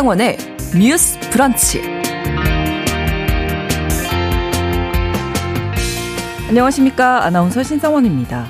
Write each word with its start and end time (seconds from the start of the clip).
신성원의 0.00 0.38
뉴스 0.78 1.20
브런치. 1.30 1.82
안녕하십니까. 6.48 7.22
아나운서 7.24 7.62
신성원입니다. 7.62 8.46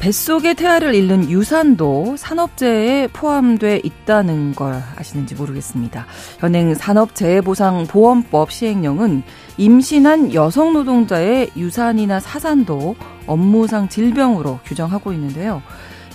뱃속에 0.00 0.54
태아를 0.54 0.96
잃는 0.96 1.30
유산도 1.30 2.16
산업재해에 2.16 3.06
포함돼 3.12 3.82
있다는 3.84 4.56
걸 4.56 4.82
아시는지 4.96 5.36
모르겠습니다. 5.36 6.06
현행 6.38 6.74
산업재해보상보험법 6.74 8.50
시행령은 8.50 9.22
임신한 9.58 10.34
여성 10.34 10.72
노동자의 10.72 11.50
유산이나 11.56 12.18
사산도 12.18 12.96
업무상 13.28 13.88
질병으로 13.88 14.58
규정하고 14.64 15.12
있는데요. 15.12 15.62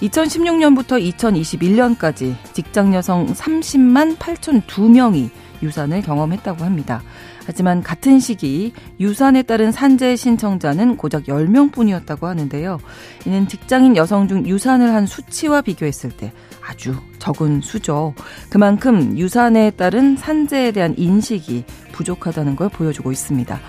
2016년부터 0.01 1.01
2021년까지 1.15 2.35
직장 2.53 2.93
여성 2.93 3.27
30만 3.27 4.17
8,002명이 4.17 5.29
유산을 5.63 6.01
경험했다고 6.01 6.63
합니다. 6.63 7.01
하지만 7.45 7.83
같은 7.83 8.19
시기 8.19 8.73
유산에 8.99 9.43
따른 9.43 9.71
산재 9.71 10.15
신청자는 10.15 10.97
고작 10.97 11.25
10명 11.25 11.71
뿐이었다고 11.71 12.27
하는데요. 12.27 12.79
이는 13.25 13.47
직장인 13.47 13.95
여성 13.95 14.27
중 14.27 14.45
유산을 14.45 14.93
한 14.93 15.05
수치와 15.05 15.61
비교했을 15.61 16.09
때 16.11 16.33
아주 16.67 16.95
적은 17.19 17.61
수죠. 17.61 18.13
그만큼 18.49 19.17
유산에 19.17 19.71
따른 19.71 20.17
산재에 20.17 20.71
대한 20.71 20.95
인식이 20.97 21.65
부족하다는 21.91 22.55
걸 22.55 22.69
보여주고 22.69 23.11
있습니다. 23.11 23.59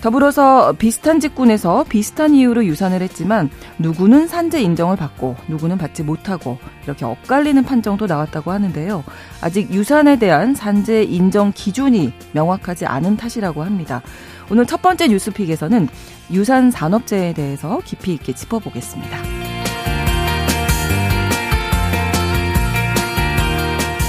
더불어서 0.00 0.72
비슷한 0.72 1.18
직군에서 1.18 1.84
비슷한 1.88 2.34
이유로 2.34 2.66
유산을 2.66 3.02
했지만 3.02 3.50
누구는 3.78 4.28
산재 4.28 4.60
인정을 4.60 4.96
받고 4.96 5.36
누구는 5.48 5.76
받지 5.78 6.02
못하고 6.02 6.58
이렇게 6.84 7.04
엇갈리는 7.04 7.62
판정도 7.64 8.06
나왔다고 8.06 8.52
하는데요. 8.52 9.02
아직 9.40 9.70
유산에 9.72 10.18
대한 10.18 10.54
산재 10.54 11.02
인정 11.02 11.52
기준이 11.54 12.12
명확하지 12.32 12.86
않은 12.86 13.16
탓이라고 13.16 13.64
합니다. 13.64 14.02
오늘 14.50 14.66
첫 14.66 14.80
번째 14.82 15.08
뉴스픽에서는 15.08 15.88
유산 16.32 16.70
산업재해에 16.70 17.34
대해서 17.34 17.80
깊이 17.84 18.14
있게 18.14 18.32
짚어보겠습니다. 18.32 19.57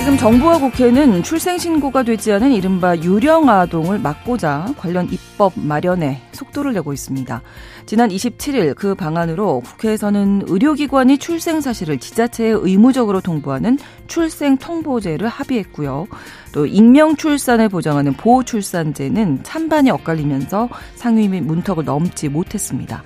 지금 0.10 0.18
정부와 0.18 0.58
국회는 0.58 1.22
출생신고가 1.22 2.02
되지 2.02 2.32
않은 2.32 2.52
이른바 2.52 2.98
유령아동을 2.98 4.00
막고자 4.00 4.74
관련 4.76 5.08
입법 5.12 5.54
마련에 5.56 6.20
속도를 6.32 6.74
내고 6.74 6.94
있습니다. 6.94 7.44
지난 7.86 8.10
27일 8.10 8.74
그 8.74 8.96
방안으로 8.96 9.60
국회에서는 9.60 10.46
의료기관이 10.48 11.20
출생 11.20 11.62
사실을 11.62 12.00
지자체에 12.00 12.50
의무적으로 12.50 13.22
통보하는 13.22 13.78
출생통보제를 14.08 15.28
합의했고요. 15.28 16.08
또 16.54 16.66
익명 16.66 17.16
출산을 17.16 17.70
보장하는 17.70 18.14
보호출산제는 18.14 19.44
찬반이 19.44 19.92
엇갈리면서 19.92 20.70
상위 20.96 21.28
및 21.28 21.42
문턱을 21.42 21.86
넘지 21.86 22.30
못했습니다. 22.30 23.04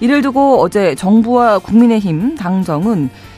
이를 0.00 0.20
두고 0.20 0.60
어제 0.60 0.94
정부와 0.96 1.60
국민의힘 1.60 2.34
당정은 2.34 3.04
이 3.06 3.31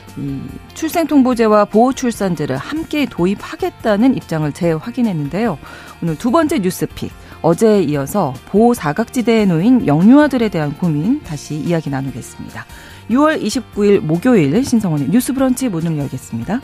출생통보제와 0.73 1.65
보호출산제를 1.65 2.57
함께 2.57 3.05
도입하겠다는 3.05 4.15
입장을 4.15 4.51
재확인했는데요. 4.51 5.57
오늘 6.01 6.17
두 6.17 6.31
번째 6.31 6.59
뉴스픽. 6.59 7.11
어제에 7.41 7.83
이어서 7.83 8.33
보호 8.47 8.73
사각지대에 8.73 9.45
놓인 9.45 9.85
영유아들에 9.85 10.49
대한 10.49 10.75
고민 10.75 11.21
다시 11.21 11.55
이야기 11.55 11.91
나누겠습니다. 11.91 12.65
6월 13.11 13.41
29일 13.41 13.99
목요일 13.99 14.63
신성원의 14.63 15.09
뉴스 15.09 15.31
브런치 15.31 15.69
문을 15.69 15.97
열겠습니다. 15.97 16.59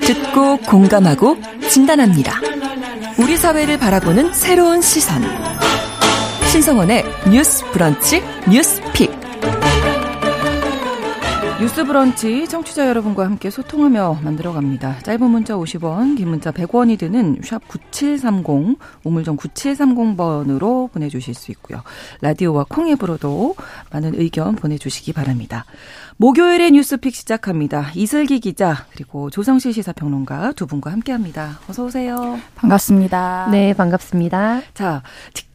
듣고 0.00 0.56
공감하고 0.58 1.36
진단합니다. 1.68 2.40
우리 3.18 3.36
사회를 3.36 3.78
바라보는 3.78 4.32
새로운 4.32 4.80
시선. 4.80 5.22
신성원의 6.50 7.04
뉴스 7.30 7.64
브런치 7.72 8.22
뉴스 8.50 8.80
pick. 8.92 9.10
뉴스 11.60 11.84
브런치 11.84 12.48
청취자 12.48 12.88
여러분과 12.88 13.26
함께 13.26 13.50
소통하며 13.50 14.20
만들어 14.24 14.52
갑니다. 14.54 14.98
짧은 15.02 15.30
문자 15.30 15.54
50원, 15.54 16.16
긴 16.16 16.28
문자 16.28 16.50
100원이 16.50 16.98
드는 16.98 17.40
샵 17.44 17.68
9730, 17.68 18.78
우물정 19.04 19.36
9730번으로 19.36 20.90
보내주실 20.90 21.34
수 21.34 21.50
있고요. 21.52 21.82
라디오와 22.22 22.64
콩앱으로도 22.66 23.56
많은 23.92 24.14
의견 24.14 24.56
보내주시기 24.56 25.12
바랍니다. 25.12 25.66
목요일의 26.20 26.72
뉴스 26.72 26.97
pick 26.97 27.14
시작합니다. 27.14 27.92
이슬기 27.94 28.40
기자 28.40 28.84
그리고 28.92 29.30
조성실 29.30 29.72
시사평론가 29.72 30.52
두 30.52 30.66
분과 30.66 30.92
함께합니다. 30.92 31.60
어서 31.66 31.86
오세요. 31.86 32.38
반갑습니다. 32.56 33.48
네, 33.50 33.72
반갑습니다. 33.72 34.60
자, 34.74 35.02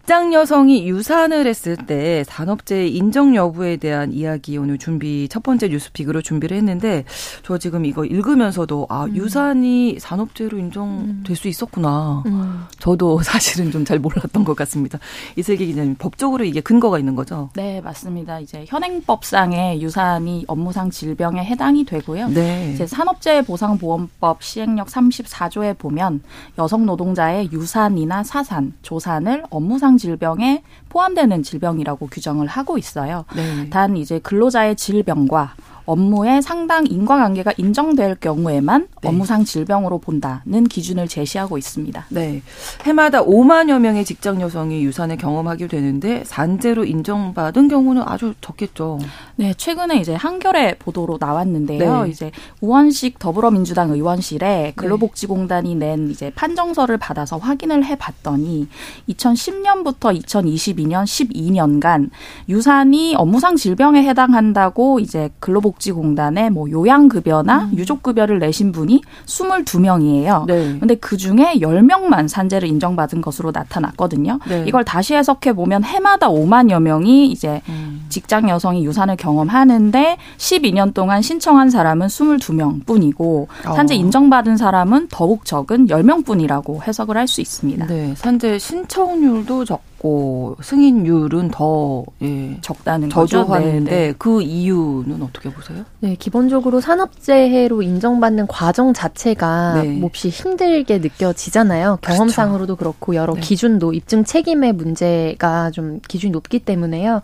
직장 0.05 0.35
여성이 0.35 0.87
유산을 0.87 1.47
했을 1.47 1.75
때 1.75 2.23
산업재해 2.25 2.85
인정 2.85 3.35
여부에 3.35 3.77
대한 3.77 4.13
이야기 4.13 4.55
오늘 4.55 4.77
준비 4.77 5.27
첫 5.27 5.41
번째 5.41 5.69
뉴스픽으로 5.69 6.21
준비를 6.21 6.55
했는데 6.57 7.05
저 7.41 7.57
지금 7.57 7.85
이거 7.85 8.05
읽으면서도 8.05 8.85
아 8.87 9.05
음. 9.05 9.15
유산이 9.15 9.97
산업재해로 9.99 10.59
인정될 10.59 11.31
음. 11.31 11.35
수 11.35 11.47
있었구나. 11.47 12.21
음. 12.27 12.65
저도 12.77 13.21
사실은 13.25 13.71
좀 13.71 13.83
잘 13.83 13.97
몰랐던 13.97 14.43
것 14.43 14.55
같습니다. 14.55 14.99
이슬기 15.37 15.65
기자님 15.65 15.95
법적으로 15.95 16.43
이게 16.43 16.61
근거가 16.61 16.99
있는 16.99 17.15
거죠? 17.15 17.49
네 17.55 17.81
맞습니다. 17.81 18.39
이제 18.39 18.63
현행법상의 18.67 19.81
유산이 19.81 20.45
업무상 20.47 20.91
질병에 20.91 21.43
해당이 21.43 21.83
되고요. 21.85 22.27
네. 22.29 22.73
이제 22.73 22.85
산업재해 22.85 23.43
보상보험법 23.43 24.43
시행령 24.43 24.85
34조에 24.85 25.79
보면 25.79 26.21
여성 26.59 26.85
노동자의 26.85 27.49
유산이나 27.51 28.23
사산, 28.23 28.73
조산을 28.83 29.45
업무상 29.49 29.94
질병에 29.97 30.63
포함되는 30.89 31.43
질병이라고 31.43 32.07
규정을 32.07 32.47
하고 32.47 32.77
있어요. 32.77 33.25
네. 33.35 33.69
단 33.69 33.97
이제 33.97 34.19
근로자의 34.19 34.75
질병과 34.75 35.55
업무에 35.85 36.41
상당 36.41 36.85
인과관계가 36.87 37.53
인정될 37.57 38.15
경우에만 38.15 38.87
네. 39.01 39.09
업무상 39.09 39.45
질병으로 39.45 39.99
본다는 39.99 40.65
기준을 40.69 41.07
제시하고 41.07 41.57
있습니다. 41.57 42.05
네. 42.09 42.41
해마다 42.83 43.23
5만여 43.23 43.79
명의 43.79 44.03
직장 44.05 44.41
여성이 44.41 44.83
유산을 44.83 45.17
경험하게 45.17 45.67
되는데 45.67 46.23
산재로 46.25 46.85
인정받은 46.85 47.67
경우는 47.67 48.03
아주 48.05 48.33
적겠죠. 48.41 48.99
네, 49.35 49.53
최근에 49.53 49.99
이제 49.99 50.15
한겨레 50.15 50.75
보도로 50.79 51.17
나왔는데요. 51.19 52.03
네. 52.03 52.09
이제 52.09 52.31
우원식 52.61 53.19
더불어민주당 53.19 53.91
의원실에 53.91 54.45
네. 54.45 54.73
근로복지공단이 54.75 55.75
낸 55.75 56.09
이제 56.09 56.31
판정서를 56.35 56.97
받아서 56.97 57.37
확인을 57.37 57.85
해 57.85 57.95
봤더니 57.95 58.67
2010년부터 59.09 60.19
2022년 60.23 61.03
12년간 61.03 62.09
유산이 62.49 63.15
업무상 63.15 63.55
질병에 63.55 64.03
해당한다고 64.03 64.99
이제 64.99 65.29
근로복 65.39 65.74
보건복지공단에 65.79 66.49
뭐 66.49 66.69
요양급여나 66.69 67.65
음. 67.65 67.77
유족급여를 67.77 68.39
내신 68.39 68.71
분이 68.71 69.01
22명이에요. 69.25 70.45
네. 70.45 70.77
근데 70.79 70.95
그 70.95 71.17
중에 71.17 71.55
10명만 71.59 72.27
산재를 72.27 72.67
인정받은 72.67 73.21
것으로 73.21 73.51
나타났거든요. 73.51 74.39
네. 74.47 74.65
이걸 74.67 74.83
다시 74.83 75.13
해석해 75.13 75.53
보면 75.53 75.83
해마다 75.83 76.29
5만여 76.29 76.81
명이 76.81 77.27
이제 77.27 77.61
음. 77.69 78.05
직장 78.09 78.49
여성이 78.49 78.85
유산을 78.85 79.17
경험하는데 79.17 80.17
12년 80.37 80.93
동안 80.93 81.21
신청한 81.21 81.69
사람은 81.69 82.07
22명 82.07 82.85
뿐이고 82.85 83.47
산재 83.63 83.95
어. 83.95 83.97
인정받은 83.97 84.57
사람은 84.57 85.07
더욱 85.09 85.45
적은 85.45 85.87
10명 85.87 86.25
뿐이라고 86.25 86.81
해석을 86.83 87.17
할 87.17 87.25
수 87.25 87.41
있습니다. 87.41 87.87
네. 87.87 88.13
산재 88.15 88.59
신청률도 88.59 89.65
적 89.65 89.81
적고 90.05 90.57
승인율은 90.61 91.49
더 91.49 92.03
예, 92.21 92.57
적다는 92.61 93.09
저조하는데 93.09 93.91
네, 93.91 94.07
네. 94.07 94.13
그 94.17 94.43
이유는 94.43 95.21
어떻게 95.23 95.49
보세요? 95.49 95.83
네, 95.99 96.15
기본적으로 96.15 96.79
산업재해로 96.79 97.81
인정받는 97.81 98.45
과정 98.47 98.93
자체가 98.93 99.81
네. 99.81 99.89
몹시 99.97 100.29
힘들게 100.29 100.99
느껴지잖아요. 100.99 101.97
그렇죠. 102.01 102.17
경험상으로도 102.17 102.75
그렇고 102.75 103.15
여러 103.15 103.33
네. 103.33 103.41
기준도 103.41 103.93
입증 103.93 104.23
책임의 104.23 104.73
문제가 104.73 105.71
좀 105.71 105.99
기준이 106.07 106.31
높기 106.31 106.59
때문에요. 106.59 107.21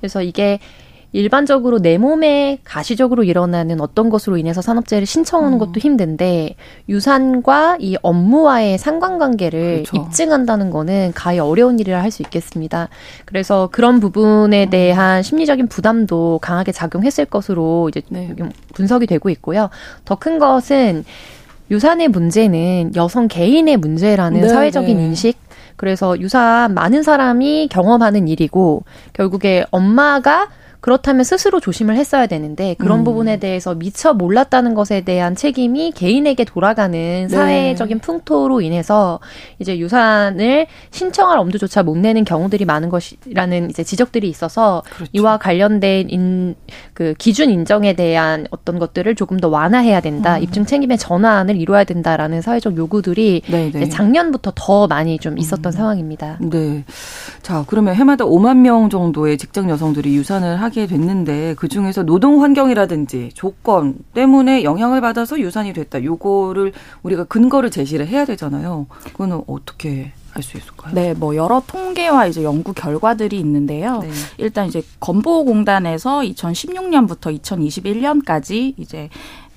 그래서 0.00 0.20
이게 0.20 0.58
일반적으로 1.14 1.78
내 1.78 1.96
몸에 1.96 2.58
가시적으로 2.64 3.22
일어나는 3.22 3.80
어떤 3.80 4.10
것으로 4.10 4.36
인해서 4.36 4.60
산업재해를 4.60 5.06
신청하는 5.06 5.56
음. 5.56 5.58
것도 5.60 5.74
힘든데 5.78 6.56
유산과 6.88 7.76
이 7.78 7.96
업무와의 8.02 8.78
상관관계를 8.78 9.84
그렇죠. 9.84 9.96
입증한다는 9.96 10.70
거는 10.70 11.12
가히 11.14 11.38
어려운 11.38 11.78
일이라 11.78 12.02
할 12.02 12.10
수 12.10 12.22
있겠습니다. 12.22 12.88
그래서 13.24 13.68
그런 13.72 13.98
부분에 14.00 14.64
음. 14.66 14.70
대한 14.70 15.22
심리적인 15.22 15.68
부담도 15.68 16.40
강하게 16.42 16.72
작용했을 16.72 17.24
것으로 17.26 17.88
이제 17.88 18.02
네. 18.08 18.34
분석이 18.74 19.06
되고 19.06 19.30
있고요. 19.30 19.70
더 20.04 20.16
큰 20.16 20.38
것은 20.38 21.04
유산의 21.70 22.08
문제는 22.08 22.92
여성 22.96 23.28
개인의 23.28 23.76
문제라는 23.78 24.40
네, 24.42 24.48
사회적인 24.48 24.96
네. 24.96 25.04
인식 25.06 25.38
그래서 25.76 26.18
유산 26.20 26.74
많은 26.74 27.02
사람이 27.02 27.68
경험하는 27.70 28.28
일이고 28.28 28.84
결국에 29.12 29.64
엄마가 29.70 30.48
그렇다면 30.84 31.24
스스로 31.24 31.60
조심을 31.60 31.96
했어야 31.96 32.26
되는데 32.26 32.74
그런 32.78 32.98
음. 32.98 33.04
부분에 33.04 33.38
대해서 33.38 33.74
미처 33.74 34.12
몰랐다는 34.12 34.74
것에 34.74 35.00
대한 35.00 35.34
책임이 35.34 35.92
개인에게 35.92 36.44
돌아가는 36.44 36.92
네. 36.92 37.26
사회적인 37.26 38.00
풍토로 38.00 38.60
인해서 38.60 39.18
이제 39.60 39.78
유산을 39.78 40.66
신청할 40.90 41.38
엄두조차 41.38 41.84
못 41.84 41.96
내는 41.96 42.26
경우들이 42.26 42.66
많은 42.66 42.90
것이라는 42.90 43.70
이제 43.70 43.82
지적들이 43.82 44.28
있어서 44.28 44.82
그렇죠. 44.90 45.10
이와 45.14 45.38
관련된 45.38 46.10
인, 46.10 46.54
그 46.92 47.14
기준 47.16 47.48
인정에 47.48 47.94
대한 47.94 48.46
어떤 48.50 48.78
것들을 48.78 49.14
조금 49.14 49.40
더 49.40 49.48
완화해야 49.48 50.02
된다. 50.02 50.36
음. 50.36 50.42
입증 50.42 50.66
책임의 50.66 50.98
전환을 50.98 51.56
이루어야 51.56 51.84
된다라는 51.84 52.42
사회적 52.42 52.76
요구들이 52.76 53.40
네, 53.48 53.70
네. 53.72 53.88
작년부터 53.88 54.52
더 54.54 54.86
많이 54.86 55.18
좀 55.18 55.38
있었던 55.38 55.64
음. 55.64 55.72
상황입니다. 55.72 56.36
네. 56.42 56.84
자, 57.40 57.64
그러면 57.66 57.94
해마다 57.94 58.26
5만 58.26 58.58
명 58.58 58.90
정도의 58.90 59.38
직장 59.38 59.70
여성들이 59.70 60.14
유산을 60.14 60.60
하게 60.60 60.73
됐는데 60.86 61.54
그 61.56 61.68
중에서 61.68 62.02
노동 62.02 62.42
환경이라든지 62.42 63.30
조건 63.34 63.96
때문에 64.12 64.64
영향을 64.64 65.00
받아서 65.00 65.40
유산이 65.40 65.72
됐다. 65.72 66.04
요거를 66.04 66.72
우리가 67.02 67.24
근거를 67.24 67.70
제시를 67.70 68.06
해야 68.06 68.24
되잖아요. 68.24 68.86
그거는 69.04 69.42
어떻게 69.46 70.12
할수 70.34 70.56
있을까요? 70.56 70.92
네, 70.94 71.14
뭐 71.14 71.36
여러 71.36 71.62
통계와 71.64 72.26
이제 72.26 72.42
연구 72.42 72.72
결과들이 72.72 73.38
있는데요. 73.38 74.00
네. 74.00 74.10
일단 74.38 74.66
이제 74.66 74.82
건보공단에서 75.00 76.20
2016년부터 76.20 77.40
2021년까지 77.40 78.74
이제 78.76 79.08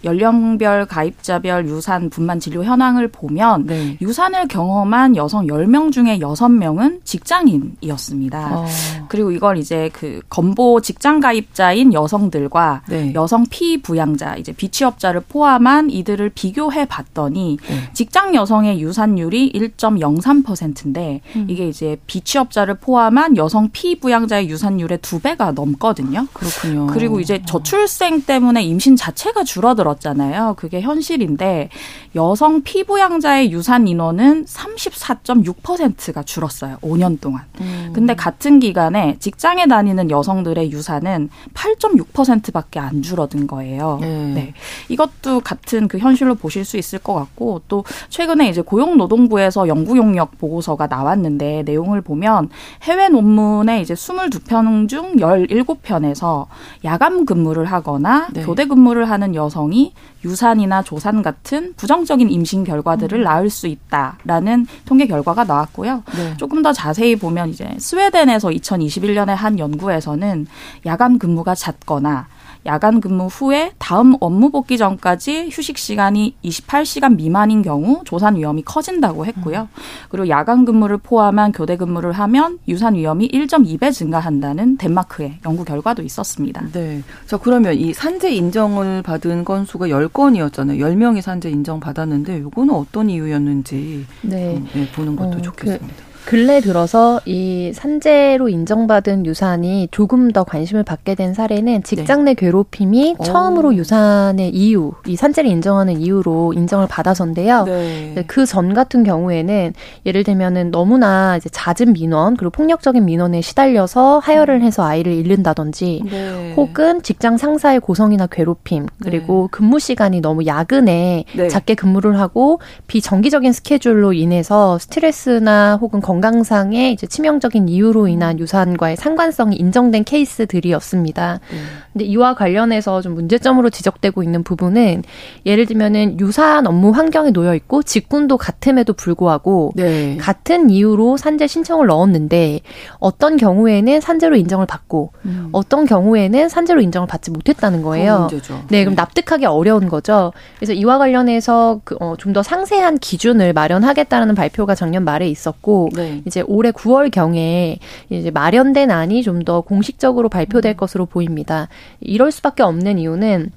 연령별 0.08 0.86
가입자별 0.86 1.68
유산 1.68 2.10
분만 2.10 2.40
진료 2.40 2.64
현황을 2.64 3.10
보면 3.10 3.66
네. 3.68 3.98
유산을 4.02 4.48
경험한 4.48 5.16
여성 5.18 5.46
10명 5.48 5.92
중에 5.92 6.20
6명은 6.20 7.02
직장인이었습니다. 7.04 8.50
어. 8.54 8.66
그리고 9.10 9.32
이걸 9.32 9.58
이제 9.58 9.90
그 9.94 10.22
건보 10.30 10.82
직장 10.82 11.20
가입자인 11.20 11.94
여성들과 11.94 12.84
네. 12.88 13.14
여성 13.14 13.46
피부양자 13.50 14.38
이제 14.38 14.54
비취업자를 14.54 15.22
포함한 15.28 15.90
이들을 15.90 16.30
비교해 16.30 16.86
봤더니 16.86 17.58
네. 17.68 17.90
직장 17.94 18.34
여성의 18.34 18.82
유산율이 18.82 19.52
1.03%인데 19.54 21.22
음. 21.36 21.48
이게 21.50 21.68
이제 21.68 21.98
비취업자를 22.08 22.76
포함한 22.76 23.36
여성 23.36 23.70
피부양자의 23.72 24.50
유산율의 24.50 25.00
두 25.02 25.20
배가 25.20 25.52
넘거든요. 25.52 26.28
그렇군요. 26.32 26.88
그리고 26.88 27.20
이제 27.20 27.42
저출생 27.46 28.22
때문에 28.22 28.64
임신 28.64 28.96
자체가 28.96 29.44
줄어들었 29.44 29.97
줄었잖아요. 29.98 30.56
그게 30.58 30.82
현실인데 30.82 31.70
여성 32.16 32.62
피부양자의 32.64 33.52
유산 33.52 33.88
인원은 33.88 34.46
34.6%가 34.46 36.24
줄었어요. 36.24 36.78
5년 36.82 37.20
동안. 37.20 37.44
음. 37.62 37.92
근데 37.94 38.16
같은 38.16 38.60
기간에 38.60 39.18
직장에 39.20 39.68
다니는 39.68 40.10
여성들의 40.10 40.72
유산은 40.72 41.30
8.6%밖에 41.54 42.80
안 42.80 43.02
줄어든 43.02 43.48
거예요. 43.48 44.00
음. 44.02 44.34
네. 44.36 44.54
이것도 44.90 45.42
같은 45.42 45.88
그 45.88 45.98
현실로 45.98 46.36
보실 46.36 46.66
수 46.66 46.78
있을 46.78 47.00
것 47.00 47.14
같고 47.14 47.62
또 47.68 47.84
최근에 48.10 48.50
이제 48.50 48.62
고용노동부에서 48.62 49.68
연구 49.68 49.98
용역 49.98 50.38
보고서가 50.38 50.88
나왔는데 50.88 51.64
내용을 51.64 52.02
보면 52.02 52.50
해외 52.84 53.10
논문에 53.10 53.82
이제 53.82 53.94
22편 53.94 54.88
중 54.88 55.18
17편에서 55.18 56.48
야간 56.84 57.26
근무를 57.26 57.66
하거나 57.66 58.28
네. 58.34 58.44
교대 58.44 58.66
근무를 58.66 59.10
하는 59.10 59.36
여성이 59.36 59.77
여성이 59.78 59.94
유산이나 60.26 60.82
조산 60.82 61.22
같은 61.22 61.74
부정적인 61.76 62.30
임신 62.32 62.64
결과들을 62.64 63.20
음. 63.20 63.24
낳을 63.24 63.50
수 63.50 63.68
있다라는 63.68 64.66
통계 64.86 65.06
결과가 65.06 65.44
나왔고요. 65.44 66.04
네. 66.16 66.38
조금 66.38 66.62
더 66.64 66.74
자세히 66.74 67.16
보면 67.16 67.50
이제 67.50 67.70
스웨덴에서 67.78 68.50
2021년에 68.50 69.28
한 69.28 69.60
연구에서는 69.60 70.48
야간 70.86 71.20
근무가 71.20 71.54
잦거나 71.56 72.28
야간 72.68 73.02
근무 73.02 73.28
후에 73.28 73.72
다음 73.80 74.16
업무 74.20 74.52
복귀 74.52 74.78
전까지 74.78 75.50
휴식 75.52 75.78
시간이 75.78 76.36
28시간 76.44 77.16
미만인 77.16 77.62
경우 77.62 78.02
조산 78.06 78.36
위험이 78.36 78.62
커진다고 78.62 79.26
했고요. 79.26 79.70
그리고 80.10 80.28
야간 80.30 80.66
근무를 80.66 80.98
포함한 80.98 81.54
교대 81.54 81.78
근무를 81.78 82.12
하면 82.12 82.60
유산 82.68 82.96
위험이 82.96 83.30
1.2배 83.30 83.94
증가한다는 83.94 84.78
덴마크의 84.78 85.40
연구 85.46 85.64
결과도 85.64 86.04
있었습니다. 86.04 86.68
네. 86.74 87.02
자, 87.26 87.38
그러면 87.38 87.74
이 87.74 87.94
산재 87.94 88.32
인정을 88.32 89.02
받은 89.02 89.46
건수가 89.46 89.88
10건이었잖아요. 89.88 90.80
10명이 90.80 91.22
산재 91.22 91.50
인정 91.50 91.80
받았는데 91.80 92.42
요거는 92.42 92.74
어떤 92.74 93.10
이유였는지 93.10 94.06
네. 94.22 94.62
네, 94.74 94.88
보는 94.92 95.16
것도 95.16 95.30
어, 95.30 95.36
그 95.36 95.42
좋겠습니다. 95.42 95.88
그 95.88 96.07
근래 96.28 96.60
들어서 96.60 97.22
이 97.24 97.72
산재로 97.74 98.50
인정받은 98.50 99.26
유산이 99.26 99.88
조금 99.92 100.30
더 100.32 100.44
관심을 100.44 100.84
받게 100.84 101.16
된 101.16 101.34
사례는 101.34 101.84
직장 101.84 102.26
내 102.26 102.32
네. 102.32 102.36
괴롭힘이 102.36 103.16
오. 103.18 103.24
처음으로 103.24 103.76
유산의 103.76 104.50
이유, 104.50 104.92
이 105.06 105.16
산재를 105.16 105.50
인정하는 105.50 106.02
이유로 106.02 106.52
인정을 106.52 106.88
받아서인데요. 106.90 107.64
네. 107.64 108.26
그전 108.28 108.74
같은 108.74 109.06
경우에는 109.06 109.74
예를 110.06 110.26
들면은 110.26 110.70
너무나 110.72 111.38
이제 111.38 111.48
잦은 111.48 111.94
민원 111.94 112.36
그리고 112.36 112.50
폭력적인 112.52 113.06
민원에 113.06 113.40
시달려서 113.40 114.20
하혈을 114.20 114.64
해서 114.64 114.84
아이를 114.84 115.14
잃는다든지 115.14 116.02
네. 116.12 116.54
혹은 116.58 117.04
직장 117.04 117.38
상사의 117.38 117.80
고성이나 117.80 118.28
괴롭힘 118.28 118.88
그리고 119.02 119.48
네. 119.50 119.58
근무 119.58 119.80
시간이 119.80 120.20
너무 120.20 120.46
야근에 120.46 121.24
네. 121.34 121.48
작게 121.48 121.76
근무를 121.76 122.20
하고 122.20 122.60
비정기적인 122.88 123.54
스케줄로 123.54 124.12
인해서 124.12 124.78
스트레스나 124.78 125.78
혹은 125.80 126.02
건 126.02 126.17
건강상의 126.22 126.94
이제 126.94 127.06
치명적인 127.06 127.70
이유로 127.70 128.08
인한 128.08 128.40
유산과의 128.40 128.96
상관성이 128.96 129.56
인정된 129.58 130.04
케이스들이었습니다. 130.04 131.40
음. 131.52 131.66
근데 131.94 132.06
이와 132.06 132.36
관련해서 132.36 133.02
좀 133.02 133.16
문제점으로 133.16 133.70
지적되고 133.70 134.24
있는 134.24 134.44
부분은 134.44 135.04
예를 135.46 135.66
들면은 135.66 136.20
유산 136.20 136.68
업무 136.68 136.92
환경에 136.92 137.32
놓여 137.32 137.56
있고 137.56 137.84
직군도 137.84 138.38
같음에도 138.38 138.94
불구하고 138.94 139.72
네. 139.76 140.18
같은 140.18 140.70
이유로 140.70 141.18
산재 141.18 141.48
신청을 141.48 141.88
넣었는데 141.88 142.62
어떤 143.00 143.38
경우에는 143.38 144.00
산재로 144.02 144.36
인정을 144.36 144.66
받고 144.68 145.12
음. 145.26 145.50
어떤 145.52 145.86
경우에는 145.86 146.50
산재로 146.50 146.82
인정을 146.82 147.08
받지 147.08 147.32
못했다는 147.32 147.82
거예요. 147.82 148.28
네, 148.70 148.84
그럼 148.84 148.96
네. 148.96 149.02
납득하기 149.02 149.46
어려운 149.46 149.88
거죠. 149.88 150.34
그래서 150.58 150.74
이와 150.74 150.98
관련해서 150.98 151.82
그, 151.84 151.96
어, 152.00 152.16
좀 152.18 152.38
더 152.38 152.44
상세한 152.44 153.00
기준을 153.00 153.54
마련하겠다는 153.54 154.36
발표가 154.36 154.76
작년 154.76 155.04
말에 155.04 155.28
있었고 155.28 155.90
네. 155.96 156.07
네. 156.08 156.22
이제 156.26 156.44
올해 156.48 156.72
9월 156.72 157.12
경에 157.12 157.80
이제 158.10 158.32
마련된 158.32 158.92
안이 158.92 159.24
좀 159.24 159.38
더 159.48 159.62
공식적으로 159.62 160.30
발표될 160.30 160.74
음. 160.74 160.78
것으로 160.78 161.06
보입니다. 161.06 161.70
이럴 162.02 162.32
수밖에 162.32 162.64
없는 162.64 162.98
이유는 163.00 163.52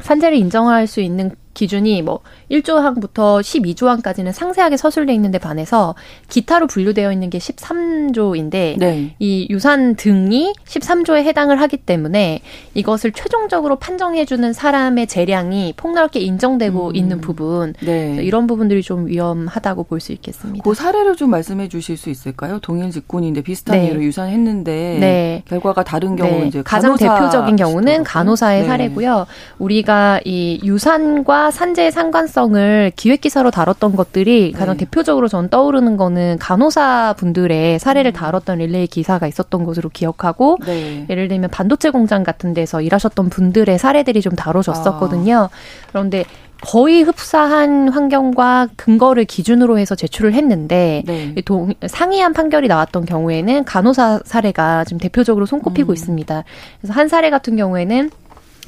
산재를 0.00 0.36
인정할 0.36 0.86
수 0.86 1.00
있는 1.00 1.30
기준이 1.54 2.02
뭐 2.02 2.20
1조항부터 2.50 3.40
12조항까지는 3.40 4.32
상세하게 4.32 4.76
서술돼 4.76 5.14
있는데 5.14 5.38
반해서 5.38 5.94
기타로 6.28 6.66
분류되어 6.66 7.12
있는 7.12 7.30
게 7.30 7.38
13조인데 7.38 8.76
네. 8.78 9.14
이 9.18 9.46
유산 9.50 9.94
등이 9.94 10.54
13조에 10.66 11.24
해당을 11.24 11.60
하기 11.60 11.76
때문에 11.78 12.40
이것을 12.74 13.12
최종적으로 13.12 13.76
판정해 13.76 14.24
주는 14.24 14.52
사람의 14.52 15.06
재량이 15.06 15.74
폭넓게 15.76 16.20
인정되고 16.20 16.88
음. 16.88 16.96
있는 16.96 17.20
부분 17.20 17.74
네. 17.80 18.18
이런 18.20 18.46
부분들이 18.46 18.82
좀 18.82 19.06
위험하다고 19.06 19.84
볼 19.84 20.00
수 20.00 20.12
있겠습니다. 20.12 20.64
그 20.64 20.72
사례를 20.74 21.14
좀 21.14 21.28
말씀해 21.28 21.68
주실 21.68 21.98
수 21.98 22.08
있을까요? 22.08 22.58
동일 22.60 22.90
직군인데 22.90 23.42
비슷한 23.42 23.76
네. 23.78 23.90
예로 23.90 24.02
유산했는데 24.02 24.96
네. 24.98 25.42
결과가 25.46 25.84
다른 25.84 26.16
경우 26.16 26.40
네. 26.40 26.46
이제 26.46 26.62
가장 26.62 26.96
대표적인 26.96 27.54
경우는 27.56 28.02
간호사의 28.04 28.62
네. 28.62 28.66
사례고요. 28.66 29.26
우리가 29.58 30.20
이 30.24 30.58
유산과 30.64 31.50
산재의 31.50 31.92
상관성 31.92 32.39
을 32.54 32.90
기획 32.96 33.20
기사로 33.20 33.50
다뤘던 33.50 33.94
것들이 33.94 34.52
가장 34.52 34.76
네. 34.76 34.84
대표적으로 34.84 35.28
전 35.28 35.48
떠오르는 35.50 35.96
거는 35.96 36.38
간호사 36.38 37.14
분들의 37.18 37.78
사례를 37.78 38.12
음. 38.12 38.14
다뤘던 38.14 38.58
릴레이 38.58 38.86
기사가 38.86 39.26
있었던 39.26 39.64
것으로 39.64 39.90
기억하고 39.90 40.56
네. 40.64 41.06
예를 41.10 41.28
들면 41.28 41.50
반도체 41.50 41.90
공장 41.90 42.24
같은 42.24 42.54
데서 42.54 42.80
일하셨던 42.80 43.28
분들의 43.28 43.78
사례들이 43.78 44.22
좀 44.22 44.34
다뤄졌었거든요. 44.34 45.36
아. 45.36 45.50
그런데 45.88 46.24
거의 46.62 47.02
흡사한 47.02 47.88
환경과 47.88 48.68
근거를 48.76 49.24
기준으로 49.24 49.78
해서 49.78 49.94
제출을 49.94 50.34
했는데 50.34 51.02
네. 51.06 51.34
동, 51.44 51.72
상이한 51.86 52.32
판결이 52.32 52.68
나왔던 52.68 53.06
경우에는 53.06 53.64
간호사 53.64 54.20
사례가 54.24 54.84
지금 54.84 54.98
대표적으로 54.98 55.46
손꼽히고 55.46 55.92
음. 55.92 55.94
있습니다. 55.94 56.44
그래서 56.80 56.92
한 56.92 57.08
사례 57.08 57.30
같은 57.30 57.56
경우에는 57.56 58.10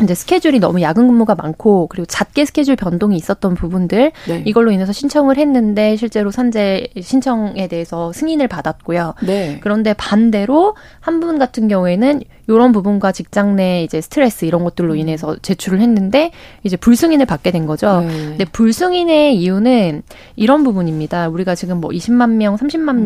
이제 0.02 0.14
스케줄이 0.14 0.58
너무 0.58 0.80
야근 0.80 1.06
근무가 1.06 1.34
많고 1.34 1.86
그리고 1.88 2.06
잦게 2.06 2.44
스케줄 2.44 2.76
변동이 2.76 3.16
있었던 3.16 3.54
부분들 3.54 4.12
네. 4.28 4.42
이걸로 4.46 4.70
인해서 4.70 4.92
신청을 4.92 5.36
했는데 5.36 5.96
실제로 5.96 6.30
산재 6.30 6.88
신청에 7.00 7.68
대해서 7.68 8.12
승인을 8.12 8.48
받았고요. 8.48 9.14
네. 9.26 9.58
그런데 9.62 9.92
반대로 9.94 10.76
한 11.00 11.20
분 11.22 11.38
같은 11.38 11.68
경우에는 11.68 12.22
요런 12.48 12.72
부분과 12.72 13.12
직장 13.12 13.56
내 13.56 13.82
이제 13.84 14.00
스트레스 14.00 14.44
이런 14.44 14.64
것들로 14.64 14.94
음. 14.94 14.98
인해서 14.98 15.36
제출을 15.42 15.80
했는데 15.80 16.32
이제 16.64 16.76
불승인을 16.76 17.26
받게 17.26 17.50
된 17.50 17.66
거죠. 17.66 18.00
네. 18.00 18.08
근데 18.08 18.44
불승인의 18.44 19.36
이유는 19.36 20.02
이런 20.36 20.64
부분입니다. 20.64 21.28
우리가 21.28 21.54
지금 21.54 21.80
뭐 21.80 21.90
20만 21.90 22.30
명, 22.36 22.56
30만 22.56 22.90
음. 22.96 23.04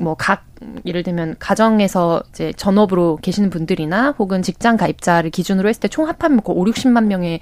명뭐 0.00 0.14
각 0.16 0.44
예를 0.84 1.02
들면 1.04 1.36
가정에서 1.38 2.22
이제 2.30 2.52
전업으로 2.56 3.18
계시는 3.22 3.48
분들이나 3.50 4.14
혹은 4.18 4.42
직장 4.42 4.76
가입자를 4.76 5.30
기준으로 5.30 5.68
했을 5.68 5.80
때 5.80 5.88
총 5.88 6.06
합하면 6.08 6.40
5, 6.44 6.64
60만 6.64 7.04
명의 7.04 7.40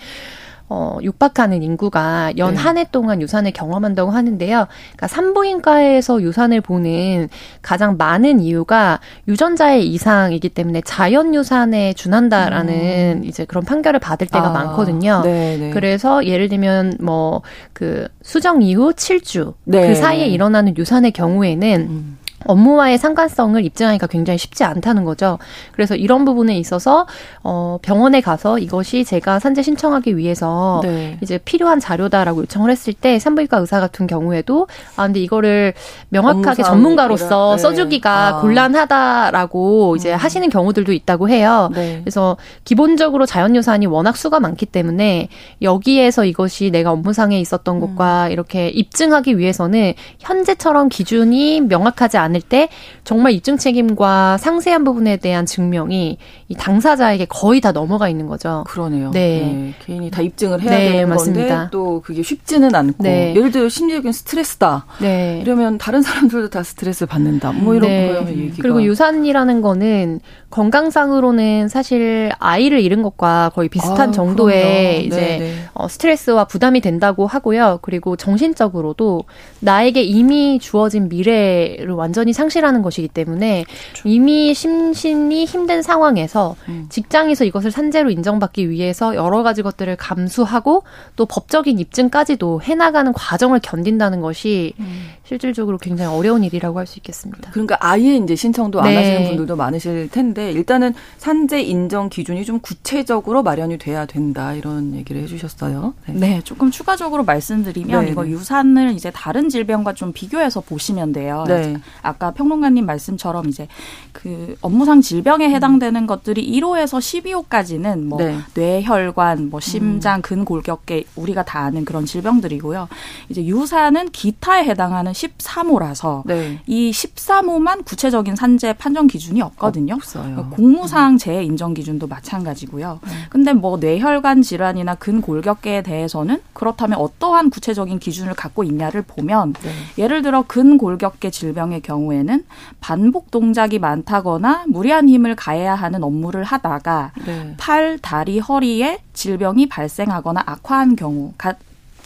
어, 0.69 0.99
육박하는 1.03 1.63
인구가 1.63 2.33
연 2.39 2.57
한해 2.57 2.85
네. 2.85 2.91
동안 2.91 3.23
유산을 3.23 3.53
경험한다고 3.53 4.11
하는데요. 4.11 4.67
그러니까 4.69 5.09
산부인과에서 5.09 6.23
유산을 6.23 6.61
보는 6.61 7.29
가장 7.63 7.97
많은 7.97 8.41
이유가 8.41 9.01
유전자의 9.29 9.87
이상이기 9.87 10.49
때문에 10.51 10.83
자연 10.83 11.35
유산에 11.35 11.93
준한다라는 11.95 13.23
음. 13.23 13.25
이제 13.25 13.45
그런 13.45 13.65
판결을 13.65 14.01
받을 14.01 14.27
때가 14.27 14.49
아, 14.49 14.53
많거든요. 14.53 15.23
네네. 15.23 15.57
네. 15.57 15.71
그래서 15.71 16.25
예를 16.27 16.49
들면 16.49 16.99
뭐 17.01 17.43
그 17.77 18.09
수정 18.23 18.63
이후 18.63 18.93
7주 18.93 19.53
네. 19.65 19.87
그 19.87 19.95
사이에 19.95 20.27
일어나는 20.27 20.77
유산의 20.77 21.13
경우에는 21.13 21.81
음. 21.91 22.19
업무와의 22.47 22.99
상관성을 22.99 23.63
입증하기가 23.65 24.07
굉장히 24.07 24.39
쉽지 24.39 24.65
않다는 24.65 25.05
거죠. 25.05 25.39
그래서 25.73 25.95
이런 25.97 26.25
부분에 26.25 26.57
있어서 26.59 27.07
어 27.43 27.79
병원에 27.83 28.21
가서 28.21 28.59
이것이 28.59 29.05
제가 29.05 29.39
산재 29.39 29.63
신청하기 29.63 30.17
위해서 30.17 30.81
네. 30.83 31.19
이제 31.23 31.39
필요한 31.39 31.81
자료다라고 31.81 32.43
요청을 32.43 32.71
했을 32.71 32.93
때 32.93 33.19
산부인과 33.19 33.59
의사 33.59 33.81
같은 33.81 34.07
경우에도 34.07 34.67
아 34.97 35.07
근데 35.07 35.21
이거를 35.21 35.75
명확하게 36.11 36.63
전문가로서 36.63 37.57
네. 37.57 37.63
써주기가 37.63 38.29
아. 38.29 38.41
곤란하다라고 38.41 39.97
이제 39.97 40.13
음. 40.13 40.17
하시는 40.17 40.49
경우들도 40.49 40.93
있다고 40.93 41.29
해요. 41.29 41.71
네. 41.75 42.01
그래서 42.03 42.37
기본적으로 42.65 43.27
자연유산이 43.27 43.87
워낙 43.87 44.17
수가 44.17 44.41
많기 44.41 44.67
때문에 44.67 45.29
여기에서 45.63 46.25
이것이 46.25 46.71
내가 46.71 46.93
업무상에 46.93 47.41
있었던 47.41 47.77
음. 47.77 47.81
것과 47.81 48.29
이렇게 48.29 48.69
입증하기 48.69 49.39
위해서는 49.39 49.95
현재처럼 50.19 50.89
기준이 50.89 51.61
명확하지 51.63 52.17
않은 52.19 52.36
않을 52.37 52.41
때 52.43 52.69
정말 53.05 53.33
입증 53.33 53.57
책임과 53.57 54.37
상세한 54.39 54.85
부분에 54.85 55.17
대한 55.17 55.47
증명이 55.47 56.19
이 56.49 56.55
당사자에게 56.55 57.27
거의 57.27 57.61
다 57.61 57.73
넘어가 57.73 58.09
있는 58.09 58.27
거죠. 58.27 58.65
그러네요. 58.67 59.11
네. 59.11 59.41
네. 59.41 59.75
개인이 59.85 60.11
다 60.11 60.23
입증을 60.23 60.61
해야 60.61 60.71
네, 60.71 60.93
되는 60.93 61.09
맞습니다. 61.09 61.55
건데 61.57 61.69
또 61.73 62.03
그게 62.05 62.23
쉽지는 62.23 62.75
않고 62.75 63.03
네. 63.03 63.35
예를 63.35 63.51
들어 63.51 63.69
심리적인 63.69 64.13
스트레스다. 64.13 64.87
네. 65.01 65.41
이러면 65.43 65.79
다른 65.79 66.03
사람들도 66.03 66.51
다 66.51 66.63
스트레스 66.63 67.07
받는다. 67.07 67.53
뭐 67.53 67.75
이런 67.75 67.89
네. 67.89 68.13
거 68.13 68.29
얘기가 68.29 68.63
그리고 68.63 68.83
유산이라는 68.83 69.63
거는 69.63 70.21
건강상으로는 70.51 71.69
사실 71.69 72.31
아이를 72.39 72.81
잃은 72.81 73.03
것과 73.03 73.51
거의 73.55 73.69
비슷한 73.69 74.11
아, 74.11 74.13
정도의 74.13 74.63
네, 74.63 75.01
이제 75.01 75.17
네. 75.17 75.55
어, 75.75 75.89
스트레스와 75.89 76.45
부담이 76.45 76.81
된다고 76.81 77.27
하고요. 77.27 77.81
그리고 77.83 78.17
정신적으로도 78.17 79.25
나에게 79.61 80.03
이미 80.03 80.59
주어진 80.59 81.09
미래를 81.09 81.91
완전히 81.91 82.26
상실하는 82.33 82.83
것이기 82.83 83.09
때문에 83.09 83.65
그렇죠. 83.65 84.09
이미 84.09 84.55
심신이 84.55 85.45
힘든 85.45 85.83
상황에서 85.83 86.57
음. 86.69 86.87
직장에서 86.89 87.45
이것을 87.45 87.71
산재로 87.71 88.11
인정받기 88.11 88.71
위해서 88.71 89.15
여러 89.15 89.43
가지 89.43 89.63
것들을 89.63 89.97
감수하고 89.97 90.85
또 91.17 91.27
법적인 91.27 91.79
입증까지도 91.79 92.63
해나가는 92.63 93.13
과정을 93.13 93.61
견딘다는 93.61 94.21
것이 94.21 94.73
음. 94.81 95.09
실질적으로 95.25 95.77
굉장히 95.79 96.17
어려운 96.17 96.43
일이라고 96.43 96.79
할 96.79 96.87
수 96.87 96.99
있겠습니다. 96.99 97.51
그러니까 97.51 97.77
아예 97.81 98.17
이제 98.17 98.35
신청도 98.35 98.81
안 98.81 98.89
네. 98.89 98.97
하시는 98.97 99.25
분들도 99.29 99.57
많으실 99.57 100.09
텐데 100.11 100.53
일단은 100.53 100.95
산재 101.19 101.61
인정 101.61 102.09
기준이 102.09 102.45
좀 102.45 102.61
구체적으로 102.61 103.43
마련이 103.43 103.79
돼야 103.79 104.07
된다 104.07 104.55
이런 104.55 104.95
얘기를 104.95 105.21
해주셨어요. 105.23 105.95
네, 106.07 106.15
네 106.15 106.41
조금 106.43 106.71
추가적으로 106.71 107.25
말씀드리면 107.25 108.05
네. 108.05 108.11
이거 108.11 108.23
네. 108.23 108.31
유산을 108.31 108.93
이제 108.93 109.11
다른 109.11 109.49
질병과 109.49 109.95
좀 109.95 110.13
비교해서 110.13 110.61
보시면 110.61 111.13
돼요. 111.13 111.45
네. 111.47 111.77
아까 112.07 112.31
평론가님 112.31 112.87
말씀처럼 112.87 113.49
이제 113.49 113.69
그 114.13 114.57
업무상 114.61 115.01
질병에 115.01 115.51
해당되는 115.51 116.03
음. 116.03 116.07
것들이 116.07 116.49
1호에서 116.53 116.99
12호까지는 116.99 118.05
뭐 118.05 118.19
네. 118.19 118.39
뇌혈관, 118.55 119.51
뭐 119.51 119.61
심장, 119.61 120.19
음. 120.19 120.23
근골격계 120.23 121.05
우리가 121.17 121.45
다 121.45 121.61
아는 121.61 121.85
그런 121.85 122.07
질병들이고요. 122.07 122.89
이제 123.29 123.45
유산은 123.45 124.11
기타에 124.11 124.65
해당하는 124.65 125.13
13호라서 125.13 126.23
네. 126.27 126.61
이 126.67 126.91
13호만 126.91 127.85
구체적인 127.85 128.37
산재 128.37 128.75
판정 128.75 129.07
기준이 129.07 129.43
없거든요. 129.43 129.95
없어요. 129.95 130.25
그러니까 130.25 130.57
공무상 130.57 131.13
음. 131.13 131.19
재해 131.19 131.43
인정 131.43 131.75
기준도 131.75 132.07
마찬가지고요. 132.07 133.01
네. 133.03 133.11
근데 133.31 133.53
뭐 133.53 133.77
뇌혈관 133.79 134.43
질환이나 134.43 134.95
근골격계에 134.95 135.83
대해서는 135.83 136.41
그렇다면 136.53 136.99
어떠한 136.99 137.51
구체적인 137.51 137.99
기준을 137.99 138.35
갖고 138.35 138.65
있냐를 138.65 139.03
보면 139.03 139.55
네. 139.63 139.71
예를 139.99 140.23
들어 140.23 140.43
근골격계 140.47 141.31
질병의 141.31 141.83
경우 141.83 141.96
에는 142.13 142.45
반복 142.81 143.31
동작이 143.31 143.79
많다거나 143.79 144.65
무리한 144.69 145.09
힘을 145.09 145.35
가해야 145.35 145.75
하는 145.75 146.05
업무를 146.05 146.45
하다가 146.45 147.13
네. 147.27 147.55
팔, 147.57 147.99
다리, 147.99 148.39
허리에 148.39 148.99
질병이 149.13 149.69
발생하거나 149.69 150.43
악화한 150.47 150.97
경우 150.97 151.33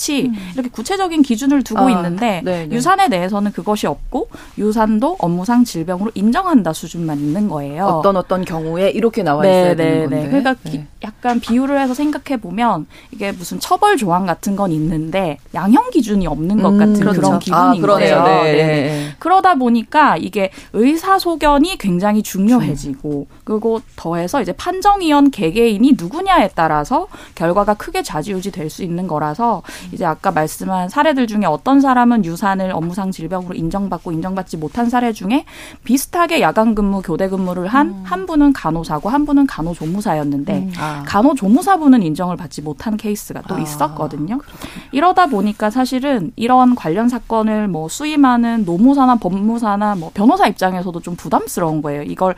같이 0.00 0.25
음. 0.25 0.35
이렇게 0.54 0.71
구체적인 0.71 1.21
기준을 1.23 1.62
두고 1.62 1.80
아, 1.80 1.90
있는데 1.90 2.40
네네. 2.42 2.66
네. 2.66 2.75
유산에 2.75 3.09
대해서는 3.11 3.52
그것이 3.52 3.87
없고 3.87 4.28
유산도 4.57 5.16
업무상 5.19 5.64
질병으로 5.64 6.11
인정한다 6.14 6.73
수준만 6.73 7.19
있는 7.19 7.49
거예요. 7.49 7.85
어떤 7.85 8.16
어떤 8.16 8.45
경우에 8.45 8.90
이렇게 8.90 9.23
나와 9.23 9.42
네, 9.42 9.61
있어야 9.61 9.76
되는 9.76 10.09
네, 10.09 10.16
건데. 10.16 10.28
그러니까 10.28 10.54
네. 10.64 10.87
약간 11.04 11.38
비유를 11.40 11.78
해서 11.78 11.92
생각해 11.92 12.40
보면 12.40 12.87
이게 13.11 13.33
무슨 13.33 13.61
처벌 13.61 13.99
조항 13.99 14.25
같은 14.25 14.57
건 14.57 14.73
있는데 14.73 15.37
양형 15.54 15.90
기준이 15.90 16.26
없는 16.26 16.62
것 16.62 16.71
음, 16.71 16.78
같은 16.78 16.95
그렇죠. 16.95 17.21
그런 17.21 17.38
기분인 17.38 17.85
아, 17.85 17.87
거예요. 17.87 18.23
네. 18.25 18.52
네. 18.52 19.14
그러다 19.19 19.57
보니까 19.57 20.16
이게 20.16 20.50
의사 20.73 21.19
소견이 21.19 21.76
굉장히 21.76 22.23
중요해지고 22.23 23.26
그리고 23.45 23.80
더해서 23.97 24.40
이제 24.40 24.52
판정위원 24.52 25.30
개개인이 25.30 25.95
누구냐에 25.99 26.49
따라서 26.54 27.07
결과가 27.35 27.75
크게 27.75 28.02
좌지우지 28.02 28.50
될 28.50 28.71
수 28.71 28.85
있는 28.85 29.09
거라서 29.09 29.62
이제 29.92 30.04
아까 30.04 30.30
말씀한 30.30 30.88
사례들 30.88 31.26
중에 31.26 31.44
어떤 31.47 31.80
사람은 31.80 32.25
유산을 32.25 32.73
업무상 32.73 33.11
질병으로 33.11 33.54
인정받고 33.54 34.12
인정받지 34.12 34.56
못한 34.56 34.88
사례 34.88 35.12
중에 35.12 35.44
비슷하게 35.85 36.40
야간 36.40 36.75
근무, 36.75 37.02
교대 37.02 37.28
근무를 37.28 37.66
한한 37.66 38.20
음. 38.20 38.26
분은 38.26 38.52
간호사고 38.52 39.09
한 39.09 39.26
분은 39.26 39.47
간호조무사였는데 39.47 40.52
음. 40.54 40.73
아. 40.78 41.02
간호조무사분은 41.06 42.02
인정을 42.02 42.37
받지 42.37 42.62
못한 42.62 42.97
케이스가 42.97 43.42
또 43.42 43.56
아. 43.56 43.61
있었거든요. 43.61 44.38
그렇구나. 44.38 44.73
이러다 44.92 45.26
보니까 45.26 45.70
사실은 45.70 46.32
이런 46.37 46.75
관련 46.75 47.09
사건을 47.09 47.68
뭐 47.68 47.88
수임하는 47.88 48.64
노무사나 48.64 49.16
법무사나 49.16 49.94
뭐 49.97 50.11
변호사 50.14 50.47
입장에서도 50.47 51.00
좀 51.00 51.16
부담스러운 51.16 51.82
거예요. 51.82 52.02
이걸 52.02 52.35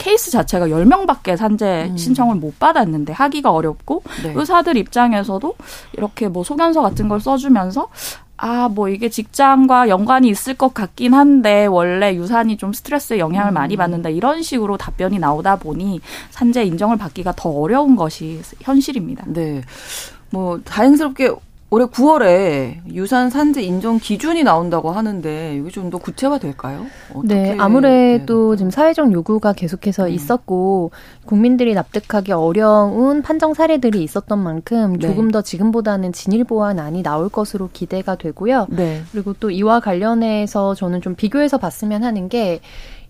케이스 0.00 0.30
자체가 0.30 0.68
10명밖에 0.68 1.36
산재 1.36 1.88
음. 1.90 1.96
신청을 1.96 2.36
못 2.36 2.58
받았는데 2.58 3.12
하기가 3.12 3.52
어렵고 3.52 4.02
네. 4.24 4.32
의사들 4.34 4.78
입장에서도 4.78 5.54
이렇게 5.92 6.28
뭐 6.28 6.42
소견서 6.42 6.80
같은 6.80 7.06
걸 7.08 7.20
써주면서 7.20 7.88
아, 8.38 8.70
뭐 8.70 8.88
이게 8.88 9.10
직장과 9.10 9.90
연관이 9.90 10.30
있을 10.30 10.54
것 10.54 10.72
같긴 10.72 11.12
한데 11.12 11.66
원래 11.66 12.14
유산이 12.14 12.56
좀 12.56 12.72
스트레스에 12.72 13.18
영향을 13.18 13.52
음. 13.52 13.54
많이 13.54 13.76
받는다 13.76 14.08
이런 14.08 14.42
식으로 14.42 14.78
답변이 14.78 15.18
나오다 15.18 15.56
보니 15.56 16.00
산재 16.30 16.64
인정을 16.64 16.96
받기가 16.96 17.34
더 17.36 17.50
어려운 17.50 17.94
것이 17.94 18.40
현실입니다. 18.62 19.24
네. 19.26 19.60
뭐 20.30 20.58
다행스럽게 20.64 21.30
올해 21.72 21.86
9월에 21.86 22.78
유산 22.92 23.30
산재 23.30 23.62
인정 23.62 23.98
기준이 23.98 24.42
나온다고 24.42 24.90
하는데 24.90 25.56
이게 25.56 25.70
좀 25.70 25.90
더 25.90 25.98
구체화될까요? 25.98 26.86
네, 27.24 27.56
아무래도 27.58 28.54
지금 28.56 28.70
사회적 28.70 29.12
요구가 29.12 29.52
계속해서 29.52 30.04
음. 30.04 30.10
있었고 30.10 30.92
국민들이 31.24 31.74
납득하기 31.74 32.32
어려운 32.32 33.22
판정 33.22 33.54
사례들이 33.54 34.02
있었던 34.04 34.38
만큼 34.38 34.98
네. 34.98 35.08
조금 35.08 35.30
더 35.30 35.42
지금보다는 35.42 36.12
진일 36.12 36.44
보완안이 36.44 37.02
나올 37.02 37.28
것으로 37.28 37.70
기대가 37.72 38.14
되고요. 38.14 38.66
네. 38.70 39.02
그리고 39.10 39.32
또 39.32 39.50
이와 39.50 39.80
관련해서 39.80 40.74
저는 40.74 41.00
좀 41.02 41.14
비교해서 41.14 41.58
봤으면 41.58 42.04
하는 42.04 42.28
게 42.28 42.60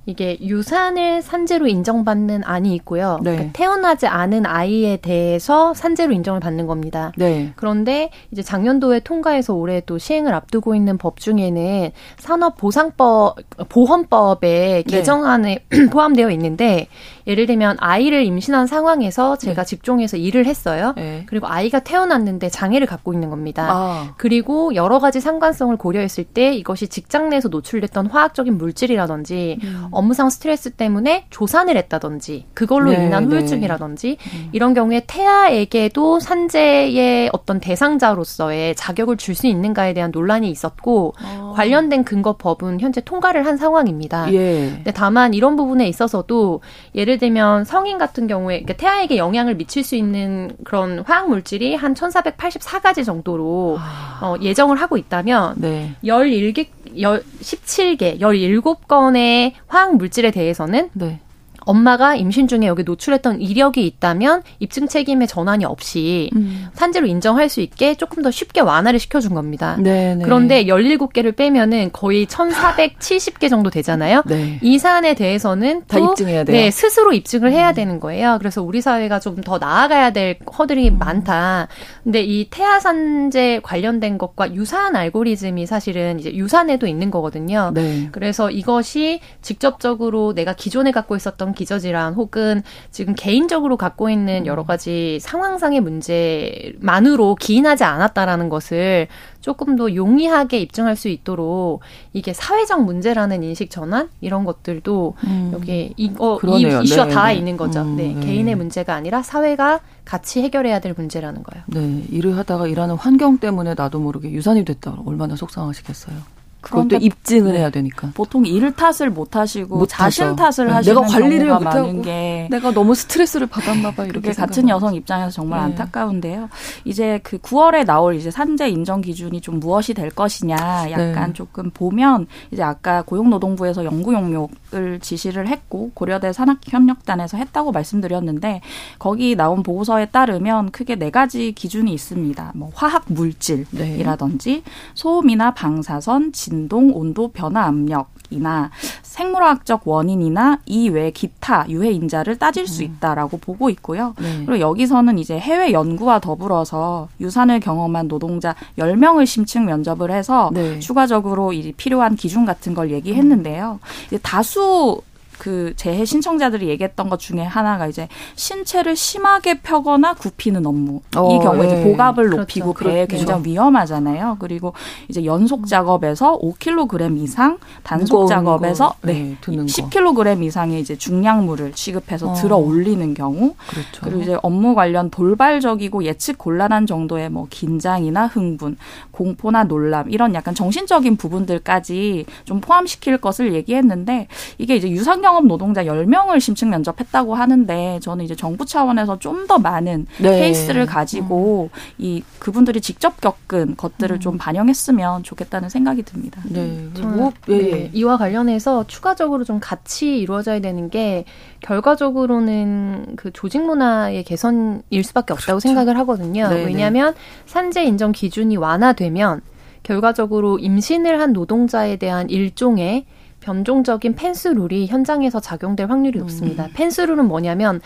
이게 0.07 0.39
유산을 0.41 1.23
산재로 1.23 1.67
인정받는 1.67 2.43
안이 2.45 2.75
있고요. 2.77 3.19
네. 3.23 3.33
그러니까 3.33 3.53
태어나지 3.53 4.07
않은 4.07 4.47
아이에 4.47 4.97
대해서 4.97 5.75
산재로 5.75 6.13
인정을 6.13 6.41
받는 6.41 6.67
겁니다. 6.67 7.13
네. 7.17 7.53
그런데 7.57 8.11
이제 8.31 8.43
작년도에 8.43 9.01
통과해서 9.01 9.55
올해 9.55 9.83
또 9.85 9.99
시행을 9.99 10.33
앞두고 10.35 10.75
있는 10.75 10.97
법 10.97 11.21
중에는 11.21 11.91
산업보상법 12.19 13.37
보험법에 13.69 14.49
네. 14.49 14.83
개정안에 14.83 15.65
네. 15.69 15.87
포함되어 15.91 16.31
있는데 16.31 16.89
예를 17.27 17.47
들면 17.47 17.79
아이를 17.81 18.25
임신한 18.25 18.67
상황에서 18.67 19.37
제가 19.37 19.65
네. 19.65 19.67
직종에서 19.67 20.17
일을 20.17 20.47
했어요. 20.47 20.95
네. 20.97 21.25
그리고 21.27 21.49
아이가 21.49 21.81
태어났는데 21.81 22.49
장애를 22.51 22.87
갖고 22.87 23.13
있는 23.13 23.31
겁니다. 23.31 23.69
아. 23.71 24.15
그리고 24.17 24.75
여러 24.75 24.99
가지 25.01 25.21
상관성을 25.21 25.77
고려했을 25.77 26.25
때 26.25 26.55
이것이 26.55 26.89
직장 26.89 27.29
내에서 27.29 27.49
노출됐던 27.49 28.07
화학적인 28.07 28.57
물질이라든지 28.57 29.59
음. 29.63 29.89
업무상 29.91 30.31
스트레스 30.31 30.71
때문에 30.71 31.27
조산을 31.31 31.77
했다든지 31.77 32.47
그걸로 32.55 32.93
네, 32.93 33.07
인한 33.07 33.29
네. 33.29 33.37
후유증이라든지 33.37 34.17
네. 34.21 34.49
이런 34.53 34.75
경우에 34.75 35.03
태아에게도 35.07 36.21
산재의 36.21 37.31
어떤 37.33 37.59
대상자로서의 37.59 38.77
자격을 38.77 39.17
줄 39.17 39.41
수 39.41 39.47
있는가에 39.47 39.95
대한 39.95 40.11
논란이 40.11 40.51
있었고 40.51 41.15
어. 41.23 41.53
관련된 41.57 42.05
근거 42.05 42.37
법은 42.37 42.81
현재 42.81 43.01
통과를 43.01 43.47
한 43.47 43.57
상황입니다. 43.57 44.33
예. 44.35 44.71
근데 44.75 44.93
다만 44.93 45.35
이런 45.35 45.57
부분에 45.57 45.89
있어서도 45.89 46.61
예를 46.95 47.17
들면 47.21 47.65
성인 47.65 47.99
같은 47.99 48.27
경우에 48.27 48.63
그러니까 48.63 48.75
태아에게 48.75 49.17
영향을 49.19 49.55
미칠 49.55 49.85
수 49.85 49.95
있는 49.95 50.51
그런 50.65 51.01
화학 51.01 51.29
물질이 51.29 51.77
한 51.77 51.95
1484가지 51.95 53.05
정도로 53.05 53.79
아. 53.79 54.19
어, 54.23 54.37
예정을 54.41 54.81
하고 54.81 54.97
있다면 54.97 55.55
네. 55.59 55.95
11개 56.03 56.67
17개, 56.97 58.21
17건의 58.21 59.53
화학 59.69 59.97
물질에 59.97 60.31
대해서는 60.33 60.91
네. 60.95 61.21
엄마가 61.67 62.15
임신 62.15 62.47
중에 62.49 62.67
여기 62.67 62.85
노출했던 62.85 63.41
이력이 63.41 63.85
있다면 63.87 64.43
입증 64.61 64.87
책임의 64.87 65.27
전환이 65.29 65.65
없이 65.65 66.31
음. 66.37 66.69
산재로 66.75 67.07
인정할 67.07 67.49
수 67.49 67.61
있게 67.61 67.95
조금 67.97 68.23
더 68.23 68.31
쉽게 68.31 68.61
완화를 68.61 68.99
시켜준 69.01 69.35
겁니다. 69.35 69.77
네네. 69.77 70.15
네. 70.17 70.25
그런데 70.25 70.65
17개를 70.67 71.35
빼면은 71.35 71.91
거의 71.93 72.27
1,470개 72.27 73.51
정도 73.51 73.71
되잖아요. 73.71 74.23
네. 74.27 74.59
이 74.63 74.79
사안에 74.79 75.15
대해서는 75.15 75.83
다 75.89 75.99
입증해야 75.99 76.45
돼요. 76.45 76.57
네, 76.57 76.71
스스로 76.71 77.13
입증을 77.13 77.53
해야 77.53 77.71
음. 77.71 77.75
되는 77.75 78.01
거예요. 78.01 78.37
그래서 78.39 78.63
우리 78.63 78.81
사회가 78.81 79.19
좀 79.19 79.41
더 79.45 79.59
나아가야 79.59 80.11
될 80.11 80.39
허들이 80.59 80.91
음. 80.91 80.99
많다. 80.99 81.69
근데 82.05 82.23
이 82.23 82.49
태아 82.51 82.79
산재 82.81 83.61
관련된 83.63 84.19
것과 84.19 84.55
유사한 84.55 84.97
알고리즘이 84.97 85.67
사실은 85.67 86.19
이제 86.21 86.35
유산에도 86.35 86.87
있는 86.87 87.11
거거든요. 87.11 87.71
네. 87.75 88.09
그래서 88.13 88.51
이것이 88.51 89.21
직접적으로 89.43 90.35
내가 90.35 90.53
기존에 90.55 90.91
갖고 90.91 91.17
있었던 91.17 91.50
기저질환 91.53 92.15
혹은 92.15 92.63
지금 92.91 93.15
개인적으로 93.17 93.77
갖고 93.77 94.11
있는 94.11 94.47
여러 94.47 94.65
가지 94.65 95.19
상황상의 95.21 95.81
문제만으로 95.81 97.35
기인하지 97.37 97.85
않았다라는 97.85 98.49
것을 98.49 99.09
조금 99.41 99.77
더 99.77 99.95
용이하게 99.95 100.61
입증할 100.61 100.97
수 100.97 101.09
있도록 101.09 101.81
이게 102.13 102.33
사회적 102.33 102.85
문제라는 102.85 103.43
인식 103.43 103.71
전환 103.71 104.11
이런 104.21 104.45
것들도 104.45 105.15
음. 105.25 105.51
여기 105.55 105.95
이거 105.97 106.39
이 106.45 106.67
이슈가 106.83 107.07
네, 107.07 107.15
다 107.15 107.27
네. 107.29 107.35
있는 107.37 107.57
거죠. 107.57 107.81
음, 107.83 107.97
네. 107.97 108.15
네. 108.15 108.27
개인의 108.27 108.55
문제가 108.55 108.95
아니라 108.95 109.23
사회가 109.23 109.81
같이 110.05 110.43
해결해야 110.43 110.81
될 110.81 110.95
문제라는 110.97 111.43
거예요. 111.43 111.65
네, 111.67 112.05
일을 112.11 112.37
하다가 112.37 112.67
일하는 112.67 112.97
환경 112.97 113.39
때문에 113.39 113.75
나도 113.75 114.01
모르게 114.01 114.31
유산이 114.31 114.65
됐다. 114.65 114.99
얼마나 115.07 115.37
속상하시겠어요. 115.37 116.40
그것도 116.61 116.97
입증을 116.97 117.55
해야 117.55 117.71
되니까. 117.71 118.11
보통 118.15 118.45
일 118.47 118.73
탓을 118.73 119.11
못 119.11 119.37
하시고 119.37 119.79
못 119.79 119.87
자신 119.87 120.37
탓을 120.37 120.67
네. 120.67 120.73
하시는 120.73 120.95
내가 120.95 121.07
관리를 121.07 121.49
경우가 121.49 121.65
많은 121.65 122.03
게 122.03 122.49
내가 122.51 122.73
너무 122.73 122.95
스트레스를 122.95 123.47
받았나 123.47 123.93
봐 123.93 124.05
이렇게 124.05 124.33
같은 124.33 124.69
여성 124.69 124.95
입장에서 124.95 125.31
정말 125.31 125.61
네. 125.61 125.65
안타까운데요. 125.67 126.49
이제 126.85 127.21
그 127.23 127.39
9월에 127.39 127.85
나올 127.85 128.15
이제 128.15 128.31
산재 128.31 128.69
인정 128.69 129.01
기준이 129.01 129.41
좀 129.41 129.61
무엇이 129.61 129.95
될 129.95 130.11
것이냐 130.11 130.57
약간 130.91 131.29
네. 131.29 131.33
조금 131.33 131.71
보면 131.71 132.27
이제 132.51 132.63
아까 132.63 133.03
고용노동부에서 133.03 133.85
연구 133.85 134.13
용역을 134.13 135.01
지시를 135.01 135.49
했고 135.49 135.91
고려대 135.95 136.33
산학협력단에서 136.33 137.37
했다고 137.37 137.73
말씀드렸는데 137.73 138.61
거기 138.99 139.37
나온 139.37 139.63
보고서에 139.63 140.07
따르면 140.07 140.71
크게 140.71 140.97
네 140.97 141.11
가지 141.11 141.53
기준이 141.53 141.93
있습니다. 141.93 142.53
뭐 142.55 142.71
화학 142.75 143.05
물질이라든지 143.09 144.51
네. 144.51 144.63
소음이나 144.95 145.55
방사선 145.55 146.33
진동, 146.51 146.91
온도 146.93 147.29
변화 147.29 147.65
압력 147.65 148.11
이나 148.31 148.71
생물학적 149.03 149.87
원인이나 149.87 150.61
이외 150.67 151.11
기타 151.11 151.69
유해 151.69 151.91
인자를 151.91 152.39
따질 152.39 152.67
수 152.67 152.83
음. 152.83 152.87
있다라고 152.87 153.39
보고 153.39 153.71
있고요. 153.71 154.15
네. 154.21 154.45
그리고 154.47 154.61
여기서는 154.61 155.19
이제 155.19 155.39
해외 155.39 155.73
연구와 155.73 156.21
더불어서 156.21 157.09
유산을 157.21 157.61
경험한 157.61 158.09
노동자 158.09 158.55
10명을 158.79 159.27
심층 159.27 159.65
면접을 159.67 160.11
해서 160.11 160.51
네. 160.53 160.79
추가적으로 160.79 161.53
이 161.53 161.73
필요한 161.73 162.17
기준 162.17 162.45
같은 162.45 162.75
걸 162.75 162.91
얘기했는데요. 162.91 163.81
이제 164.07 164.19
다수 164.23 165.03
그 165.41 165.73
재해 165.75 166.05
신청자들이 166.05 166.69
얘기했던 166.69 167.09
것 167.09 167.19
중에 167.19 167.41
하나가 167.41 167.87
이제 167.87 168.09
신체를 168.37 168.95
심하게 168.95 169.61
펴거나 169.61 170.13
굽히는 170.13 170.67
업무. 170.67 171.01
어, 171.17 171.35
이 171.35 171.39
경우에 171.43 171.63
예. 171.63 171.67
이제 171.67 171.83
복압을 171.83 172.25
그렇죠. 172.25 172.41
높이고 172.41 172.75
배에 172.75 173.07
그렇죠. 173.07 173.17
굉장히 173.17 173.45
위험하잖아요. 173.47 174.37
그리고 174.39 174.75
이제 175.09 175.25
연속 175.25 175.67
작업에서 175.67 176.39
5kg 176.41 177.17
이상, 177.23 177.57
단속 177.83 178.29
작업에서 178.29 178.91
거, 178.91 178.97
네, 179.01 179.35
네 179.41 179.65
10kg 179.65 180.45
이상의 180.45 180.79
이제 180.79 180.95
중량물을 180.95 181.73
취급해서 181.73 182.33
어. 182.33 182.35
들어 182.35 182.59
올리는 182.59 183.15
경우. 183.15 183.55
그렇죠. 183.67 184.03
그리고 184.03 184.21
이제 184.21 184.37
업무 184.43 184.75
관련 184.75 185.09
돌발적이고 185.09 186.05
예측 186.05 186.37
곤란한 186.37 186.87
정도의 186.87 187.31
뭐 187.31 187.47
긴장이나 187.49 188.27
흥분, 188.27 188.77
공포나 189.11 189.65
놀람 189.65 190.11
이런 190.11 190.35
약간 190.35 190.55
정신적인 190.55 191.17
부분들까지 191.17 192.27
좀 192.45 192.61
포함시킬 192.61 193.17
것을 193.17 193.55
얘기했는데 193.55 194.29
이게 194.59 194.77
이제 194.77 194.91
유산경 194.91 195.30
경험 195.31 195.47
노동자 195.47 195.85
10명을 195.85 196.41
심층 196.41 196.71
면접했다고 196.71 197.37
하는데 197.37 198.01
저는 198.03 198.25
이제 198.25 198.35
정부 198.35 198.67
차원에서 198.67 199.19
좀 199.19 199.41
더 199.51 199.59
많은 199.59 200.07
네. 200.19 200.39
케이스를 200.39 200.87
가지고 200.87 201.71
음. 201.73 201.79
이 201.99 202.23
그분들이 202.39 202.81
직접 202.81 203.21
겪은 203.21 203.75
것들을 203.77 204.17
음. 204.17 204.21
좀 204.21 204.39
반영했으면 204.39 205.25
좋겠다는 205.25 205.69
생각이 205.69 206.05
듭니다. 206.05 206.41
네. 206.45 206.89
그리고 206.95 207.33
네. 207.47 207.59
네. 207.59 207.91
이와 207.93 208.17
관련해서 208.17 208.87
추가적으로 208.87 209.43
좀 209.43 209.59
같이 209.61 210.19
이루어져야 210.19 210.61
되는 210.61 210.89
게 210.89 211.25
결과적으로는 211.61 213.15
그 213.17 213.33
조직 213.33 213.63
문화의 213.63 214.23
개선일 214.23 215.03
수밖에 215.03 215.33
없다고 215.33 215.59
그렇죠. 215.59 215.61
생각을 215.61 215.99
하거든요. 215.99 216.49
네, 216.49 216.55
네. 216.57 216.65
왜냐하면 216.67 217.15
산재 217.47 217.83
인정 217.85 218.13
기준이 218.13 218.57
완화되면 218.57 219.41
결과적으로 219.83 220.59
임신을 220.61 221.21
한 221.21 221.33
노동자에 221.33 221.97
대한 221.97 222.31
일종의 222.31 223.07
변종적인 223.41 224.15
펜스 224.15 224.49
룰이 224.49 224.87
현장에서 224.87 225.41
작용될 225.41 225.91
확률이 225.91 226.19
음. 226.19 226.21
높습니다. 226.21 226.67
음. 226.67 226.71
펜스 226.75 227.01
룰은 227.03 227.27
뭐냐면 227.27 227.81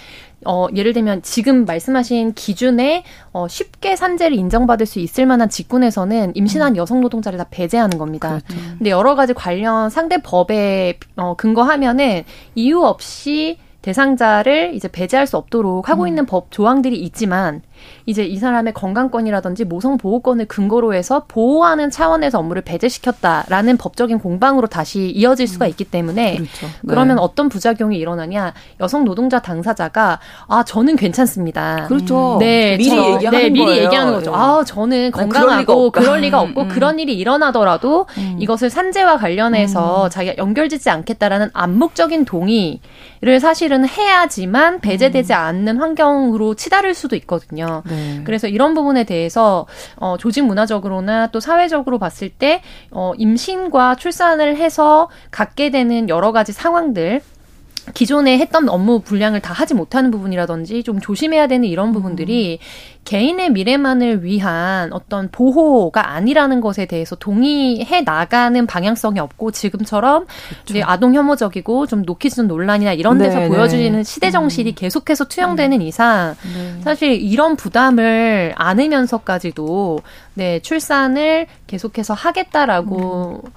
어 0.44 0.66
예를 0.74 0.92
들면 0.92 1.22
지금 1.22 1.64
말씀하신 1.64 2.34
기준에 2.34 3.04
어 3.32 3.48
쉽게 3.48 3.96
산재를 3.96 4.36
인정받을 4.36 4.84
수 4.84 4.98
있을 4.98 5.26
만한 5.26 5.48
직군에서는 5.48 6.32
임신한 6.34 6.72
음. 6.72 6.76
여성 6.76 7.00
노동자를 7.00 7.38
다 7.38 7.46
배제하는 7.50 7.98
겁니다. 7.98 8.40
그렇죠. 8.46 8.62
근데 8.78 8.90
여러 8.90 9.14
가지 9.14 9.32
관련 9.32 9.90
상대 9.90 10.18
법에 10.18 10.98
어 11.16 11.34
근거하면은 11.36 12.24
이유 12.54 12.82
없이 12.82 13.58
대상자를 13.84 14.74
이제 14.74 14.88
배제할 14.88 15.26
수 15.26 15.36
없도록 15.36 15.90
하고 15.90 16.04
음. 16.04 16.08
있는 16.08 16.26
법 16.26 16.50
조항들이 16.50 16.98
있지만 17.02 17.60
이제 18.06 18.24
이 18.24 18.36
사람의 18.38 18.74
건강권이라든지 18.74 19.64
모성 19.64 19.98
보호권을 19.98 20.46
근거로 20.46 20.94
해서 20.94 21.24
보호하는 21.28 21.90
차원에서 21.90 22.38
업무를 22.38 22.62
배제시켰다라는 22.62 23.76
법적인 23.76 24.18
공방으로 24.18 24.66
다시 24.66 25.10
이어질 25.10 25.46
수가 25.46 25.66
음. 25.66 25.70
있기 25.70 25.84
때문에 25.84 26.36
그렇죠. 26.36 26.66
네. 26.66 26.72
그러면 26.86 27.18
어떤 27.18 27.48
부작용이 27.48 27.96
일어나냐 27.98 28.52
여성 28.80 29.04
노동자 29.04 29.40
당사자가 29.40 30.20
아 30.48 30.64
저는 30.64 30.96
괜찮습니다. 30.96 31.86
그렇죠. 31.88 32.36
네, 32.40 32.76
미리 32.76 32.90
저, 32.90 33.14
얘기하는 33.14 33.38
네, 33.38 33.50
미리 33.50 33.64
거예요. 33.64 33.84
얘기하는 33.84 34.12
거죠. 34.12 34.30
네. 34.30 34.36
아 34.36 34.64
저는 34.64 35.10
건강하고 35.10 35.90
그럴 35.90 36.20
리가, 36.20 36.40
없고 36.40 36.62
음, 36.62 36.66
음. 36.66 36.68
그런 36.68 36.98
일이 36.98 37.14
일어나더라도 37.16 38.06
음. 38.18 38.36
이것을 38.38 38.70
산재와 38.70 39.16
관련해서 39.18 40.04
음. 40.04 40.10
자기가 40.10 40.36
연결짓지 40.36 40.90
않겠다라는 40.90 41.50
암묵적인 41.52 42.24
동의를 42.24 43.40
사실은 43.40 43.88
해야지만 43.88 44.80
배제되지 44.80 45.32
음. 45.32 45.38
않는 45.38 45.78
환경으로 45.78 46.54
치달을 46.54 46.94
수도 46.94 47.16
있거든요. 47.16 47.73
네. 47.88 48.22
그래서 48.24 48.48
이런 48.48 48.74
부분에 48.74 49.04
대해서 49.04 49.66
어, 49.96 50.16
조직 50.18 50.44
문화적으로나 50.44 51.28
또 51.28 51.40
사회적으로 51.40 51.98
봤을 51.98 52.28
때 52.28 52.62
어, 52.90 53.12
임신과 53.16 53.96
출산을 53.96 54.56
해서 54.56 55.08
갖게 55.30 55.70
되는 55.70 56.08
여러 56.08 56.32
가지 56.32 56.52
상황들 56.52 57.22
기존에 57.92 58.38
했던 58.38 58.68
업무 58.68 59.00
분량을 59.00 59.40
다 59.40 59.52
하지 59.52 59.74
못하는 59.74 60.10
부분이라든지 60.10 60.82
좀 60.84 61.00
조심해야 61.00 61.48
되는 61.48 61.68
이런 61.68 61.92
부분들이 61.92 62.58
음. 62.60 62.64
개인의 63.04 63.50
미래만을 63.50 64.24
위한 64.24 64.92
어떤 64.94 65.30
보호가 65.30 66.12
아니라는 66.12 66.62
것에 66.62 66.86
대해서 66.86 67.14
동의해 67.16 68.00
나가는 68.00 68.66
방향성이 68.66 69.18
없고 69.18 69.50
지금처럼 69.50 70.24
그렇죠. 70.24 70.64
이제 70.70 70.82
아동 70.82 71.14
혐오적이고 71.14 71.86
좀 71.86 72.02
노키즈는 72.02 72.48
논란이나 72.48 72.94
이런 72.94 73.18
데서 73.18 73.40
네, 73.40 73.48
보여지는 73.48 73.98
네. 73.98 74.02
시대 74.02 74.30
정신이 74.30 74.70
음. 74.70 74.74
계속해서 74.74 75.26
투영되는 75.26 75.80
음. 75.80 75.86
이상 75.86 76.34
네. 76.54 76.80
사실 76.82 77.12
이런 77.12 77.56
부담을 77.56 78.54
안으면서까지도 78.56 80.00
네 80.32 80.60
출산을 80.60 81.46
계속해서 81.66 82.14
하겠다라고 82.14 83.42
음. 83.44 83.50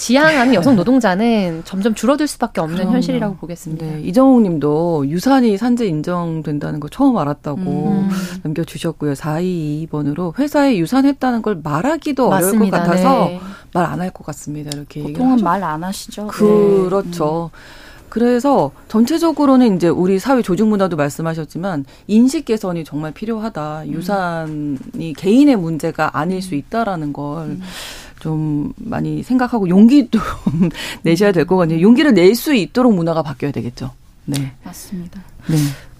지향하는 0.00 0.54
여성 0.54 0.76
노동자는 0.76 1.60
점점 1.66 1.94
줄어들 1.94 2.26
수밖에 2.26 2.62
없는 2.62 2.76
그럼요. 2.78 2.94
현실이라고 2.94 3.36
보겠습니다. 3.36 3.84
네, 3.84 4.00
이정욱 4.00 4.40
님도 4.42 5.08
유산이 5.08 5.58
산재 5.58 5.84
인정된다는 5.86 6.80
거 6.80 6.88
처음 6.88 7.18
알았다고 7.18 7.60
음. 7.60 8.08
남겨주셨고요. 8.42 9.12
422번으로 9.12 10.36
회사에 10.38 10.78
유산했다는 10.78 11.42
걸 11.42 11.60
말하기도 11.62 12.30
맞습니다. 12.30 12.56
어려울 12.56 12.70
것 12.70 12.76
같아서 12.78 13.24
네. 13.26 13.40
말안 13.74 14.00
할 14.00 14.10
것 14.10 14.24
같습니다. 14.26 14.70
이렇게 14.74 15.02
보통은 15.02 15.36
말 15.44 15.62
안 15.62 15.84
하시죠. 15.84 16.28
그렇죠. 16.28 17.50
네. 17.52 17.60
그래서 18.08 18.72
전체적으로는 18.88 19.76
이제 19.76 19.86
우리 19.88 20.18
사회 20.18 20.42
조직 20.42 20.66
문화도 20.66 20.96
말씀하셨지만 20.96 21.84
인식 22.08 22.46
개선이 22.46 22.84
정말 22.84 23.12
필요하다. 23.12 23.82
음. 23.82 23.92
유산이 23.92 25.12
개인의 25.16 25.56
문제가 25.56 26.10
아닐 26.18 26.40
수 26.42 26.54
있다라는 26.56 27.12
걸 27.12 27.42
음. 27.50 27.60
좀 28.20 28.72
많이 28.76 29.22
생각하고 29.22 29.68
용기도 29.68 30.18
내셔야 31.02 31.32
될 31.32 31.44
것 31.46 31.56
같네요. 31.56 31.80
용기를 31.80 32.14
낼 32.14 32.34
수 32.36 32.54
있도록 32.54 32.94
문화가 32.94 33.22
바뀌어야 33.22 33.50
되겠죠. 33.52 33.90
네. 34.26 34.52
맞습니다. 34.62 35.20
네. 35.48 35.56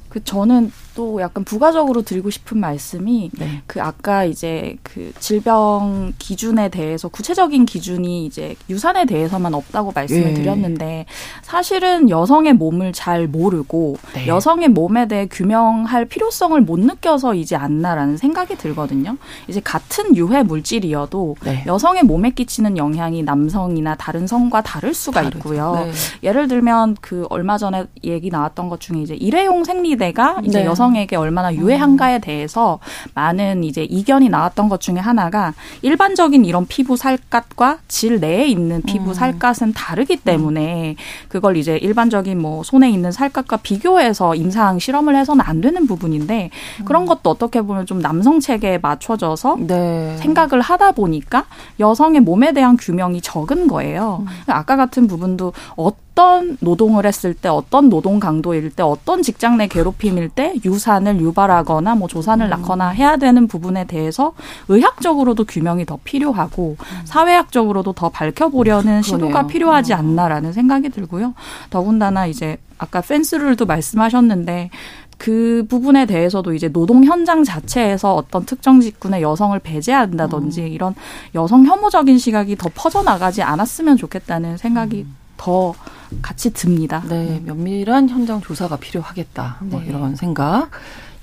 그 0.08 0.22
저는 0.22 0.70
또 1.00 1.18
약간 1.22 1.44
부가적으로 1.44 2.02
드리고 2.02 2.28
싶은 2.28 2.58
말씀이 2.58 3.30
네. 3.38 3.62
그 3.66 3.80
아까 3.80 4.26
이제 4.26 4.76
그 4.82 5.14
질병 5.18 6.12
기준에 6.18 6.68
대해서 6.68 7.08
구체적인 7.08 7.64
기준이 7.64 8.26
이제 8.26 8.54
유산에 8.68 9.06
대해서만 9.06 9.54
없다고 9.54 9.92
말씀을 9.94 10.32
예. 10.32 10.34
드렸는데 10.34 11.06
사실은 11.40 12.10
여성의 12.10 12.52
몸을 12.52 12.92
잘 12.92 13.26
모르고 13.28 13.96
네. 14.12 14.26
여성의 14.26 14.68
몸에 14.68 15.08
대해 15.08 15.26
규명할 15.26 16.04
필요성을 16.04 16.60
못 16.60 16.78
느껴서이지 16.78 17.56
않나라는 17.56 18.18
생각이 18.18 18.58
들거든요. 18.58 19.16
이제 19.48 19.58
같은 19.64 20.14
유해 20.16 20.42
물질이어도 20.42 21.36
네. 21.44 21.64
여성의 21.66 22.02
몸에 22.02 22.28
끼치는 22.28 22.76
영향이 22.76 23.22
남성이나 23.22 23.94
다른 23.94 24.26
성과 24.26 24.60
다를 24.60 24.92
수가 24.92 25.22
다르죠. 25.22 25.38
있고요. 25.38 25.86
네. 25.86 25.92
예를 26.24 26.46
들면 26.46 26.98
그 27.00 27.26
얼마 27.30 27.56
전에 27.56 27.86
얘기 28.04 28.28
나왔던 28.28 28.68
것 28.68 28.80
중에 28.80 29.00
이제 29.00 29.14
일회용 29.14 29.64
생리대가 29.64 30.42
이제 30.44 30.58
네. 30.60 30.66
여성 30.66 30.89
여성에게 30.90 31.16
얼마나 31.16 31.54
유해한가에 31.54 32.18
대해서 32.18 32.78
많은 33.14 33.64
이제 33.64 33.82
이견이 33.84 34.28
나왔던 34.28 34.68
것 34.68 34.80
중에 34.80 34.96
하나가 34.96 35.54
일반적인 35.82 36.44
이런 36.44 36.66
피부 36.66 36.96
살갗과 36.96 37.78
질 37.88 38.20
내에 38.20 38.46
있는 38.46 38.82
피부 38.82 39.10
음. 39.10 39.14
살갗은 39.14 39.72
다르기 39.74 40.16
때문에 40.16 40.96
그걸 41.28 41.56
이제 41.56 41.76
일반적인 41.76 42.40
뭐 42.40 42.62
손에 42.62 42.90
있는 42.90 43.12
살갗과 43.12 43.58
비교해서 43.58 44.34
임상 44.34 44.78
실험을 44.78 45.16
해서는 45.16 45.44
안 45.46 45.60
되는 45.60 45.86
부분인데 45.86 46.50
그런 46.84 47.06
것도 47.06 47.30
어떻게 47.30 47.62
보면 47.62 47.86
좀 47.86 48.00
남성 48.00 48.40
체계에 48.40 48.78
맞춰져서 48.78 49.56
네. 49.60 50.16
생각을 50.18 50.60
하다 50.60 50.92
보니까 50.92 51.46
여성의 51.78 52.20
몸에 52.20 52.52
대한 52.52 52.76
규명이 52.76 53.20
적은 53.20 53.68
거예요. 53.68 54.24
음. 54.26 54.26
아까 54.46 54.76
같은 54.76 55.06
부분도 55.06 55.52
어떤 55.76 56.09
어떤 56.20 56.58
노동을 56.60 57.06
했을 57.06 57.32
때 57.32 57.48
어떤 57.48 57.88
노동 57.88 58.20
강도일 58.20 58.68
때 58.68 58.82
어떤 58.82 59.22
직장 59.22 59.56
내 59.56 59.66
괴롭힘일 59.66 60.28
때 60.28 60.54
유산을 60.62 61.18
유발하거나 61.18 61.94
뭐 61.94 62.08
조산을 62.08 62.46
음. 62.46 62.50
낳거나 62.50 62.90
해야 62.90 63.16
되는 63.16 63.46
부분에 63.46 63.86
대해서 63.86 64.34
의학적으로도 64.68 65.44
규명이 65.44 65.86
더 65.86 65.98
필요하고 66.04 66.76
음. 66.78 67.00
사회학적으로도 67.04 67.94
더 67.94 68.10
밝혀보려는 68.10 69.00
시도가 69.00 69.46
필요하지 69.46 69.94
음. 69.94 69.98
않나라는 69.98 70.52
생각이 70.52 70.90
들고요. 70.90 71.32
더군다나 71.70 72.26
이제 72.26 72.58
아까 72.76 73.00
펜스룰도 73.00 73.64
말씀하셨는데 73.64 74.68
그 75.16 75.64
부분에 75.70 76.04
대해서도 76.04 76.52
이제 76.52 76.68
노동 76.68 77.02
현장 77.04 77.44
자체에서 77.44 78.14
어떤 78.14 78.44
특정 78.44 78.82
직군의 78.82 79.22
여성을 79.22 79.58
배제한다든지 79.58 80.60
음. 80.60 80.66
이런 80.66 80.94
여성 81.34 81.64
혐오적인 81.64 82.18
시각이 82.18 82.56
더 82.56 82.68
퍼져나가지 82.74 83.42
않았으면 83.42 83.96
좋겠다는 83.96 84.58
생각이 84.58 85.06
음. 85.08 85.19
더 85.40 85.72
같이 86.20 86.52
듭니다. 86.52 87.02
네, 87.08 87.40
면밀한 87.42 88.10
현장 88.10 88.42
조사가 88.42 88.76
필요하겠다. 88.76 89.56
뭐 89.62 89.80
네. 89.80 89.86
이런 89.86 90.14
생각. 90.14 90.70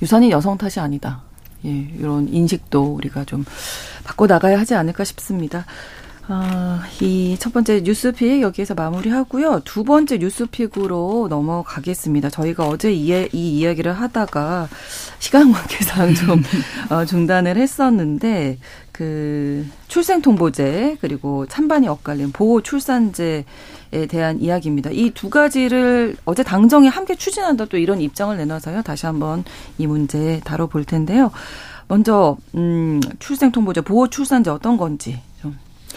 유산이 0.02 0.32
여성 0.32 0.58
탓이 0.58 0.80
아니다. 0.80 1.22
예, 1.66 1.70
이런 1.70 2.28
인식도 2.28 2.96
우리가 2.96 3.26
좀 3.26 3.46
바꿔 4.04 4.26
나가야 4.26 4.60
하지 4.60 4.74
않을까 4.74 5.04
싶습니다. 5.04 5.66
아, 6.30 6.82
이 7.02 7.38
첫 7.40 7.54
번째 7.54 7.80
뉴스픽 7.82 8.42
여기에서 8.42 8.74
마무리하고요. 8.74 9.62
두 9.64 9.86
번째 9.86 10.18
뉴스픽으로 10.18 11.28
넘어가겠습니다. 11.30 12.30
저희가 12.30 12.68
어제 12.68 12.92
이, 12.92 13.08
이 13.32 13.60
이야기를 13.60 13.94
하다가 13.94 14.68
시간 15.20 15.54
관계상 15.54 16.14
좀 16.16 16.44
어, 16.92 17.06
중단을 17.06 17.56
했었는데 17.56 18.58
그 18.92 19.66
출생통보제 19.88 20.98
그리고 21.00 21.46
찬반이 21.46 21.88
엇갈린 21.88 22.32
보호 22.34 22.62
출산제에 22.62 23.46
대한 24.10 24.42
이야기입니다. 24.42 24.90
이 24.92 25.12
두 25.12 25.30
가지를 25.30 26.18
어제 26.26 26.44
당정이 26.44 26.90
함께 26.90 27.16
추진한다 27.16 27.66
또 27.66 27.78
이런 27.78 28.02
입장을 28.02 28.36
내놔서요. 28.36 28.82
다시 28.82 29.06
한번 29.06 29.46
이 29.78 29.88
문제 29.88 30.42
다뤄볼 30.44 30.84
텐데요. 30.84 31.32
먼저 31.88 32.36
음 32.56 33.00
출생통보제 33.20 33.80
보호 33.82 34.10
출산제 34.10 34.50
어떤 34.50 34.76
건지 34.76 35.22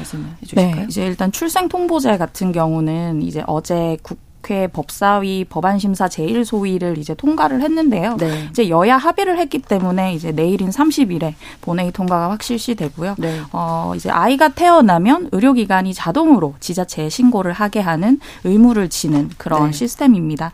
말씀해 0.01 0.25
주실까요? 0.43 0.75
네, 0.75 0.87
이제 0.89 1.07
일단 1.07 1.33
출생 1.33 1.69
통보제 1.69 2.19
같은 2.19 2.53
경우는 2.53 3.23
이제 3.23 3.43
어제 3.47 3.97
국 4.03 4.19
국회 4.41 4.67
법사위 4.67 5.45
법안심사 5.49 6.09
제1소위를 6.09 6.99
이제 6.99 7.15
통과를 7.15 7.61
했는데요. 7.61 8.17
네. 8.17 8.49
이제 8.51 8.69
여야 8.69 8.97
합의를 8.97 9.39
했기 9.39 9.59
때문에 9.59 10.15
이제 10.15 10.33
내일인 10.33 10.71
30일에 10.71 11.35
본회의 11.61 11.93
통과가 11.93 12.31
확실시 12.31 12.75
되고요. 12.75 13.17
네. 13.19 13.41
어, 13.53 13.93
이제 13.95 14.11
아이가 14.11 14.49
태어나면 14.49 15.29
의료기관이 15.33 15.95
자동으로 15.95 16.55
지자체에 16.59 17.09
신고를 17.11 17.53
하게 17.53 17.81
하는 17.81 18.19
의무를 18.45 18.89
지는 18.89 19.31
그런 19.37 19.67
네. 19.67 19.73
시스템입니다. 19.73 20.53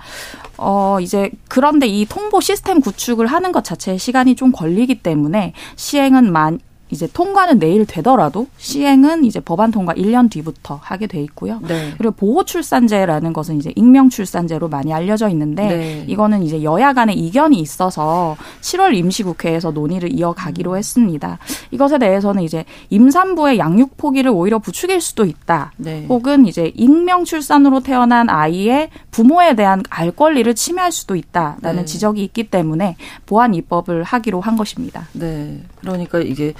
어, 0.58 0.98
이제 1.00 1.30
그런데 1.48 1.86
이 1.86 2.06
통보 2.06 2.40
시스템 2.40 2.80
구축을 2.80 3.26
하는 3.26 3.52
것 3.52 3.62
자체에 3.62 3.98
시간이 3.98 4.34
좀 4.34 4.52
걸리기 4.52 5.02
때문에 5.02 5.52
시행은 5.76 6.32
만 6.32 6.58
이제 6.90 7.08
통과는 7.12 7.58
내일 7.58 7.84
되더라도 7.84 8.46
시행은 8.58 9.24
이제 9.24 9.40
법안 9.40 9.70
통과 9.70 9.92
1년 9.94 10.30
뒤부터 10.30 10.78
하게 10.80 11.06
돼 11.06 11.20
있고요. 11.22 11.60
네. 11.66 11.92
그리고 11.98 12.14
보호 12.14 12.44
출산제라는 12.44 13.32
것은 13.32 13.56
이제 13.56 13.72
익명 13.74 14.08
출산제로 14.08 14.68
많이 14.68 14.92
알려져 14.92 15.28
있는데 15.30 15.66
네. 15.66 16.04
이거는 16.06 16.44
이제 16.44 16.62
여야 16.62 16.92
간의 16.92 17.18
이견이 17.18 17.58
있어서 17.58 18.36
7월 18.60 18.94
임시국회에서 18.94 19.72
논의를 19.72 20.12
이어가기로 20.12 20.72
음. 20.72 20.76
했습니다. 20.76 21.38
이것에 21.72 21.98
대해서는 21.98 22.42
이제 22.42 22.64
임산부의 22.90 23.58
양육 23.58 23.96
포기를 23.96 24.30
오히려 24.30 24.60
부추길 24.60 25.00
수도 25.00 25.24
있다. 25.24 25.72
네. 25.76 26.06
혹은 26.08 26.46
이제 26.46 26.72
익명 26.76 27.24
출산으로 27.24 27.80
태어난 27.80 28.30
아이의 28.30 28.90
부모에 29.10 29.56
대한 29.56 29.82
알 29.90 30.12
권리를 30.12 30.54
침해할 30.54 30.92
수도 30.92 31.16
있다라는 31.16 31.80
네. 31.80 31.84
지적이 31.84 32.22
있기 32.24 32.44
때문에 32.44 32.96
보안 33.26 33.54
입법을 33.54 34.04
하기로 34.04 34.40
한 34.40 34.56
것입니다. 34.56 35.08
네. 35.12 35.60
그러니까 35.80 36.18
이게 36.20 36.54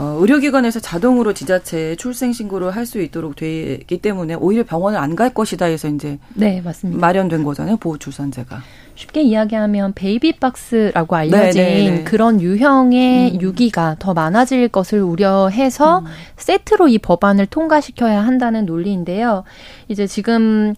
어, 0.00 0.16
의료기관에서 0.20 0.80
자동으로 0.80 1.34
지자체에 1.34 1.94
출생 1.96 2.32
신고를 2.32 2.70
할 2.70 2.86
수 2.86 3.00
있도록 3.02 3.36
되기 3.36 3.98
때문에 3.98 4.34
오히려 4.34 4.64
병원을 4.64 4.98
안 4.98 5.14
갈 5.14 5.34
것이다 5.34 5.66
해서 5.66 5.88
이제 5.88 6.18
네 6.34 6.62
맞습니다. 6.62 6.98
마련된 6.98 7.44
거잖아요 7.44 7.76
보호 7.76 7.98
출산제가. 7.98 8.62
쉽게 8.94 9.20
이야기하면 9.22 9.92
베이비박스라고 9.94 11.16
알려진 11.16 11.62
네네네. 11.62 11.90
네, 11.90 11.96
네. 11.98 12.04
그런 12.04 12.40
유형의 12.40 13.32
음. 13.34 13.40
유기가 13.42 13.96
더 13.98 14.14
많아질 14.14 14.68
것을 14.68 15.02
우려해서 15.02 15.98
음. 16.00 16.04
세트로 16.36 16.88
이 16.88 16.98
법안을 16.98 17.46
통과시켜야 17.46 18.24
한다는 18.24 18.64
논리인데요. 18.66 19.44
이제 19.88 20.06
지금 20.06 20.74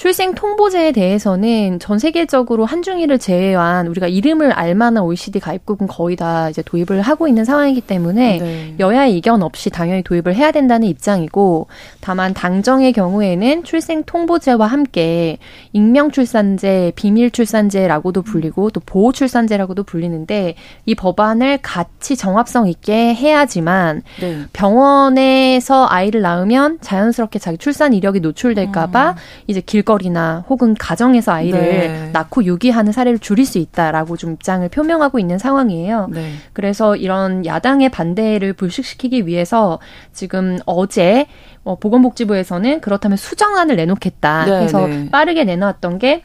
출생 0.00 0.34
통보제에 0.34 0.92
대해서는 0.92 1.78
전 1.78 1.98
세계적으로 1.98 2.64
한중일을 2.64 3.18
제외한 3.18 3.86
우리가 3.86 4.06
이름을 4.06 4.50
알만한 4.50 5.02
OECD 5.02 5.40
가입국은 5.40 5.88
거의 5.88 6.16
다 6.16 6.48
이제 6.48 6.62
도입을 6.62 7.02
하고 7.02 7.28
있는 7.28 7.44
상황이기 7.44 7.82
때문에 7.82 8.38
네. 8.38 8.74
여야의 8.78 9.18
이견 9.18 9.42
없이 9.42 9.68
당연히 9.68 10.02
도입을 10.02 10.34
해야 10.34 10.52
된다는 10.52 10.88
입장이고 10.88 11.66
다만 12.00 12.32
당정의 12.32 12.94
경우에는 12.94 13.62
출생 13.62 14.02
통보제와 14.04 14.68
함께 14.68 15.36
익명 15.74 16.12
출산제, 16.12 16.92
비밀 16.96 17.30
출산제라고도 17.30 18.22
불리고 18.22 18.70
또 18.70 18.80
보호 18.80 19.12
출산제라고도 19.12 19.82
불리는데 19.82 20.54
이 20.86 20.94
법안을 20.94 21.58
같이 21.60 22.16
정합성 22.16 22.68
있게 22.68 23.14
해야지만 23.14 24.00
네. 24.18 24.44
병원에서 24.54 25.86
아이를 25.90 26.22
낳으면 26.22 26.78
자연스럽게 26.80 27.38
자기 27.38 27.58
출산 27.58 27.92
이력이 27.92 28.20
노출될까봐 28.20 29.10
음. 29.10 29.14
이제 29.46 29.60
길 29.60 29.82
길거리나 29.90 30.44
혹은 30.48 30.74
가정에서 30.74 31.32
아이를 31.32 31.60
네. 31.60 32.10
낳고 32.12 32.44
유기하는 32.44 32.92
사례를 32.92 33.18
줄일 33.18 33.44
수 33.44 33.58
있다라고 33.58 34.16
좀 34.16 34.32
입장을 34.32 34.68
표명하고 34.68 35.18
있는 35.18 35.38
상황이에요. 35.38 36.08
네. 36.10 36.32
그래서 36.52 36.94
이런 36.94 37.44
야당의 37.44 37.90
반대를 37.90 38.52
불식시키기 38.52 39.26
위해서 39.26 39.80
지금 40.12 40.58
어제 40.66 41.26
어, 41.64 41.78
보건복지부에서는 41.78 42.80
그렇다면 42.80 43.16
수정안을 43.16 43.76
내놓겠다 43.76 44.44
네, 44.46 44.62
해서 44.62 44.86
네. 44.86 45.10
빠르게 45.10 45.44
내놓았던 45.44 45.98
게 45.98 46.22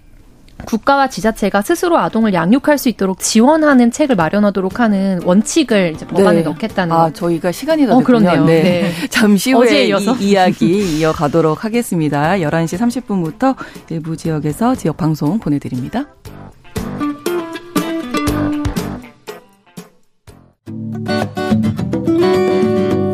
국가와 0.63 1.09
지자체가 1.09 1.61
스스로 1.61 1.97
아동을 1.97 2.33
양육할 2.33 2.77
수 2.77 2.89
있도록 2.89 3.19
지원하는 3.19 3.91
책을 3.91 4.15
마련하도록 4.15 4.79
하는 4.79 5.19
원칙을 5.23 5.93
이제 5.95 6.07
법안에 6.07 6.39
네. 6.39 6.43
넣겠다는. 6.43 6.95
아, 6.95 7.11
저희가 7.11 7.51
시간이 7.51 7.85
더 7.85 7.97
어, 7.97 7.99
그렇네요. 7.99 8.45
네. 8.45 8.63
네. 8.63 9.07
잠시 9.09 9.51
후에 9.51 9.87
이 9.87 9.93
이야기 10.21 10.99
이어가도록 10.99 11.65
하겠습니다. 11.65 12.35
11시 12.37 12.77
30분부터 12.79 13.55
일부 13.89 14.15
지역에서 14.17 14.75
지역 14.75 14.97
방송 14.97 15.39
보내드립니다. 15.39 16.05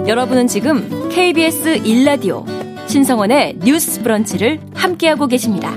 여러분은 0.07 0.47
지금 0.47 1.09
KBS 1.09 1.83
1라디오 1.83 2.45
신성원의 2.87 3.59
뉴스 3.63 4.01
브런치를 4.01 4.59
함께하고 4.73 5.27
계십니다. 5.27 5.73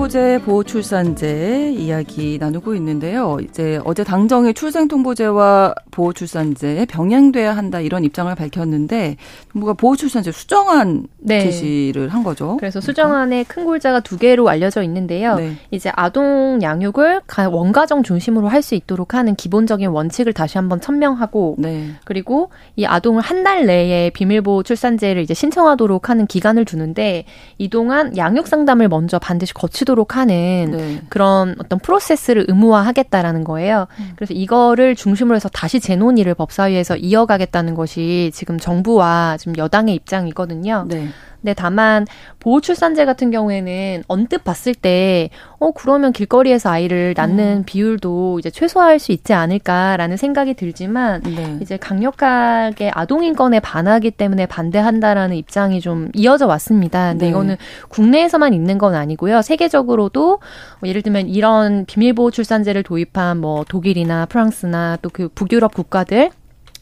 출생통보제 0.00 0.40
보호출산제 0.44 1.74
이야기 1.76 2.38
나누고 2.38 2.74
있는데요. 2.76 3.36
이제 3.42 3.80
어제 3.84 4.02
당정이 4.02 4.54
출생통보제와 4.54 5.74
보호출산제 5.90 6.86
병행돼야 6.88 7.54
한다 7.54 7.80
이런 7.80 8.04
입장을 8.04 8.34
밝혔는데 8.34 9.16
정부가 9.52 9.74
보호출산제 9.74 10.32
수정안 10.32 11.06
네. 11.18 11.40
제시를 11.40 12.08
한 12.08 12.22
거죠. 12.22 12.56
그래서 12.58 12.80
수정안에 12.80 13.44
큰 13.44 13.64
골자가 13.64 14.00
두 14.00 14.16
개로 14.16 14.48
알려져 14.48 14.82
있는데요. 14.82 15.36
네. 15.36 15.56
이제 15.70 15.90
아동 15.94 16.60
양육을 16.62 17.20
원가정 17.50 18.02
중심으로 18.02 18.48
할 18.48 18.60
수 18.60 18.74
있도록 18.74 19.14
하는 19.14 19.34
기본적인 19.34 19.88
원칙을 19.88 20.34
다시 20.34 20.58
한번 20.58 20.82
천명하고 20.82 21.56
네. 21.58 21.92
그리고 22.04 22.50
이 22.76 22.84
아동을 22.84 23.22
한 23.22 23.40
달 23.40 23.64
내에 23.64 24.10
비밀보호 24.10 24.62
출산제를 24.64 25.22
이제 25.22 25.32
신청하도록 25.32 26.10
하는 26.10 26.26
기간을 26.26 26.66
두는데 26.66 27.24
이동안 27.56 28.14
양육 28.18 28.46
상담을 28.46 28.88
먼저 28.88 29.18
반드시 29.18 29.54
거치도록 29.54 29.89
하는 30.16 30.74
네. 30.76 31.02
그런 31.08 31.54
어떤 31.58 31.78
프로세스를 31.78 32.46
의무화하겠다라는 32.48 33.44
거예요. 33.44 33.86
음. 33.98 34.12
그래서 34.16 34.34
이거를 34.34 34.94
중심으로 34.96 35.36
해서 35.36 35.48
다시 35.48 35.80
재논의를 35.80 36.34
법사위에서 36.34 36.96
이어가겠다는 36.96 37.74
것이 37.74 38.30
지금 38.34 38.58
정부와 38.58 39.36
지금 39.38 39.56
여당의 39.56 39.94
입장이거든요. 39.94 40.86
네. 40.88 41.08
근데 41.40 41.54
다만 41.54 42.06
보호 42.38 42.60
출산제 42.60 43.04
같은 43.04 43.30
경우에는 43.30 44.04
언뜻 44.08 44.44
봤을 44.44 44.74
때 44.74 45.30
어 45.62 45.72
그러면 45.72 46.12
길거리에서 46.12 46.70
아이를 46.70 47.12
낳는 47.14 47.58
음. 47.58 47.62
비율도 47.66 48.38
이제 48.38 48.48
최소화할 48.48 48.98
수 48.98 49.12
있지 49.12 49.34
않을까라는 49.34 50.16
생각이 50.16 50.54
들지만 50.54 51.20
네. 51.20 51.58
이제 51.60 51.76
강력하게 51.76 52.90
아동 52.94 53.22
인권에 53.22 53.60
반하기 53.60 54.12
때문에 54.12 54.46
반대한다라는 54.46 55.36
입장이 55.36 55.82
좀 55.82 56.08
이어져 56.14 56.46
왔습니다. 56.46 57.10
근데 57.10 57.26
네. 57.26 57.30
이거는 57.30 57.56
국내에서만 57.90 58.54
있는 58.54 58.78
건 58.78 58.94
아니고요. 58.94 59.42
세계적으로도 59.42 60.38
뭐 60.80 60.88
예를 60.88 61.02
들면 61.02 61.28
이런 61.28 61.84
비밀 61.84 62.14
보호 62.14 62.30
출산제를 62.30 62.82
도입한 62.82 63.36
뭐 63.36 63.62
독일이나 63.68 64.24
프랑스나 64.26 64.96
또 65.02 65.10
그 65.12 65.28
북유럽 65.28 65.74
국가들 65.74 66.30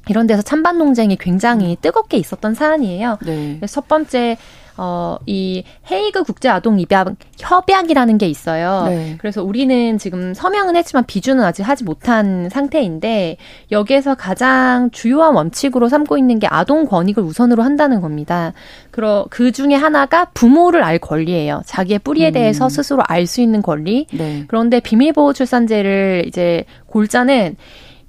이런 0.08 0.26
데서 0.26 0.42
찬반 0.42 0.78
논쟁이 0.78 1.16
굉장히 1.16 1.76
뜨겁게 1.80 2.16
있었던 2.16 2.54
사안이에요. 2.54 3.18
네. 3.24 3.60
첫 3.66 3.88
번째 3.88 4.36
어, 4.80 5.18
이 5.26 5.64
헤이그 5.90 6.22
국제 6.22 6.48
아동 6.48 6.78
입양 6.78 7.16
협약이라는 7.40 8.16
게 8.16 8.28
있어요. 8.28 8.84
네. 8.86 9.16
그래서 9.18 9.42
우리는 9.42 9.98
지금 9.98 10.34
서명은 10.34 10.76
했지만 10.76 11.04
비준은 11.04 11.42
아직 11.42 11.64
하지 11.64 11.82
못한 11.82 12.48
상태인데 12.48 13.38
여기에서 13.72 14.14
가장 14.14 14.88
주요한 14.92 15.34
원칙으로 15.34 15.88
삼고 15.88 16.16
있는 16.16 16.38
게 16.38 16.46
아동 16.48 16.86
권익을 16.86 17.24
우선으로 17.24 17.64
한다는 17.64 18.00
겁니다. 18.00 18.52
그러 18.92 19.26
그 19.30 19.50
중에 19.50 19.74
하나가 19.74 20.26
부모를 20.26 20.84
알 20.84 21.00
권리예요. 21.00 21.62
자기의 21.66 21.98
뿌리에 21.98 22.30
대해서 22.30 22.66
음. 22.66 22.68
스스로 22.68 23.02
알 23.06 23.26
수 23.26 23.40
있는 23.40 23.60
권리. 23.60 24.06
네. 24.12 24.44
그런데 24.46 24.78
비밀보호 24.80 25.32
출산제를 25.32 26.24
이제 26.28 26.64
골자는 26.86 27.56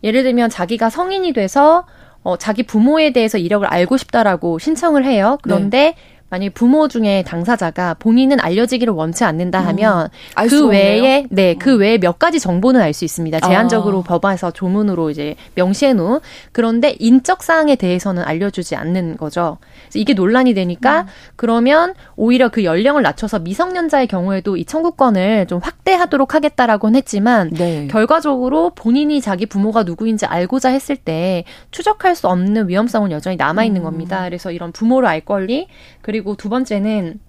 예를 0.04 0.24
들면 0.24 0.50
자기가 0.50 0.90
성인이 0.90 1.34
돼서 1.34 1.86
어, 2.22 2.38
자기 2.38 2.64
부모에 2.64 3.12
대해서 3.12 3.38
이력을 3.38 3.66
알고 3.66 3.98
싶다라고 3.98 4.60
신청을 4.60 5.06
해요. 5.06 5.38
그런데 5.42 5.96
네. 5.96 6.19
만약 6.30 6.54
부모 6.54 6.88
중에 6.88 7.24
당사자가 7.24 7.96
본인은 7.96 8.40
알려지기를 8.40 8.94
원치 8.94 9.24
않는다 9.24 9.60
하면 9.60 10.10
음, 10.38 10.48
그 10.48 10.68
외에 10.68 11.26
네그 11.30 11.76
음. 11.76 11.80
외에 11.80 11.98
몇 11.98 12.20
가지 12.20 12.40
정보는 12.40 12.82
알 12.82 12.94
수 12.94 13.06
있습니다. 13.06 13.40
제한적으로 13.40 14.00
아. 14.00 14.04
법안에서 14.04 14.52
조문으로 14.52 15.10
이제 15.10 15.36
명시해 15.56 15.94
놓은 15.94 16.20
그런데 16.52 16.96
인적 17.00 17.44
사항에 17.44 17.76
대해서는 17.76 18.24
알려주지 18.24 18.76
않는 18.76 19.18
거죠. 19.18 19.58
이게 19.94 20.14
논란이 20.14 20.54
되니까 20.54 21.02
음. 21.02 21.08
그러면 21.36 21.94
오히려 22.16 22.50
그 22.50 22.64
연령을 22.64 23.04
낮춰서 23.04 23.40
미성년자의 23.40 24.08
경우에도 24.08 24.58
이 24.58 24.66
청구권을 24.66 25.48
좀 25.48 25.60
확대하도록 25.60 26.34
하겠다라고는 26.34 26.98
했지만 26.98 27.52
네. 27.52 27.88
결과적으로 27.90 28.72
본인이 28.72 29.22
자기 29.22 29.46
부모가 29.46 29.84
누구인지 29.84 30.26
알고자 30.26 30.70
했을 30.70 30.96
때 30.96 31.44
추적할 31.72 32.16
수 32.16 32.28
없는 32.28 32.68
위험성은 32.70 33.12
여전히 33.12 33.38
남아 33.38 33.64
있는 33.64 33.82
음. 33.82 33.84
겁니다. 33.84 34.24
그래서 34.26 34.52
이런 34.52 34.72
부모를 34.72 35.08
알 35.08 35.22
권리 35.22 35.68
그리고 36.02 36.19
두 36.38 36.50
번째는 36.50 37.20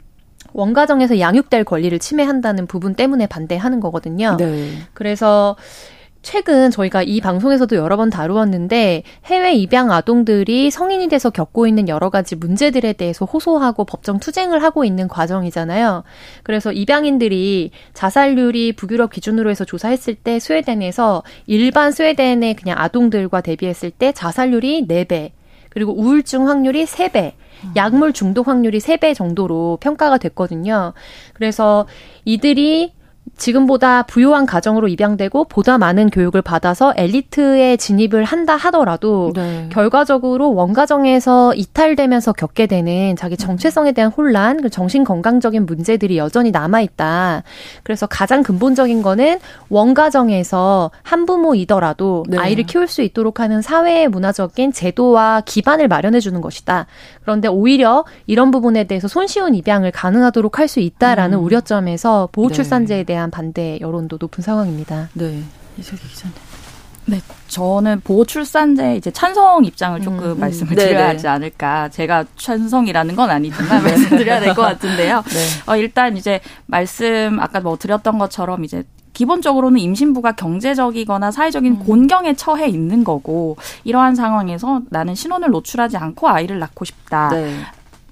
원가정에서 0.52 1.20
양육될 1.20 1.64
권리를 1.64 1.98
침해한다는 1.98 2.66
부분 2.66 2.94
때문에 2.94 3.26
반대하는 3.26 3.80
거거든요. 3.80 4.36
네. 4.38 4.70
그래서 4.94 5.56
최근 6.22 6.70
저희가 6.70 7.02
이 7.02 7.20
방송에서도 7.20 7.74
여러 7.76 7.96
번 7.96 8.10
다루었는데 8.10 9.02
해외 9.24 9.54
입양 9.54 9.90
아동들이 9.90 10.70
성인이 10.70 11.08
돼서 11.08 11.30
겪고 11.30 11.66
있는 11.66 11.88
여러 11.88 12.10
가지 12.10 12.36
문제들에 12.36 12.92
대해서 12.92 13.24
호소하고 13.24 13.84
법정 13.84 14.18
투쟁을 14.18 14.62
하고 14.62 14.84
있는 14.84 15.08
과정이잖아요. 15.08 16.04
그래서 16.42 16.72
입양인들이 16.72 17.70
자살률이 17.94 18.74
북유럽 18.74 19.10
기준으로 19.10 19.48
해서 19.48 19.64
조사했을 19.64 20.14
때 20.14 20.38
스웨덴에서 20.38 21.22
일반 21.46 21.90
스웨덴의 21.90 22.54
그냥 22.54 22.78
아동들과 22.78 23.40
대비했을 23.40 23.90
때 23.90 24.12
자살률이 24.12 24.86
4배, 24.86 25.30
그리고 25.70 25.94
우울증 25.98 26.48
확률이 26.48 26.84
3배, 26.84 27.32
약물 27.76 28.12
중독 28.12 28.48
확률이 28.48 28.78
3배 28.78 29.14
정도로 29.14 29.78
평가가 29.80 30.18
됐거든요. 30.18 30.92
그래서 31.34 31.86
이들이 32.24 32.92
지금보다 33.40 34.04
부유한 34.04 34.46
가정으로 34.46 34.88
입양되고 34.88 35.44
보다 35.44 35.78
많은 35.78 36.10
교육을 36.10 36.42
받아서 36.42 36.94
엘리트에 36.96 37.76
진입을 37.76 38.24
한다 38.24 38.56
하더라도 38.56 39.32
네. 39.34 39.68
결과적으로 39.70 40.54
원가정에서 40.54 41.54
이탈되면서 41.54 42.32
겪게 42.32 42.66
되는 42.66 43.16
자기 43.16 43.36
정체성에 43.36 43.92
대한 43.92 44.10
혼란, 44.10 44.62
그 44.62 44.70
정신 44.70 45.04
건강적인 45.04 45.66
문제들이 45.66 46.16
여전히 46.16 46.50
남아 46.50 46.80
있다. 46.80 47.42
그래서 47.82 48.06
가장 48.06 48.42
근본적인 48.42 49.02
거는 49.02 49.38
원가정에서 49.68 50.90
한 51.02 51.26
부모이더라도 51.26 52.24
네. 52.28 52.38
아이를 52.38 52.64
키울 52.64 52.88
수 52.88 53.02
있도록 53.02 53.40
하는 53.40 53.60
사회의 53.60 54.08
문화적인 54.08 54.72
제도와 54.72 55.42
기반을 55.44 55.88
마련해 55.88 56.20
주는 56.20 56.40
것이다. 56.40 56.86
그런데 57.22 57.48
오히려 57.48 58.04
이런 58.26 58.50
부분에 58.50 58.84
대해서 58.84 59.08
손쉬운 59.08 59.54
입양을 59.54 59.90
가능하도록 59.90 60.58
할 60.58 60.70
수 60.70 60.80
있다라는 60.80 61.38
음. 61.38 61.44
우려점에서 61.44 62.28
보호출산제에 62.32 63.02
대한 63.04 63.29
대한 63.30 63.30
반대 63.30 63.78
여론도 63.80 64.18
높은 64.20 64.42
상황입니다. 64.42 65.08
네. 65.14 65.42
이석기 65.78 66.08
기자님. 66.08 66.34
네, 67.06 67.20
저는 67.48 68.02
보호 68.02 68.24
출산제 68.24 68.96
이제 68.96 69.10
찬성 69.10 69.64
입장을 69.64 70.00
조금 70.02 70.18
음, 70.22 70.30
음. 70.32 70.40
말씀을 70.40 70.76
네, 70.76 70.86
드려야 70.88 71.06
네. 71.06 71.12
하지 71.12 71.26
않을까. 71.28 71.88
제가 71.88 72.24
찬성이라는 72.36 73.16
건 73.16 73.30
아니지만 73.30 73.82
네. 73.82 73.90
말씀드려야 73.90 74.40
될 74.40 74.54
것 74.54 74.62
같은데요. 74.62 75.22
네. 75.26 75.46
어, 75.72 75.76
일단 75.76 76.16
이제 76.16 76.40
말씀 76.66 77.38
아까 77.40 77.60
뭐 77.60 77.76
드렸던 77.78 78.18
것처럼 78.18 78.64
이제 78.64 78.84
기본적으로는 79.12 79.80
임신부가 79.80 80.32
경제적이거나 80.32 81.30
사회적인 81.30 81.72
음. 81.72 81.78
곤경에 81.80 82.34
처해 82.34 82.68
있는 82.68 83.02
거고 83.02 83.56
이러한 83.84 84.14
상황에서 84.14 84.82
나는 84.90 85.14
신혼을 85.14 85.50
노출하지 85.50 85.96
않고 85.96 86.28
아이를 86.28 86.58
낳고 86.58 86.84
싶다. 86.84 87.30
네. 87.30 87.54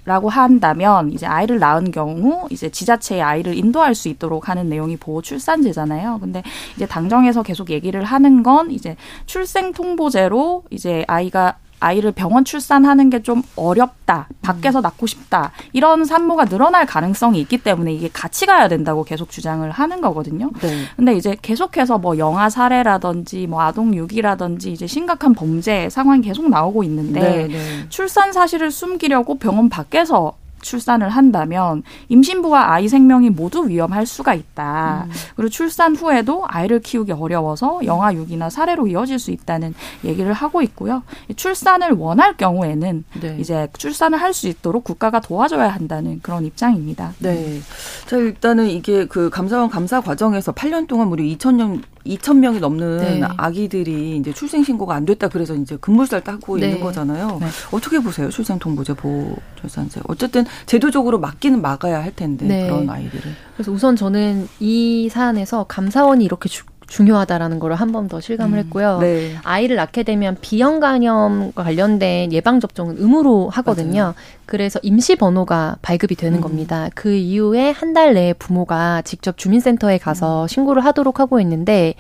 라고 0.09 0.31
한다면 0.31 1.13
이제 1.13 1.27
아이를 1.27 1.59
낳은 1.59 1.91
경우 1.91 2.49
이제 2.49 2.71
지자체에 2.71 3.21
아이를 3.21 3.55
인도할 3.55 3.95
수 3.95 4.09
있도록 4.09 4.49
하는 4.49 4.71
내용이 4.71 4.97
보호 4.97 5.21
출산제잖아요. 5.21 6.21
근데 6.21 6.43
이제 6.77 6.87
당정에서 6.87 7.43
계속 7.43 7.69
얘기를 7.69 8.03
하는 8.05 8.43
건 8.43 8.71
이제 8.71 8.97
출생 9.27 9.75
통보제로 9.75 10.65
이제 10.71 11.05
아이가 11.09 11.59
아이를 11.81 12.13
병원 12.13 12.45
출산하는 12.45 13.11
게 13.11 13.19
좀 13.29 13.43
어렵다. 13.57 14.29
밖에서 14.43 14.81
낳고 14.81 15.07
싶다. 15.07 15.51
이런 15.73 16.05
산모가 16.05 16.47
늘어날 16.47 16.87
가능성이 16.87 17.41
있기 17.41 17.59
때문에 17.59 17.93
이게 17.93 18.09
같이 18.11 18.47
가야 18.47 18.69
된다고 18.69 19.05
계속 19.05 19.29
주장을 19.31 19.69
하는 19.71 20.01
거거든요. 20.01 20.51
네. 20.61 20.85
근데 20.97 21.15
이제 21.15 21.37
계속해서 21.43 21.99
뭐 21.99 22.17
영아 22.17 22.49
사례라든지 22.49 23.47
뭐 23.49 23.61
아동 23.61 23.95
유기라든지 23.95 24.73
이제 24.73 24.87
심각한 24.87 25.35
범죄 25.35 25.91
상황이 25.91 26.23
계속 26.23 26.49
나오고 26.49 26.85
있는데 26.85 27.21
네, 27.21 27.49
네. 27.49 27.59
출산 27.89 28.33
사실을 28.33 28.71
숨기려고 28.71 29.37
병원 29.39 29.69
밖에서 29.69 30.33
출산을 30.63 31.09
한다면 31.11 31.83
임신부와 32.09 32.73
아이 32.73 32.89
생명이 32.89 33.31
모두 33.31 33.69
위험할 33.69 34.07
수가 34.07 34.35
있다. 34.35 35.05
음. 35.07 35.13
그리고 35.37 35.51
출산 35.51 35.95
후에도 35.95 36.45
아이를 36.49 36.81
키우기 36.81 37.13
어려워서 37.13 37.81
영아 37.85 38.15
유기나 38.15 38.51
사례로 38.51 38.87
이어질 38.87 39.19
수 39.19 39.31
있다는 39.31 39.75
얘기를 40.05 40.33
하고 40.33 40.63
있고요. 40.63 41.03
출산을 41.37 41.93
원할 41.93 42.37
경우에는 42.37 43.05
네. 43.21 43.37
이제 43.39 43.69
출산을 43.77 44.21
할 44.21 44.39
수 44.39 44.47
있도록 44.49 44.85
국가가 44.85 45.21
도와줘야 45.21 45.69
한다는 45.69 46.21
그런 46.23 46.45
입장입니다. 46.47 47.13
네. 47.19 47.61
자, 48.07 48.17
일단은 48.17 48.69
이게 48.69 49.07
그 49.07 49.31
감사원 49.31 49.69
감사 49.69 50.01
과정에서 50.01 50.53
8년 50.53 50.87
동안 50.87 51.09
무려 51.09 51.25
2천년 51.25 51.83
2천 52.09 52.39
명이 52.39 52.61
넘는 52.61 52.97
네. 52.99 53.23
아기들이 53.37 54.17
이제 54.17 54.33
출생 54.33 54.65
신고가 54.65 54.95
안 54.95 55.05
됐다 55.05 55.29
그래서 55.29 55.55
이제 55.55 55.77
급물살 55.77 56.23
따고 56.23 56.59
네. 56.59 56.67
있는 56.69 56.81
거잖아요. 56.81 57.39
네. 57.41 57.47
어떻게 57.71 57.99
보세요? 57.99 58.31
출생 58.31 58.59
통보제 58.59 58.95
보호 58.95 59.37
출산제. 59.61 60.01
어쨌든 60.09 60.45
제도적으로 60.67 61.19
막기는 61.19 61.61
막아야 61.61 62.03
할 62.03 62.15
텐데 62.15 62.47
네. 62.47 62.67
그런 62.67 62.89
아이들을. 62.89 63.35
그래서 63.55 63.73
우선 63.73 63.97
저는 63.97 64.49
이 64.61 65.09
사안에서 65.11 65.65
감사원이 65.65 66.25
이렇게 66.25 66.49
주, 66.49 66.65
중요하다라는 66.89 67.59
걸한번 67.59 68.09
더 68.09 68.21
실감을 68.21 68.59
음, 68.59 68.65
했고요. 68.65 68.99
네. 69.01 69.35
아이를 69.45 69.77
낳게 69.77 70.03
되면 70.03 70.37
비형 70.41 70.81
간염과 70.81 71.63
관련된 71.63 72.33
예방 72.33 72.61
접종은 72.61 72.97
의무로 72.99 73.49
하거든요. 73.51 74.01
맞아요. 74.01 74.15
그래서 74.47 74.81
임시 74.83 75.15
번호가 75.17 75.77
발급이 75.83 76.17
되는 76.17 76.39
음. 76.39 76.41
겁니다. 76.41 76.89
그 76.95 77.13
이후에 77.15 77.71
한 77.71 77.89
달 77.93 78.13
내에 78.15 78.33
부모가 78.35 79.01
직접 79.03 79.39
주민센터에 79.39 79.97
가서 79.99 80.43
음. 80.43 80.49
신고를 80.49 80.85
하도록 80.85 81.21
하고 81.21 81.41
있는데 81.41 81.95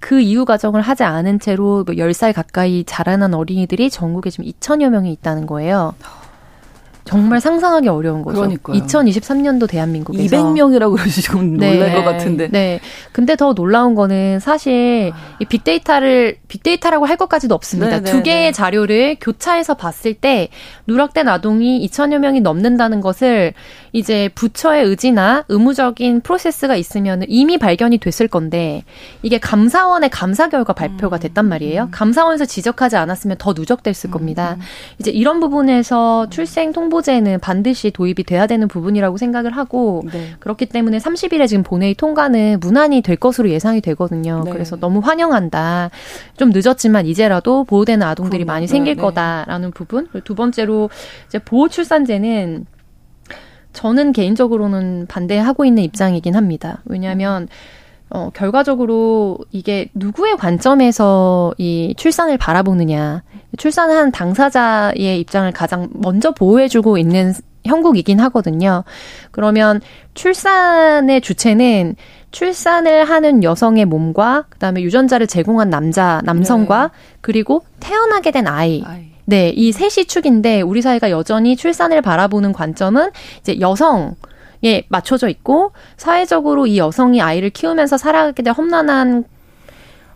그 0.00 0.20
이후 0.20 0.44
과정을 0.44 0.80
하지 0.82 1.02
않은 1.04 1.40
채로 1.40 1.84
뭐 1.84 1.94
10살 1.94 2.32
가까이 2.34 2.84
자라난 2.86 3.34
어린이들이 3.34 3.90
전국에 3.90 4.30
지금 4.30 4.44
2천여 4.44 4.88
명이 4.90 5.10
있다는 5.12 5.46
거예요. 5.46 5.94
정말 7.06 7.40
상상하기 7.40 7.88
어려운 7.88 8.22
거죠. 8.22 8.40
그러니까요. 8.40 8.76
2023년도 8.76 9.68
대한민국에서 9.68 10.36
200명이라고 10.36 10.96
그러시면 10.96 11.56
네, 11.56 11.74
놀랄 11.74 11.94
것 11.94 12.04
같은데. 12.04 12.48
네. 12.48 12.80
근데 13.12 13.36
더 13.36 13.54
놀라운 13.54 13.94
거는 13.94 14.40
사실 14.40 15.12
이 15.40 15.44
빅데이터를 15.44 16.36
빅데이터라고 16.48 17.06
할 17.06 17.16
것까지도 17.16 17.54
없습니다. 17.54 18.00
네, 18.00 18.02
네두 18.02 18.22
개의 18.24 18.46
네. 18.46 18.52
자료를 18.52 19.16
교차해서 19.20 19.74
봤을 19.74 20.14
때 20.14 20.48
누락된 20.88 21.28
아동이 21.28 21.86
2천여 21.88 22.18
명이 22.18 22.40
넘는다는 22.40 23.00
것을 23.00 23.54
이제 23.92 24.28
부처의 24.34 24.84
의지나 24.84 25.44
의무적인 25.48 26.20
프로세스가 26.22 26.74
있으면 26.76 27.22
이미 27.28 27.56
발견이 27.56 27.98
됐을 27.98 28.28
건데 28.28 28.84
이게 29.22 29.38
감사원의 29.38 30.10
감사 30.10 30.48
결과 30.48 30.72
발표가 30.72 31.16
음, 31.16 31.20
됐단 31.20 31.46
말이에요. 31.46 31.84
음. 31.84 31.90
감사원에서 31.92 32.44
지적하지 32.44 32.96
않았으면 32.96 33.36
더 33.38 33.52
누적됐을 33.52 34.10
음, 34.10 34.12
겁니다. 34.12 34.56
이제 34.98 35.10
이런 35.12 35.40
부분에서 35.40 36.28
출생 36.30 36.72
통보 36.72 36.95
후보제는 36.96 37.40
반드시 37.40 37.90
도입이 37.90 38.24
돼야 38.24 38.46
되는 38.46 38.68
부분이라고 38.68 39.16
생각을 39.16 39.50
하고 39.56 40.02
네. 40.12 40.34
그렇기 40.40 40.66
때문에 40.66 40.98
30일에 40.98 41.46
지금 41.48 41.62
본회의 41.62 41.94
통과는 41.94 42.58
무난히 42.60 43.02
될 43.02 43.16
것으로 43.16 43.50
예상이 43.50 43.80
되거든요. 43.80 44.42
네. 44.44 44.52
그래서 44.52 44.76
너무 44.76 45.00
환영한다. 45.00 45.90
좀 46.36 46.50
늦었지만 46.52 47.06
이제라도 47.06 47.64
보호되는 47.64 48.06
아동들이 48.06 48.44
그럼, 48.44 48.54
많이 48.54 48.66
생길 48.66 48.94
네, 48.94 48.96
네. 48.96 49.02
거다라는 49.02 49.70
부분. 49.72 50.08
두 50.24 50.34
번째로 50.34 50.90
이제 51.26 51.38
보호 51.38 51.68
출산제는 51.68 52.66
저는 53.72 54.12
개인적으로는 54.12 55.06
반대하고 55.06 55.64
있는 55.66 55.82
입장이긴 55.82 56.34
합니다. 56.34 56.80
왜냐하면 56.86 57.48
어, 58.10 58.30
결과적으로 58.32 59.38
이게 59.50 59.88
누구의 59.94 60.36
관점에서 60.36 61.54
이 61.58 61.94
출산을 61.96 62.38
바라보느냐, 62.38 63.22
출산한 63.56 64.12
당사자의 64.12 65.20
입장을 65.20 65.50
가장 65.52 65.88
먼저 65.92 66.32
보호해주고 66.32 66.98
있는 66.98 67.34
형국이긴 67.64 68.20
하거든요. 68.20 68.84
그러면 69.32 69.80
출산의 70.14 71.20
주체는 71.20 71.96
출산을 72.30 73.08
하는 73.08 73.42
여성의 73.42 73.86
몸과 73.86 74.44
그다음에 74.50 74.82
유전자를 74.82 75.26
제공한 75.26 75.70
남자, 75.70 76.20
남성과 76.24 76.82
네. 76.88 77.16
그리고 77.20 77.64
태어나게 77.80 78.30
된 78.30 78.46
아이. 78.46 78.82
아이. 78.86 79.06
네, 79.24 79.48
이 79.48 79.72
셋이 79.72 80.06
축인데 80.06 80.60
우리 80.60 80.82
사회가 80.82 81.10
여전히 81.10 81.56
출산을 81.56 82.00
바라보는 82.00 82.52
관점은 82.52 83.10
이제 83.40 83.58
여성 83.58 84.14
에 84.66 84.84
맞춰져 84.88 85.28
있고 85.28 85.72
사회적으로 85.96 86.66
이 86.66 86.78
여성이 86.78 87.20
아이를 87.22 87.50
키우면서 87.50 87.98
살아가게 87.98 88.42
될 88.42 88.52
험난한 88.52 89.24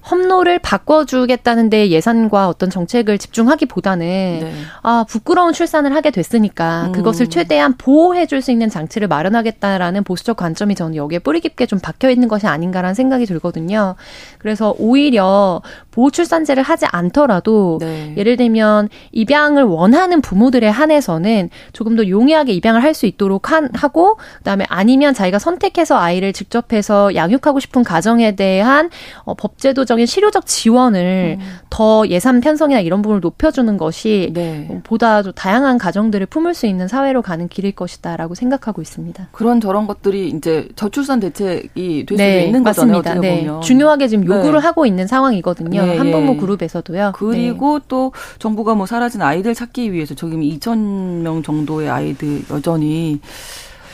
험로를 0.08 0.58
바꿔주겠다는 0.60 1.70
데 1.70 1.90
예산과 1.90 2.48
어떤 2.48 2.70
정책을 2.70 3.18
집중하기보다는 3.18 4.06
네. 4.06 4.52
아 4.82 5.04
부끄러운 5.08 5.52
출산을 5.52 5.94
하게 5.94 6.10
됐으니까 6.10 6.86
음. 6.86 6.92
그것을 6.92 7.28
최대한 7.28 7.74
보호해 7.76 8.26
줄 8.26 8.40
수 8.40 8.50
있는 8.50 8.70
장치를 8.70 9.06
마련하겠다라는 9.08 10.02
보수적 10.04 10.36
관점이 10.38 10.74
저는 10.74 10.96
여기에 10.96 11.18
뿌리 11.18 11.40
깊게 11.40 11.66
좀 11.66 11.78
박혀 11.78 12.08
있는 12.08 12.26
것이 12.26 12.46
아닌가라는 12.46 12.94
생각이 12.94 13.26
들거든요. 13.26 13.96
그래서 14.38 14.74
오히려 14.78 15.60
보호 15.90 16.10
출산제를 16.10 16.62
하지 16.62 16.86
않더라도 16.90 17.76
네. 17.80 18.14
예를 18.16 18.38
들면 18.38 18.88
입양을 19.12 19.62
원하는 19.64 20.22
부모들에 20.22 20.68
한해서는 20.68 21.50
조금 21.74 21.96
더 21.96 22.08
용이하게 22.08 22.52
입양을 22.54 22.82
할 22.82 22.90
수 22.94 23.06
있도록 23.06 23.52
한, 23.52 23.68
하고 23.72 24.18
그다음에 24.38 24.64
아니면 24.68 25.14
자기가 25.14 25.38
선택해서 25.38 25.96
아이를 25.96 26.32
직접 26.32 26.72
해서 26.72 27.14
양육하고 27.14 27.60
싶은 27.60 27.84
가정에 27.84 28.34
대한 28.34 28.90
어, 29.24 29.34
법제도 29.34 29.84
적인 29.90 30.07
실효적 30.07 30.46
지원을 30.46 31.38
음. 31.40 31.44
더 31.68 32.07
예산 32.07 32.40
편성이나 32.40 32.79
이런 32.79 33.03
부분을 33.03 33.20
높여주는 33.20 33.76
것이 33.76 34.31
네. 34.33 34.81
보다 34.85 35.24
좀 35.24 35.33
다양한 35.33 35.79
가정들을 35.79 36.26
품을 36.26 36.55
수 36.55 36.66
있는 36.66 36.87
사회로 36.87 37.22
가는 37.22 37.48
길일 37.48 37.72
것이다라고 37.72 38.37
생각하고 38.37 38.83
있습니다. 38.83 39.31
그런 39.33 39.61
저런 39.61 39.88
것들이 39.88 40.29
이제 40.29 40.68
저출산 40.76 41.18
대책이 41.18 42.07
될 42.07 42.16
네, 42.16 42.35
수도 42.35 42.46
있는 42.46 42.62
거잖아요. 42.62 42.98
맞습니다. 42.98 43.20
네. 43.20 43.40
보면. 43.40 43.62
중요하게 43.62 44.07
지금 44.07 44.26
요구를 44.26 44.61
네. 44.61 44.64
하고 44.64 44.87
있는 44.87 45.09
상황이거든요. 45.09 45.85
네, 45.85 45.96
한부모 45.96 46.35
예. 46.35 46.37
그룹에서도요. 46.37 47.11
그리고 47.16 47.81
네. 47.81 47.85
또 47.88 48.12
정부가 48.38 48.76
뭐 48.76 48.87
사라진 48.87 49.22
아이들 49.22 49.57
찾기 49.57 49.92
위해서 49.92 50.14
저기 50.14 50.37
2천 50.37 51.22
명 51.22 51.42
정도의 51.42 51.90
아이들 51.90 52.42
여전히 52.48 53.18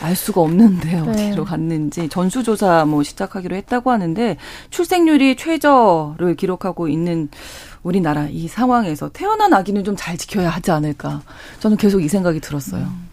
알 0.03 0.15
수가 0.15 0.41
없는데 0.43 1.01
네. 1.01 1.29
어디로 1.31 1.45
갔는지 1.45 2.09
전수조사 2.09 2.85
뭐 2.85 3.03
시작하기로 3.03 3.57
했다고 3.57 3.91
하는데 3.91 4.37
출생률이 4.71 5.37
최저를 5.37 6.37
기록하고 6.37 6.89
있는 6.89 7.29
우리나라 7.83 8.27
이 8.29 8.49
상황에서 8.49 9.09
태어난 9.11 9.53
아기는 9.55 9.85
좀 9.85 9.97
잘 9.97 10.17
지켜야 10.19 10.51
하지 10.51 10.71
않을까 10.71 11.23
저는 11.61 11.77
계속 11.79 12.03
이 12.03 12.09
생각이 12.09 12.41
들었어요. 12.41 12.83
음. 12.83 13.06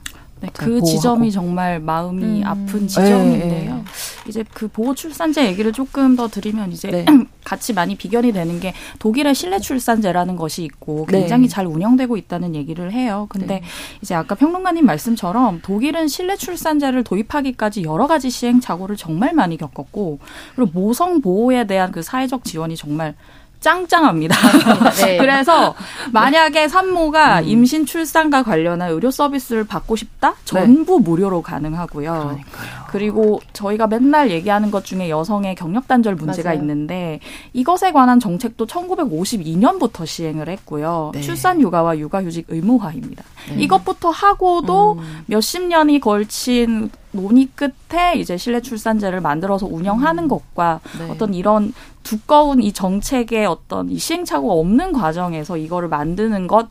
네, 0.43 0.49
그 0.51 0.65
보호하고. 0.65 0.86
지점이 0.86 1.32
정말 1.32 1.79
마음이 1.79 2.41
음. 2.41 2.45
아픈 2.45 2.86
지점인데요. 2.86 3.75
네. 3.75 3.84
이제 4.27 4.43
그 4.53 4.67
보호 4.67 4.93
출산제 4.93 5.45
얘기를 5.45 5.71
조금 5.71 6.17
더 6.17 6.27
드리면 6.27 6.73
이제 6.73 6.89
네. 6.89 7.06
같이 7.45 7.71
많이 7.71 7.95
비견이 7.95 8.34
되는 8.34 8.60
게 8.60 8.73
독일의 8.99 9.36
실내 9.36 9.60
출산제라는 9.60 10.36
것이 10.36 10.63
있고 10.63 11.08
네. 11.10 11.19
굉장히 11.19 11.43
네. 11.43 11.47
잘 11.47 11.65
운영되고 11.65 12.17
있다는 12.17 12.56
얘기를 12.56 12.91
해요. 12.91 13.27
근데 13.29 13.62
네. 13.62 13.63
이제 14.01 14.15
아까 14.15 14.36
평론가님 14.36 14.86
말씀처럼 14.86 15.62
독일은 15.62 16.10
실내 16.10 16.36
출산제를 16.36 17.06
도입하기까지 17.06 17.84
여러 17.84 18.08
가지 18.08 18.29
시행착오를 18.29 18.97
정말 18.97 19.34
많이 19.34 19.56
겪었고 19.56 20.19
그리고 20.56 20.71
모성 20.77 21.21
보호에 21.21 21.65
대한 21.67 21.93
그 21.93 22.01
사회적 22.01 22.43
지원이 22.43 22.75
정말 22.75 23.15
짱짱합니다. 23.63 24.36
네. 25.06 25.17
그래서 25.17 25.73
만약에 26.12 26.67
산모가 26.67 27.39
음. 27.39 27.47
임신 27.47 27.86
출산과 27.86 28.43
관련한 28.43 28.91
의료 28.91 29.10
서비스를 29.10 29.63
받고 29.63 29.95
싶다? 29.95 30.36
전부 30.43 30.97
네. 30.99 31.04
무료로 31.04 31.41
가능하고요. 31.41 32.12
그러니까요. 32.12 32.84
그리고 32.89 33.39
저희가 33.54 33.88
맨날 33.88 34.30
얘기하는 34.30 34.69
것 34.69 34.84
중에 34.86 35.10
여성의 35.10 35.56
경력 35.56 35.88
단절 35.88 36.15
문제가 36.15 36.49
맞아요. 36.49 36.60
있는데 36.62 37.19
이것에 37.54 37.91
관한 37.91 38.19
정책도 38.19 38.67
1952년부터 38.67 40.06
시행을 40.06 40.49
했고요. 40.49 41.12
네. 41.13 41.21
출산 41.21 41.62
육아와 41.62 41.97
육아 41.97 42.21
휴직 42.21 42.45
의무화입니다. 42.49 43.23
네. 43.49 43.63
이것부터 43.63 44.10
하고도 44.10 44.93
음. 44.99 45.23
몇십 45.28 45.63
년이 45.63 46.02
걸친 46.02 46.91
논의 47.13 47.47
끝에 47.56 48.15
이제 48.17 48.38
실내 48.38 48.62
출산제를 48.62 49.21
만들어서 49.21 49.65
운영하는 49.65 50.23
음. 50.23 50.28
것과 50.28 50.82
네. 50.99 51.10
어떤 51.10 51.34
이런 51.34 51.73
두꺼운 52.04 52.62
이 52.62 52.73
정책의 52.73 53.45
어떤 53.45 53.89
이 53.89 53.97
시행착오가 53.97 54.54
없는 54.54 54.91
과정에서 54.91 55.58
이거를 55.58 55.88
만드는 55.88 56.47
것 56.47 56.67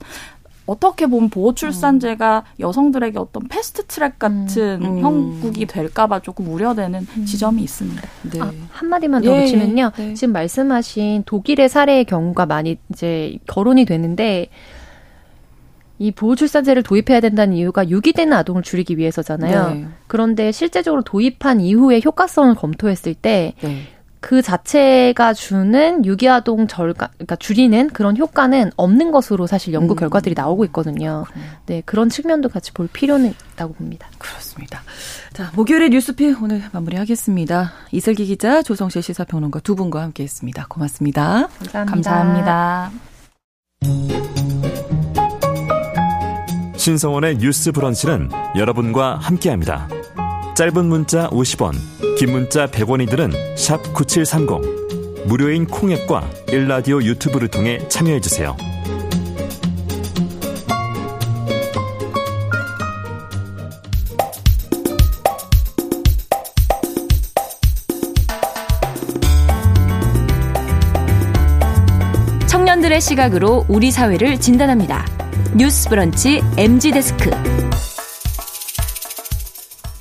어떻게 0.67 1.07
보면 1.07 1.29
보호 1.29 1.55
출산제가 1.55 2.45
음. 2.47 2.61
여성들에게 2.61 3.19
어떤 3.19 3.49
패스트 3.49 3.87
트랙 3.87 4.19
같은 4.19 4.83
음. 4.83 4.99
음. 4.99 5.01
형국이 5.01 5.67
될까봐 5.67 6.21
조금 6.21 6.49
우려되는 6.49 7.07
음. 7.17 7.25
지점이 7.25 7.63
있습니다. 7.63 8.03
네. 8.33 8.41
아, 8.41 8.53
한마디만 8.71 9.23
더 9.23 9.37
예, 9.37 9.41
붙이면요. 9.43 9.93
네. 9.97 10.15
지금 10.15 10.33
말씀하신 10.33 11.25
독일의 11.25 11.69
사례의 11.69 12.05
경우가 12.05 12.47
많이 12.47 12.79
이제 12.91 13.39
거론이 13.47 13.85
되는데 13.85 14.49
이 16.03 16.11
보호출산제를 16.11 16.83
도입해야 16.83 17.21
된다는 17.21 17.55
이유가 17.55 17.89
유기되는 17.89 18.33
아동을 18.33 18.63
줄이기 18.63 18.99
위해서잖아요. 18.99 19.71
네. 19.71 19.87
그런데 20.09 20.51
실제적으로 20.51 21.03
도입한 21.03 21.61
이후에 21.61 22.01
효과성을 22.05 22.53
검토했을 22.57 23.15
때, 23.15 23.55
네. 23.61 23.83
그 24.19 24.43
자체가 24.43 25.33
주는 25.33 26.05
유기아동 26.05 26.67
절가, 26.67 27.11
그러니까 27.15 27.37
줄이는 27.37 27.89
그런 27.89 28.17
효과는 28.17 28.73
없는 28.77 29.13
것으로 29.13 29.47
사실 29.47 29.73
연구 29.75 29.95
음. 29.95 29.97
결과들이 29.97 30.35
나오고 30.37 30.65
있거든요. 30.67 31.25
그렇군요. 31.27 31.47
네, 31.67 31.83
그런 31.87 32.09
측면도 32.09 32.49
같이 32.49 32.73
볼 32.73 32.89
필요는 32.93 33.35
있다고 33.55 33.75
봅니다. 33.75 34.09
그렇습니다. 34.19 34.83
자, 35.33 35.53
목요일의 35.55 35.91
뉴스피 35.91 36.35
오늘 36.43 36.63
마무리하겠습니다. 36.73 37.73
이슬기 37.93 38.27
기자, 38.27 38.63
조성실 38.63 39.03
시사평론가 39.03 39.61
두 39.61 39.77
분과 39.77 40.03
함께했습니다. 40.03 40.67
고맙습니다. 40.69 41.49
감사합니다. 41.73 42.91
감사합니다. 43.81 44.52
신성원의 46.83 47.39
뉴스 47.39 47.71
브런치는 47.71 48.29
여러분과 48.57 49.15
함께합니다. 49.15 49.89
짧은 50.57 50.85
문자 50.87 51.29
50원, 51.29 51.75
긴 52.19 52.33
문자 52.33 52.67
100원이들은 52.67 53.95
9730. 53.95 55.29
무료인 55.29 55.65
콩앱과 55.65 56.29
일라디오 56.49 57.01
유튜브를 57.01 57.47
통해 57.47 57.87
참여해주세요. 57.87 58.57
청년들의 72.49 73.01
시각으로 73.01 73.67
우리 73.69 73.93
사회를 73.93 74.41
진단합니다. 74.41 75.22
뉴스 75.55 75.89
브런치 75.91 76.41
MG 76.57 76.93
데스크. 76.93 77.31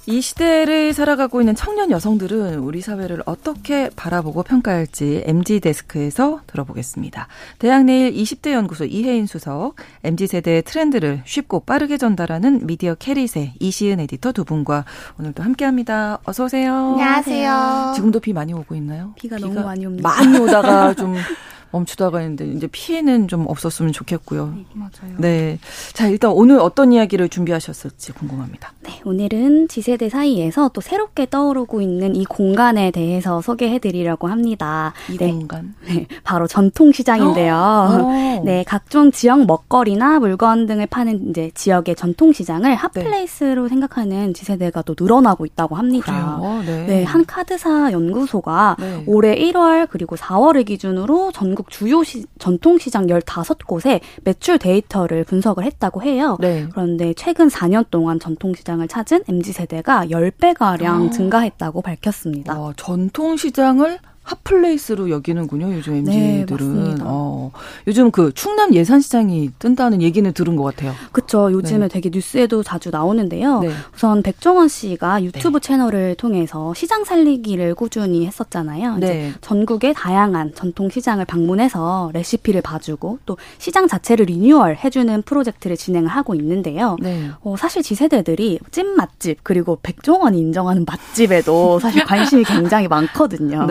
이 0.08 0.20
시대를 0.22 0.94
살아가고 0.94 1.42
있는 1.42 1.56
청년 1.56 1.92
여성들은 1.92 2.60
우리 2.60 2.82
사회를 2.82 3.22
어떻게 3.26 3.90
바라보고 3.96 4.44
평가할지 4.44 5.24
MG 5.26 5.60
데스크에서 5.60 6.40
들어보겠습니다. 6.48 7.28
대학내일 7.60 8.14
20대 8.14 8.54
연구소 8.54 8.86
이혜인 8.86 9.26
수석, 9.26 9.76
MG 10.04 10.28
세대의 10.28 10.64
트렌드를 10.64 11.22
쉽고 11.26 11.62
빠르게 11.62 11.98
전달하는 11.98 12.66
미디어 12.66 12.96
캐릿의 12.96 13.54
이시은 13.60 14.00
에디터 14.00 14.32
두 14.32 14.44
분과 14.46 14.86
오늘도 15.20 15.44
함께합니다. 15.44 16.20
어서 16.24 16.46
오세요. 16.46 16.94
안녕하세요. 16.94 17.94
지금도 17.96 18.22
비 18.22 18.34
많이 18.34 18.54
오고 18.54 18.74
있나요? 18.76 19.14
비가, 19.18 19.36
비가 19.36 19.48
너무 19.50 19.62
많이 19.66 19.86
옵니다. 19.86 20.10
많이 20.10 20.38
오다가 20.38 20.94
좀 20.94 21.16
멈추다가 21.72 22.20
했는데 22.20 22.46
이제 22.48 22.68
피해는 22.68 23.28
좀 23.28 23.46
없었으면 23.48 23.92
좋겠고요. 23.94 24.54
네, 24.56 24.66
맞아요. 24.74 25.16
네. 25.18 25.60
자, 25.94 26.08
일단 26.08 26.32
오늘 26.32 26.60
어떤 26.60 26.92
이야기를 26.92 27.30
준비하셨을지 27.30 28.12
궁금합니다. 28.14 28.74
네, 28.82 29.02
오늘은 29.06 29.68
Z세대 29.70 30.10
사이에서 30.10 30.70
또 30.74 30.82
새롭게 30.82 31.30
떠오르고 31.30 31.82
있는 31.82 32.16
이 32.16 32.26
공간에 32.26 32.92
대해서 32.92 33.42
소개해 33.42 33.80
드리려고 33.80 34.28
합니다. 34.28 34.94
이 35.10 35.18
네. 35.18 35.32
공간. 35.32 35.74
네, 35.88 36.08
바로 36.24 36.48
전통 36.48 36.92
시장인데요. 36.92 37.56
어. 37.56 38.42
네, 38.44 38.64
각종 38.68 39.12
지역 39.12 39.46
먹거리나 39.46 40.20
물건 40.20 40.66
등을 40.66 40.88
파는 40.88 41.30
이제 41.30 41.52
지역의 41.54 41.96
전통 41.96 42.34
시장을 42.34 42.76
hot 42.76 43.02
place로 43.02 43.64
네. 43.64 43.70
생각하는 43.70 44.34
Z세대가 44.34 44.82
또 44.82 44.96
늘어나고 45.00 45.46
있다고 45.46 45.76
합니다. 45.76 46.38
그래요? 46.38 46.64
네. 46.66 46.86
네, 46.86 47.04
한 47.04 47.26
카드사 47.26 47.92
연구소가 47.92 48.76
네. 48.80 49.04
올해 49.08 49.36
1월 49.36 49.88
그리고 49.90 50.16
4월을 50.16 50.66
기준으로 50.66 51.32
전국 51.32 51.61
주요 51.70 52.04
시, 52.04 52.26
전통시장 52.40 53.08
15곳에 53.08 54.02
매출 54.24 54.58
데이터를 54.58 55.24
분석을 55.24 55.64
했다고 55.64 56.04
해요. 56.04 56.38
네. 56.40 56.68
그런데 56.72 57.14
최근 57.14 57.48
4년 57.48 57.90
동안 57.90 58.20
전통시장을 58.20 58.88
찾은 58.88 59.24
MZ세대가 59.28 60.08
10배가량 60.08 61.08
어. 61.08 61.10
증가했다고 61.12 61.82
밝혔습니다. 61.82 62.60
어, 62.60 62.74
전통시장을 62.76 64.00
hot 64.32 64.55
place로 64.55 65.10
여기는군요. 65.10 65.74
요즘 65.74 65.96
MZ들은. 65.96 66.96
네, 66.96 66.96
어, 67.02 67.52
요즘 67.88 68.12
그 68.12 68.32
충남 68.34 68.74
예산시장이 68.74 69.52
뜬다는 69.60 70.02
얘기는 70.02 70.32
들은 70.32 70.56
것 70.56 70.64
같아요. 70.64 70.94
그렇죠. 71.12 71.52
요즘에 71.52 71.80
네. 71.80 71.88
되게 71.88 72.10
뉴스에도 72.10 72.64
자주 72.64 72.90
나오는데요. 72.90 73.60
네. 73.60 73.72
우선 73.94 74.22
백종원 74.24 74.68
씨가 74.68 75.24
유튜브 75.24 75.60
네. 75.60 75.68
채널을 75.68 76.16
통해서 76.16 76.74
시장 76.74 77.04
살리기를 77.04 77.76
꾸준히 77.76 78.26
했었잖아요. 78.26 78.98
이제 78.98 79.08
네. 79.08 79.34
전국의 79.42 79.94
다양한 79.96 80.54
전통 80.56 80.90
시장을 80.90 81.26
방문해서 81.26 82.12
레시피를 82.14 82.62
봐주고 82.62 83.20
또 83.26 83.38
시장 83.58 83.88
자체를 83.88 84.26
리뉴얼 84.26 84.78
해주는 84.78 85.22
프로젝트를 85.24 85.76
진행을 85.76 86.10
하고 86.10 86.36
있는데요. 86.36 86.96
네. 87.02 87.30
어, 87.44 87.56
사실 87.58 87.84
Z세대들이 87.84 88.60
찐 88.72 88.96
맛집 88.96 89.40
그리고 89.44 89.80
백종원이 89.82 90.40
인정하는 90.40 90.86
맛집에도 90.86 91.80
사실 91.80 92.06
관심이 92.06 92.44
굉장히 92.46 92.88
많거든요. 92.88 93.68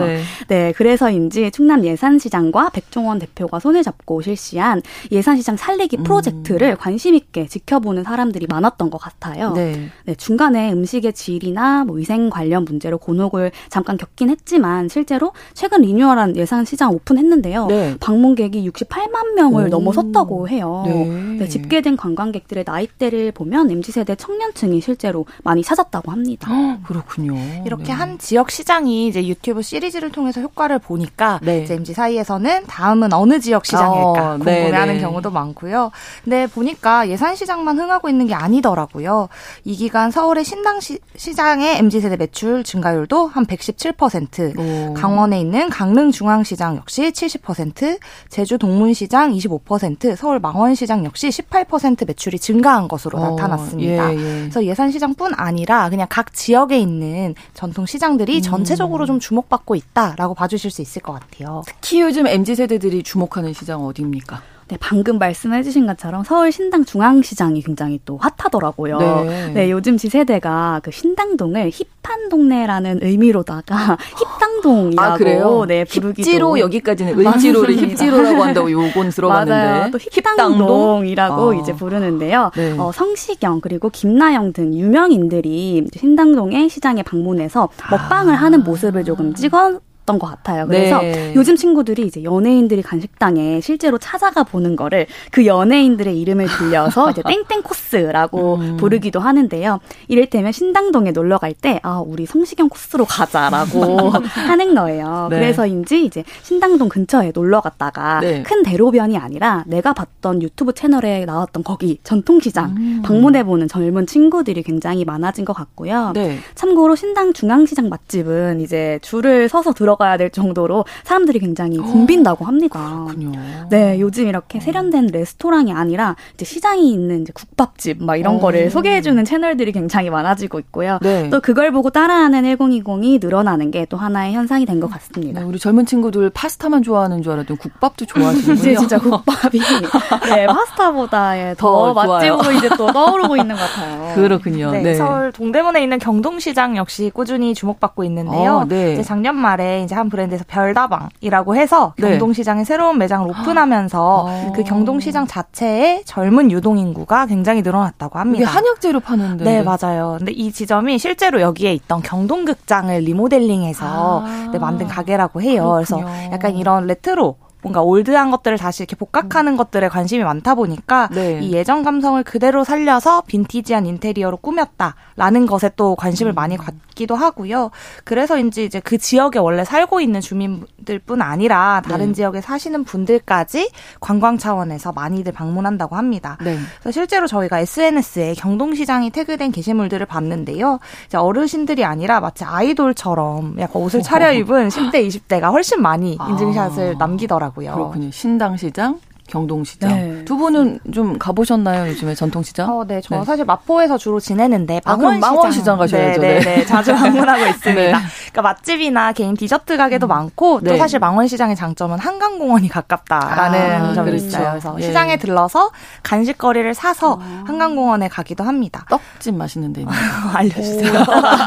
네. 0.51 0.61
네, 0.61 0.73
그래서인지 0.73 1.49
충남 1.51 1.85
예산시장과 1.85 2.69
백종원 2.69 3.19
대표가 3.19 3.59
손을 3.59 3.83
잡고 3.83 4.21
실시한 4.21 4.81
예산시장 5.11 5.55
살리기 5.55 5.97
음. 5.97 6.03
프로젝트를 6.03 6.75
관심 6.75 7.15
있게 7.15 7.47
지켜보는 7.47 8.03
사람들이 8.03 8.47
많았던 8.47 8.89
것 8.89 8.97
같아요. 8.97 9.53
네. 9.53 9.89
네 10.05 10.13
중간에 10.15 10.71
음식의 10.71 11.13
질이나 11.13 11.85
뭐 11.85 11.95
위생 11.95 12.29
관련 12.29 12.65
문제로 12.65 12.97
곤혹을 12.97 13.51
잠깐 13.69 13.97
겪긴 13.97 14.29
했지만 14.29 14.89
실제로 14.89 15.31
최근 15.53 15.81
리뉴얼한 15.81 16.35
예산시장 16.35 16.91
오픈했는데요. 16.91 17.67
네. 17.67 17.95
방문객이 17.99 18.69
68만 18.69 19.33
명을 19.35 19.65
오. 19.65 19.67
넘어섰다고 19.69 20.49
해요. 20.49 20.83
네. 20.85 21.05
네, 21.39 21.47
집계된 21.47 21.95
관광객들의 21.95 22.65
나이대를 22.67 23.31
보면 23.31 23.71
mz세대 23.71 24.15
청년층이 24.15 24.81
실제로 24.81 25.25
많이 25.43 25.63
찾았다고 25.63 26.11
합니다. 26.11 26.51
어, 26.51 26.79
그렇군요. 26.85 27.35
이렇게 27.65 27.85
네. 27.85 27.91
한 27.91 28.17
지역 28.17 28.51
시장이 28.51 29.07
이제 29.07 29.25
유튜브 29.25 29.61
시리즈를 29.61 30.11
통해 30.11 30.30
통해서 30.31 30.41
효과를 30.41 30.79
보니까 30.79 31.39
네. 31.43 31.63
이제 31.63 31.75
MZ 31.75 31.93
사이에서는 31.93 32.65
다음은 32.65 33.13
어느 33.13 33.39
지역 33.39 33.65
시장일까 33.65 34.33
어, 34.33 34.37
궁금해하는 34.37 34.99
경우도 34.99 35.29
많고요. 35.29 35.91
근데 36.23 36.47
보니까 36.47 37.07
예산 37.09 37.35
시장만 37.35 37.77
흥하고 37.77 38.09
있는 38.09 38.27
게 38.27 38.33
아니더라고요. 38.33 39.29
이 39.65 39.75
기간 39.75 40.09
서울의 40.09 40.43
신당 40.43 40.79
시, 40.79 40.99
장의 41.35 41.77
MZ 41.77 42.01
세대 42.01 42.15
매출 42.17 42.63
증가율도 42.63 43.27
한 43.27 43.45
117%, 43.45 44.57
오. 44.57 44.93
강원에 44.93 45.39
있는 45.39 45.69
강릉 45.69 46.11
중앙시장 46.11 46.77
역시 46.77 47.11
70%, 47.11 47.99
제주 48.29 48.57
동문시장 48.57 49.33
25%, 49.33 50.15
서울 50.15 50.39
망원시장 50.39 51.05
역시 51.05 51.29
18% 51.29 52.07
매출이 52.07 52.39
증가한 52.39 52.87
것으로 52.87 53.19
어, 53.19 53.29
나타났습니다. 53.31 54.13
예, 54.13 54.17
예. 54.17 54.39
그래서 54.41 54.65
예산 54.65 54.91
시장뿐 54.91 55.33
아니라 55.35 55.89
그냥 55.89 56.07
각 56.09 56.33
지역에 56.33 56.79
있는 56.79 57.35
전통 57.53 57.85
시장들이 57.85 58.37
음. 58.37 58.41
전체적으로 58.41 59.05
좀 59.05 59.19
주목받고 59.19 59.75
있다. 59.75 60.15
라고 60.21 60.35
봐주실 60.35 60.69
수 60.69 60.83
있을 60.83 61.01
것 61.01 61.13
같아요. 61.13 61.63
특히 61.65 61.99
요즘 61.99 62.27
MZ 62.27 62.53
세대들이 62.53 63.01
주목하는 63.01 63.53
시장 63.53 63.83
어디입니까? 63.83 64.39
네, 64.67 64.77
방금 64.79 65.17
말씀해주신 65.17 65.87
것처럼 65.87 66.23
서울 66.23 66.51
신당 66.51 66.85
중앙시장이 66.85 67.63
굉장히 67.63 67.99
또 68.05 68.17
핫하더라고요. 68.17 68.99
네, 68.99 69.51
네 69.53 69.71
요즘 69.71 69.97
지세대가 69.97 70.79
그 70.83 70.91
신당동을 70.91 71.71
힙한 71.71 72.29
동네라는 72.29 72.99
의미로다가 73.01 73.97
힙당동이라고 74.15 75.13
아, 75.13 75.17
그래요? 75.17 75.65
네 75.67 75.85
부르기도 75.85 76.29
힙지로 76.29 76.59
여기까지는 76.59 77.19
의지로를 77.19 77.75
힙지로라고 77.75 78.43
한다고 78.43 78.71
요건 78.71 79.09
들어봤는데 79.09 79.51
맞아요. 79.51 79.91
또 79.91 79.97
힙당동이라고 79.97 81.41
어. 81.41 81.53
이제 81.55 81.73
부르는데요. 81.73 82.51
네. 82.55 82.75
어, 82.77 82.91
성시경 82.93 83.59
그리고 83.59 83.89
김나영 83.89 84.53
등 84.53 84.73
유명인들이 84.73 85.87
신당동의 85.97 86.69
시장에 86.69 87.01
방문해서 87.01 87.69
먹방을 87.89 88.35
아. 88.35 88.37
하는 88.37 88.63
모습을 88.63 89.03
조금 89.03 89.33
찍어 89.33 89.81
있었던 90.01 90.19
것 90.19 90.27
같아요. 90.27 90.67
그래서 90.67 90.99
네. 91.01 91.33
요즘 91.35 91.55
친구들이 91.55 92.05
이제 92.05 92.23
연예인들이 92.23 92.81
간 92.81 92.99
식당에 92.99 93.61
실제로 93.61 93.97
찾아가 93.97 94.43
보는 94.43 94.75
거를 94.75 95.07
그 95.31 95.45
연예인들의 95.45 96.19
이름을 96.19 96.47
빌려서 96.57 97.11
이제 97.11 97.21
땡땡 97.27 97.63
코스라고 97.63 98.55
음. 98.55 98.77
부르기도 98.77 99.19
하는데요. 99.19 99.79
이를테면 100.07 100.51
신당동에 100.51 101.11
놀러 101.11 101.37
갈 101.37 101.51
때 101.61 101.81
아, 101.83 101.99
우리 101.99 102.25
성시경 102.25 102.69
코스로 102.69 103.03
가자라고 103.05 104.09
하는 104.47 104.73
거예요. 104.73 105.27
네. 105.29 105.35
그래서인지 105.37 106.05
이제 106.05 106.23
신당동 106.43 106.87
근처에 106.87 107.33
놀러 107.35 107.59
갔다가 107.59 108.21
네. 108.21 108.41
큰 108.41 108.63
대로변이 108.63 109.17
아니라 109.17 109.65
내가 109.67 109.91
봤던 109.93 110.41
유튜브 110.41 110.73
채널에 110.73 111.25
나왔던 111.25 111.63
거기 111.63 111.99
전통시장 112.03 112.73
음. 112.77 113.01
방문해 113.03 113.43
보는 113.43 113.67
젊은 113.67 114.07
친구들이 114.07 114.63
굉장히 114.63 115.03
많아진 115.03 115.43
것 115.43 115.51
같고요. 115.51 116.13
네. 116.15 116.39
참고로 116.55 116.95
신당 116.95 117.33
중앙시장 117.33 117.89
맛집은 117.89 118.61
이제 118.61 118.97
줄을 119.01 119.49
서서 119.49 119.73
들어 119.73 119.90
들어가야 119.91 120.17
될 120.17 120.29
정도로 120.29 120.85
사람들이 121.03 121.39
굉장히 121.39 121.77
어, 121.79 121.83
붐빈다고 121.83 122.45
합니다. 122.45 122.79
그렇군요. 123.07 123.31
네, 123.69 123.99
요즘 123.99 124.27
이렇게 124.27 124.57
어. 124.57 124.61
세련된 124.61 125.07
레스토랑이 125.07 125.73
아니라 125.73 126.15
이제 126.33 126.45
시장이 126.45 126.91
있는 126.91 127.21
이제 127.23 127.33
국밥집 127.33 128.03
막 128.03 128.15
이런 128.15 128.35
오. 128.35 128.37
어. 128.37 128.41
거를 128.41 128.69
소개해주는 128.69 129.23
채널들이 129.25 129.71
굉장히 129.71 130.09
많아지고 130.09 130.59
있고요. 130.59 130.99
네. 131.01 131.29
또 131.29 131.39
그걸 131.41 131.71
보고 131.71 131.89
따라하는 131.89 132.43
1020이 132.43 133.19
늘어나는 133.21 133.71
게 133.71 133.81
또 133.89 133.97
하나의 133.97 134.33
현상이 134.33 134.65
된 134.65 134.79
것 134.79 134.89
같습니다. 134.91 135.41
네, 135.41 135.45
우리 135.45 135.59
젊은 135.59 135.85
친구들 135.85 136.29
파스타만 136.29 136.81
좋아하는 136.83 137.21
줄 137.23 137.33
알았더니 137.33 137.57
국밥도 137.59 138.05
좋아하시는군요. 138.05 138.53
이제 138.53 138.75
진짜 138.75 138.97
국밥이 138.99 139.59
네, 140.29 140.45
파스타보다 140.47 141.55
더, 141.55 141.93
더 141.93 142.07
맛집으로 142.07 142.51
이제 142.53 142.69
또 142.77 142.91
떠오르고 142.91 143.35
있는 143.37 143.55
것 143.55 143.61
같아요. 143.61 144.15
그렇군요. 144.15 144.71
네, 144.71 144.81
네. 144.81 144.95
서울 144.95 145.31
동대문에 145.31 145.81
있는 145.83 145.99
경동시장 145.99 146.77
역시 146.77 147.11
꾸준히 147.13 147.53
주목받고 147.53 148.03
있는데요. 148.05 148.57
어, 148.59 148.65
네. 148.65 148.93
이제 148.93 149.03
작년 149.03 149.35
말에 149.35 149.80
이제 149.83 149.95
한 149.95 150.09
브랜드에서 150.09 150.43
별다방이라고 150.47 151.55
해서 151.55 151.93
네. 151.97 152.11
경동시장에 152.11 152.63
새로운 152.63 152.97
매장을 152.97 153.27
오픈하면서 153.29 154.27
아. 154.27 154.51
그 154.53 154.63
경동시장 154.63 155.27
자체에 155.27 156.03
젊은 156.05 156.51
유동 156.51 156.77
인구가 156.77 157.25
굉장히 157.25 157.61
늘어났다고 157.61 158.19
합니다. 158.19 158.43
이게 158.43 158.45
한약재로 158.45 158.99
파는데. 158.99 159.43
네, 159.43 159.63
맞아요. 159.63 160.15
근데 160.17 160.31
이 160.31 160.51
지점이 160.51 160.99
실제로 160.99 161.41
여기에 161.41 161.73
있던 161.73 162.01
경동극장을 162.01 162.97
리모델링해서 162.99 164.23
아. 164.25 164.49
네, 164.51 164.59
만든 164.59 164.87
가게라고 164.87 165.41
해요. 165.41 165.81
그렇군요. 165.85 166.05
그래서 166.05 166.31
약간 166.31 166.55
이런 166.55 166.87
레트로 166.87 167.35
뭔가 167.61 167.81
old한 167.81 168.31
것들을 168.31 168.57
다시 168.57 168.83
이렇게 168.83 168.95
복각하는 168.95 169.53
음. 169.53 169.57
것들에 169.57 169.87
관심이 169.87 170.23
많다 170.23 170.55
보니까 170.55 171.09
네. 171.11 171.39
이 171.41 171.53
예전 171.53 171.83
감성을 171.83 172.21
그대로 172.23 172.63
살려서 172.63 173.23
빈티지한 173.27 173.85
인테리어로 173.85 174.37
꾸몄다라는 174.37 175.45
것에 175.45 175.71
또 175.75 175.95
관심을 175.95 176.33
음. 176.33 176.35
많이 176.35 176.57
갖기도 176.57 177.15
하고요. 177.15 177.71
그래서인지 178.03 178.65
이제 178.65 178.79
그 178.79 178.97
지역에 178.97 179.39
원래 179.39 179.63
살고 179.63 180.01
있는 180.01 180.21
주민들뿐 180.21 181.21
아니라 181.21 181.81
다른 181.85 182.07
네. 182.07 182.13
지역에 182.13 182.41
사시는 182.41 182.83
분들까지 182.83 183.71
관광 183.99 184.37
차원에서 184.37 184.91
많이들 184.93 185.31
방문한다고 185.31 185.95
합니다. 185.95 186.37
네. 186.41 186.57
그래서 186.79 186.91
실제로 186.91 187.27
저희가 187.27 187.59
SNS에 187.59 188.33
경동시장이 188.33 189.11
태그된 189.11 189.51
게시물들을 189.51 190.05
봤는데요. 190.05 190.79
어르신들이 191.13 191.85
아니라 191.85 192.19
마치 192.19 192.43
아이돌처럼 192.43 193.57
약간 193.59 193.81
옷을 193.81 194.01
차려입은 194.03 194.69
10대, 194.69 195.07
20대가 195.07 195.51
훨씬 195.51 195.81
많이 195.81 196.17
인증샷을 196.29 196.95
아. 196.95 196.97
남기더라고요. 196.97 197.50
있더라고요. 197.51 197.73
그렇군요. 197.73 198.11
신당 198.11 198.57
시장, 198.57 198.99
경동시장. 199.31 199.89
네. 199.89 200.25
두 200.25 200.37
분은 200.37 200.79
좀 200.93 201.17
가보셨나요? 201.17 201.89
요즘에 201.89 202.13
전통시장? 202.15 202.69
어, 202.69 202.85
네. 202.85 202.99
저 203.01 203.15
네. 203.15 203.23
사실 203.23 203.45
마포에서 203.45 203.97
주로 203.97 204.19
지내는데 204.19 204.81
망원시장. 204.85 205.29
아, 205.29 205.33
망원시장 205.33 205.77
가셔야죠. 205.77 206.21
네, 206.21 206.39
네, 206.39 206.57
네. 206.57 206.65
자주 206.65 206.93
방문하고 206.93 207.45
있습니다. 207.47 207.81
네. 207.81 208.05
그러니까 208.31 208.41
맛집이나 208.41 209.13
개인 209.13 209.35
디저트 209.35 209.77
가게도 209.77 210.07
음. 210.07 210.09
많고 210.09 210.59
또 210.59 210.71
네. 210.71 210.77
사실 210.77 210.99
망원시장의 210.99 211.55
장점은 211.55 211.97
한강공원이 211.97 212.67
가깝다라는 212.67 213.81
아, 213.81 213.93
점이 213.93 214.11
그렇죠. 214.11 214.27
있어요. 214.27 214.49
그래서 214.51 214.75
예. 214.79 214.83
시장에 214.83 215.17
들러서 215.17 215.71
간식거리를 216.03 216.73
사서 216.73 217.19
아. 217.21 217.43
한강공원에 217.47 218.09
가기도 218.09 218.43
합니다. 218.43 218.85
떡집 218.89 219.35
맛있는 219.35 219.71
데 219.71 219.85
알려주세요. 220.35 220.91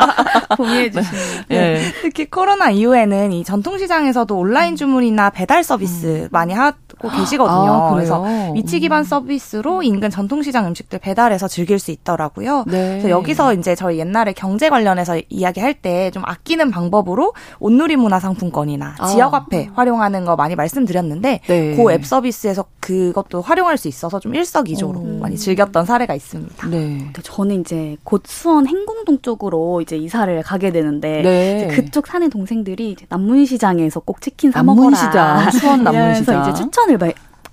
공유해 0.57 0.91
주시면. 0.91 1.45
네. 1.49 1.83
특히 2.01 2.31
코로나 2.31 2.71
이후에는 2.71 3.33
이 3.33 3.45
전통시장에서도 3.45 4.35
온라인 4.37 4.77
주문이나 4.77 5.31
배달 5.31 5.63
서비스 5.63 6.07
음. 6.25 6.29
많이 6.31 6.55
하고 6.55 7.11
계시거든요. 7.11 7.74
아, 7.77 7.93
그래서 7.95 8.25
위치 8.55 8.81
기반 8.81 9.01
음. 9.01 9.05
서비스로 9.05 9.83
인근 9.83 10.11
전통시장 10.11 10.67
음식들 10.67 10.99
배달해서 10.99 11.49
즐길 11.49 11.79
수 11.79 11.91
있더라고요. 11.91 12.65
네. 12.67 12.89
그래서 12.91 13.11
여기서 13.11 13.55
이제 13.55 13.75
저희 13.75 13.99
옛날에 13.99 14.33
경제 14.33 14.69
관련해서 14.71 15.21
이야기할 15.29 15.75
때 15.75 16.05
좀 16.13 16.23
아끼는 16.27 16.71
방법으로 16.71 17.33
온누리 17.59 17.97
문화상품권이나 17.97 18.97
아. 18.99 19.07
지역 19.07 19.33
화폐 19.35 19.69
활용하는 19.75 20.25
거 20.25 20.37
많이 20.37 20.55
말씀드렸는데 20.55 21.41
네. 21.47 21.77
그앱 21.77 22.05
서비스에서 22.07 22.65
그것도 22.81 23.41
활용할 23.41 23.77
수 23.79 23.89
있어서 23.89 24.21
좀 24.21 24.35
일석이조로 24.35 25.01
음. 25.01 25.19
많이 25.21 25.37
즐겼던 25.37 25.87
사례가 25.87 26.15
있습니다. 26.15 26.69
네. 26.69 27.11
저는 27.23 27.61
이제 27.61 27.97
곧 28.05 28.23
수원 28.27 28.67
행궁동 28.67 29.21
쪽으로 29.23 29.81
이제 29.81 29.97
이사를 29.97 30.43
가게 30.43 30.71
되는데 30.71 31.23
네. 31.23 31.69
그쪽 31.75 32.07
사는 32.07 32.29
동생들이 32.31 32.97
남문시장에서 33.09 34.01
꼭 34.01 34.21
치킨 34.21 34.51
사 34.53 34.63
남문시장, 34.63 35.13
먹어라. 35.13 35.51
수원 35.51 35.83
남문시장. 35.85 36.43
이제 36.51 36.63
추천을 36.63 36.99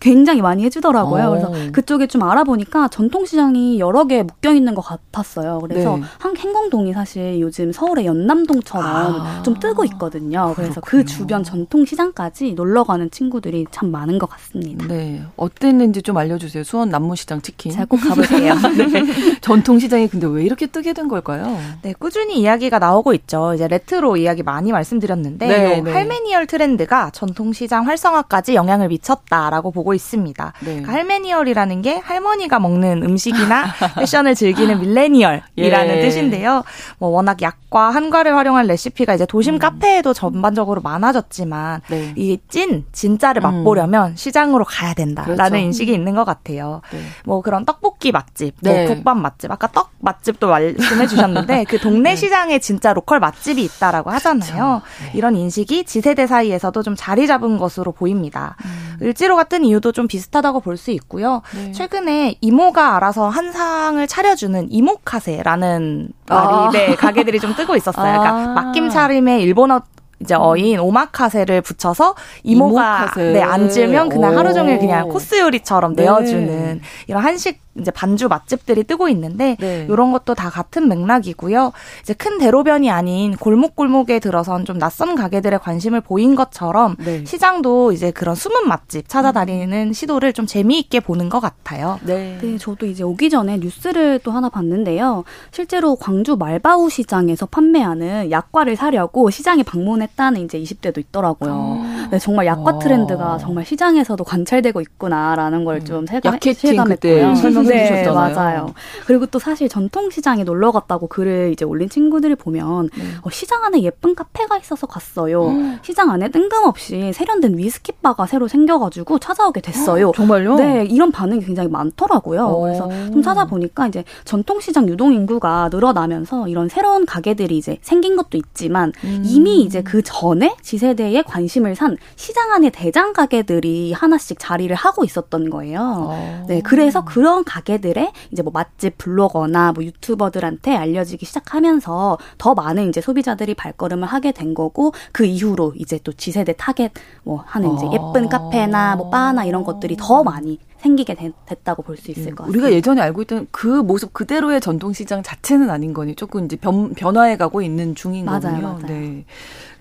굉장히 0.02 0.42
많이 0.42 0.66
해주더라고요. 0.66 1.28
오. 1.28 1.30
그래서 1.30 1.48
어. 1.48 1.72
그쪽에 1.72 2.08
좀 2.08 2.24
알아보니까 2.24 2.90
전통시장이 2.90 3.80
여러 3.80 4.06
개 4.06 4.24
묶여 4.24 4.52
있는 4.52 4.76
것 4.76 4.82
같았어요. 4.82 5.60
그래서 5.62 5.98
네. 5.98 6.04
한 6.18 6.36
행궁동이 6.36 6.92
사실 6.92 7.40
요즘 7.40 7.72
서울의 7.72 8.06
연남동처럼 8.08 8.86
아. 8.86 9.44
좀 9.44 9.60
뜨고 9.60 9.86
있거든요. 9.86 10.54
그래서 10.56 10.82
그 10.82 10.92
그렇군요. 10.92 11.04
그 11.04 11.06
주변 11.06 11.44
전통시장까지 11.44 12.54
놀러 12.54 12.84
가는 12.84 13.10
친구들이 13.12 13.68
참 13.72 13.92
많은 13.92 14.18
것 14.18 14.28
같습니다. 14.30 14.88
네. 14.88 15.22
어땠는지 15.38 16.02
좀 16.02 16.18
알려주세요. 16.18 16.64
수원 16.64 16.90
남문시장 16.90 17.42
치킨. 17.42 17.72
잘꼭 17.72 18.00
가보세요. 18.02 18.56
네. 18.76 19.40
전통시장이 19.42 20.08
근데 20.08 20.26
왜 20.28 20.44
이렇게 20.44 20.66
뜨게 20.66 20.94
된 20.94 21.08
걸까요? 21.08 21.58
네. 21.84 21.94
꾸준히 21.94 22.40
이야기가 22.40 22.80
나오고 22.80 23.14
있죠. 23.14 23.54
이제 23.54 23.68
레트로 23.68 24.18
이야기 24.18 24.42
많이 24.42 24.72
말씀드렸는데 24.72 25.48
네, 25.48 25.82
네. 25.82 25.92
할매니얼 25.92 26.48
트렌드가 26.48 27.12
전통시장 27.12 27.86
활성화까지 27.86 28.56
영향을 28.56 28.88
미쳤다라고 28.88 29.70
보고 29.70 29.91
있습니다. 29.94 30.54
네. 30.60 30.66
그러니까 30.66 30.94
할매니얼이라는 30.94 31.82
게 31.82 31.98
할머니가 31.98 32.60
먹는 32.60 33.04
음식이나 33.04 33.66
패션을 34.00 34.36
즐기는 34.36 34.80
millennial이라는 34.80 35.98
예. 35.98 36.02
뜻인데요. 36.02 36.64
뭐 36.98 37.10
워낙 37.10 37.42
약과 37.42 37.90
한과를 37.90 38.36
활용한 38.36 38.68
레시피가 38.68 39.16
이제 39.16 39.26
도심 39.26 39.56
음. 39.56 39.60
카페에도 39.60 40.14
전반적으로 40.14 40.82
많아졌지만 40.82 41.82
네. 41.90 42.14
이찐 42.16 42.86
진짜를 42.92 43.42
음. 43.42 43.44
맛보려면 43.44 44.12
음. 44.12 44.16
시장으로 44.16 44.66
가야 44.66 44.94
된다라는 44.94 45.36
그렇죠. 45.36 45.56
인식이 45.58 45.94
있는 45.94 46.16
것 46.16 46.26
같아요. 46.26 46.82
네. 46.92 47.00
뭐 47.26 47.42
그런 47.42 47.66
떡볶이 47.66 48.12
맛집, 48.12 48.56
뭐 48.62 48.74
네. 48.74 48.86
국밥 48.86 49.18
맛집, 49.18 49.52
아까 49.52 49.68
떡 49.68 49.92
맛집도 50.00 50.48
말씀해 50.48 51.08
주셨는데 51.08 51.66
그 51.66 51.78
동네 51.80 52.12
네. 52.12 52.16
시장에 52.16 52.60
진짜 52.60 52.94
local 52.94 53.20
맛집이 53.20 53.64
있다라고 53.64 54.10
하잖아요. 54.12 54.82
그렇죠. 55.00 55.18
이런 55.18 55.36
인식이 55.36 55.86
Z세대 55.86 56.28
사이에서도 56.28 56.84
좀 56.84 56.96
자리 56.96 57.28
잡은 57.28 57.58
것으로 57.58 57.92
보입니다. 57.92 58.56
음. 58.66 58.98
을지로 59.02 59.36
같은 59.36 59.66
이유 59.66 59.81
이유도 59.82 59.92
좀 59.92 60.08
비슷하다고 60.08 60.60
볼 60.62 60.78
수 60.78 60.92
있고요. 60.92 61.42
네. 61.54 61.72
최근에 61.74 62.36
이모가 62.42 62.96
알아서 62.96 63.28
한 63.30 63.52
상을 63.52 64.08
차려주는 64.08 64.72
이모카세라는 64.72 66.10
말이 66.28 66.48
아. 66.54 66.70
네, 66.72 66.96
가게들이 66.96 67.40
좀 67.40 67.54
뜨고 67.56 67.76
있었어요. 67.76 68.20
그러니까 68.20 68.30
아. 68.30 68.54
맡김 68.54 68.90
차림의 68.90 69.42
일본어 69.44 69.82
이제 70.22 70.34
어인 70.36 70.80
오마카세를 70.80 71.62
붙여서 71.62 72.16
이모가 72.44 72.98
이모카세. 73.00 73.32
네 73.34 73.42
앉으면 73.42 74.10
그날 74.10 74.38
하루 74.38 74.54
종일 74.54 74.80
그냥 74.80 75.10
코스 75.10 75.40
요리처럼 75.40 75.96
네. 75.96 76.04
내어주는 76.04 76.46
네. 76.78 76.82
이런 77.08 77.24
한식 77.24 77.60
이제 77.80 77.92
반주 77.92 78.28
맛집들이 78.28 78.84
뜨고 78.84 79.08
있는데 79.10 79.56
네. 79.60 79.88
이런 79.90 80.12
것도 80.12 80.36
다 80.36 80.50
같은 80.50 80.88
맥락이고요. 80.88 81.72
이제 82.02 82.14
큰 82.14 82.38
대로변이 82.38 82.92
아닌 82.92 83.36
골목골목에 83.36 84.20
들어선 84.20 84.66
좀 84.66 84.78
낯선 84.78 85.16
가게들의 85.16 85.60
관심을 85.60 86.02
보인 86.02 86.36
것처럼 86.36 86.96
네. 87.00 87.24
시장도 87.26 87.94
이제 87.94 88.12
그런 88.12 88.36
숨은 88.36 88.68
맛집 88.68 89.08
찾아다니는 89.08 89.88
음. 89.88 89.94
시도를 89.94 90.34
좀 90.34 90.46
재미있게 90.46 91.00
보는 91.00 91.30
것 91.30 91.40
같아요. 91.40 92.00
네. 92.04 92.38
네, 92.42 92.58
저도 92.58 92.86
이제 92.86 93.04
오기 93.04 93.30
전에 93.30 93.58
뉴스를 93.58 94.20
또 94.20 94.32
하나 94.32 94.50
봤는데요. 94.50 95.24
실제로 95.52 95.96
광주 95.96 96.36
말바우 96.36 96.90
시장에서 96.90 97.46
판매하는 97.46 98.32
약과를 98.32 98.76
사려고 98.76 99.30
시장에 99.30 99.64
방문했다는 99.64 100.42
이제 100.42 100.60
20대도 100.60 100.98
있더라고요. 100.98 101.52
어. 101.54 101.81
네, 102.12 102.20
정말 102.20 102.46
약과 102.46 102.76
어. 102.76 102.80
트렌드가 102.80 103.38
정말 103.38 103.66
시장에서도 103.66 104.22
관찰되고 104.24 104.82
있구나라는 104.82 105.64
걸좀 105.64 106.06
음. 106.12 106.38
실감했고요. 106.54 107.14
네, 107.14 107.30
해주셨잖아요. 107.32 108.14
맞아요. 108.14 108.74
그리고 109.06 109.26
또 109.26 109.40
사실 109.40 109.70
전통 109.70 110.10
시장에 110.10 110.44
놀러 110.44 110.72
갔다고 110.72 111.08
글을 111.08 111.52
이제 111.54 111.64
올린 111.64 111.90
친구들을 111.90 112.36
보면 112.36 112.90
네. 112.96 113.04
어, 113.22 113.30
시장 113.30 113.64
안에 113.64 113.82
예쁜 113.82 114.14
카페가 114.14 114.58
있어서 114.58 114.88
갔어요. 114.88 115.48
음. 115.48 115.80
시장 115.82 116.12
안에 116.12 116.30
뜬금없이 116.30 117.14
세련된 117.14 117.58
위스키 117.58 117.94
바가 117.94 118.26
새로 118.26 118.50
생겨가지고 118.50 119.20
찾아오게 119.20 119.62
됐어요. 119.62 120.10
어, 120.10 120.12
정말요? 120.14 120.56
네, 120.56 120.86
이런 120.90 121.12
반응이 121.12 121.46
굉장히 121.46 121.70
많더라고요. 121.70 122.46
오. 122.46 122.62
그래서 122.64 122.90
좀 123.12 123.22
찾아보니까 123.22 123.88
이제 123.88 124.04
전통 124.26 124.60
시장 124.60 124.90
유동 124.90 125.14
인구가 125.14 125.70
늘어나면서 125.72 126.50
이런 126.50 126.68
새로운 126.68 127.06
가게들이 127.06 127.58
이제 127.58 127.78
생긴 127.82 128.18
것도 128.18 128.38
있지만 128.38 128.92
음. 129.06 129.24
이미 129.26 129.62
이제 129.62 129.82
그 129.82 130.02
전에 130.04 130.56
지세대에 130.62 131.22
관심을 131.22 131.76
산 131.76 131.98
시장 132.16 132.52
안에 132.52 132.70
대장 132.70 133.14
가게들이 133.14 133.94
하나씩 133.94 134.38
자리를 134.40 134.74
하고 134.76 135.04
있었던 135.04 135.50
거예요. 135.50 136.10
오. 136.44 136.46
네, 136.48 136.62
그래서 136.62 137.04
그런 137.04 137.44
가게들의 137.44 138.12
이제 138.32 138.42
뭐 138.44 138.52
맛집 138.54 138.98
블로거나 138.98 139.72
뭐 139.74 139.84
유튜버들한테 139.84 140.76
알려지기 140.76 141.26
시작하면서 141.26 142.18
더 142.38 142.54
많은 142.54 142.90
이제 142.90 143.02
소비자들이 143.02 143.54
발걸음을 143.56 144.08
하게 144.08 144.32
된 144.32 144.54
거고 144.54 144.94
그 145.12 145.26
이후로 145.26 145.74
이제 145.78 146.00
또 146.04 146.14
Z세대 146.14 146.54
타겟 146.58 146.92
뭐 147.24 147.44
하는 147.48 147.74
이제 147.76 147.86
예쁜 147.92 148.30
카페나 148.30 148.96
뭐 148.98 149.10
바나 149.10 149.46
이런 149.46 149.64
것들이 149.64 149.96
더 149.98 150.24
많이 150.24 150.60
생기게 150.78 151.14
되, 151.14 151.32
됐다고 151.46 151.84
볼 151.84 151.96
수 151.98 152.10
있을 152.10 152.32
것 152.32 152.38
같아요. 152.38 152.50
우리가 152.50 152.72
예전에 152.72 153.02
알고 153.02 153.22
있던 153.24 153.48
그 153.52 153.68
모습 153.68 154.14
그대로의 154.14 154.60
전통시장 154.62 155.22
자체는 155.22 155.70
아닌 155.70 155.94
거니 155.94 156.16
조금 156.16 156.46
이제 156.46 156.56
변, 156.56 156.94
변화해 156.96 157.38
가고 157.38 157.62
있는 157.62 157.94
중인 157.94 158.26
맞아요, 158.26 158.42
거군요. 158.42 158.62
맞아요. 158.68 158.80
네. 158.88 159.26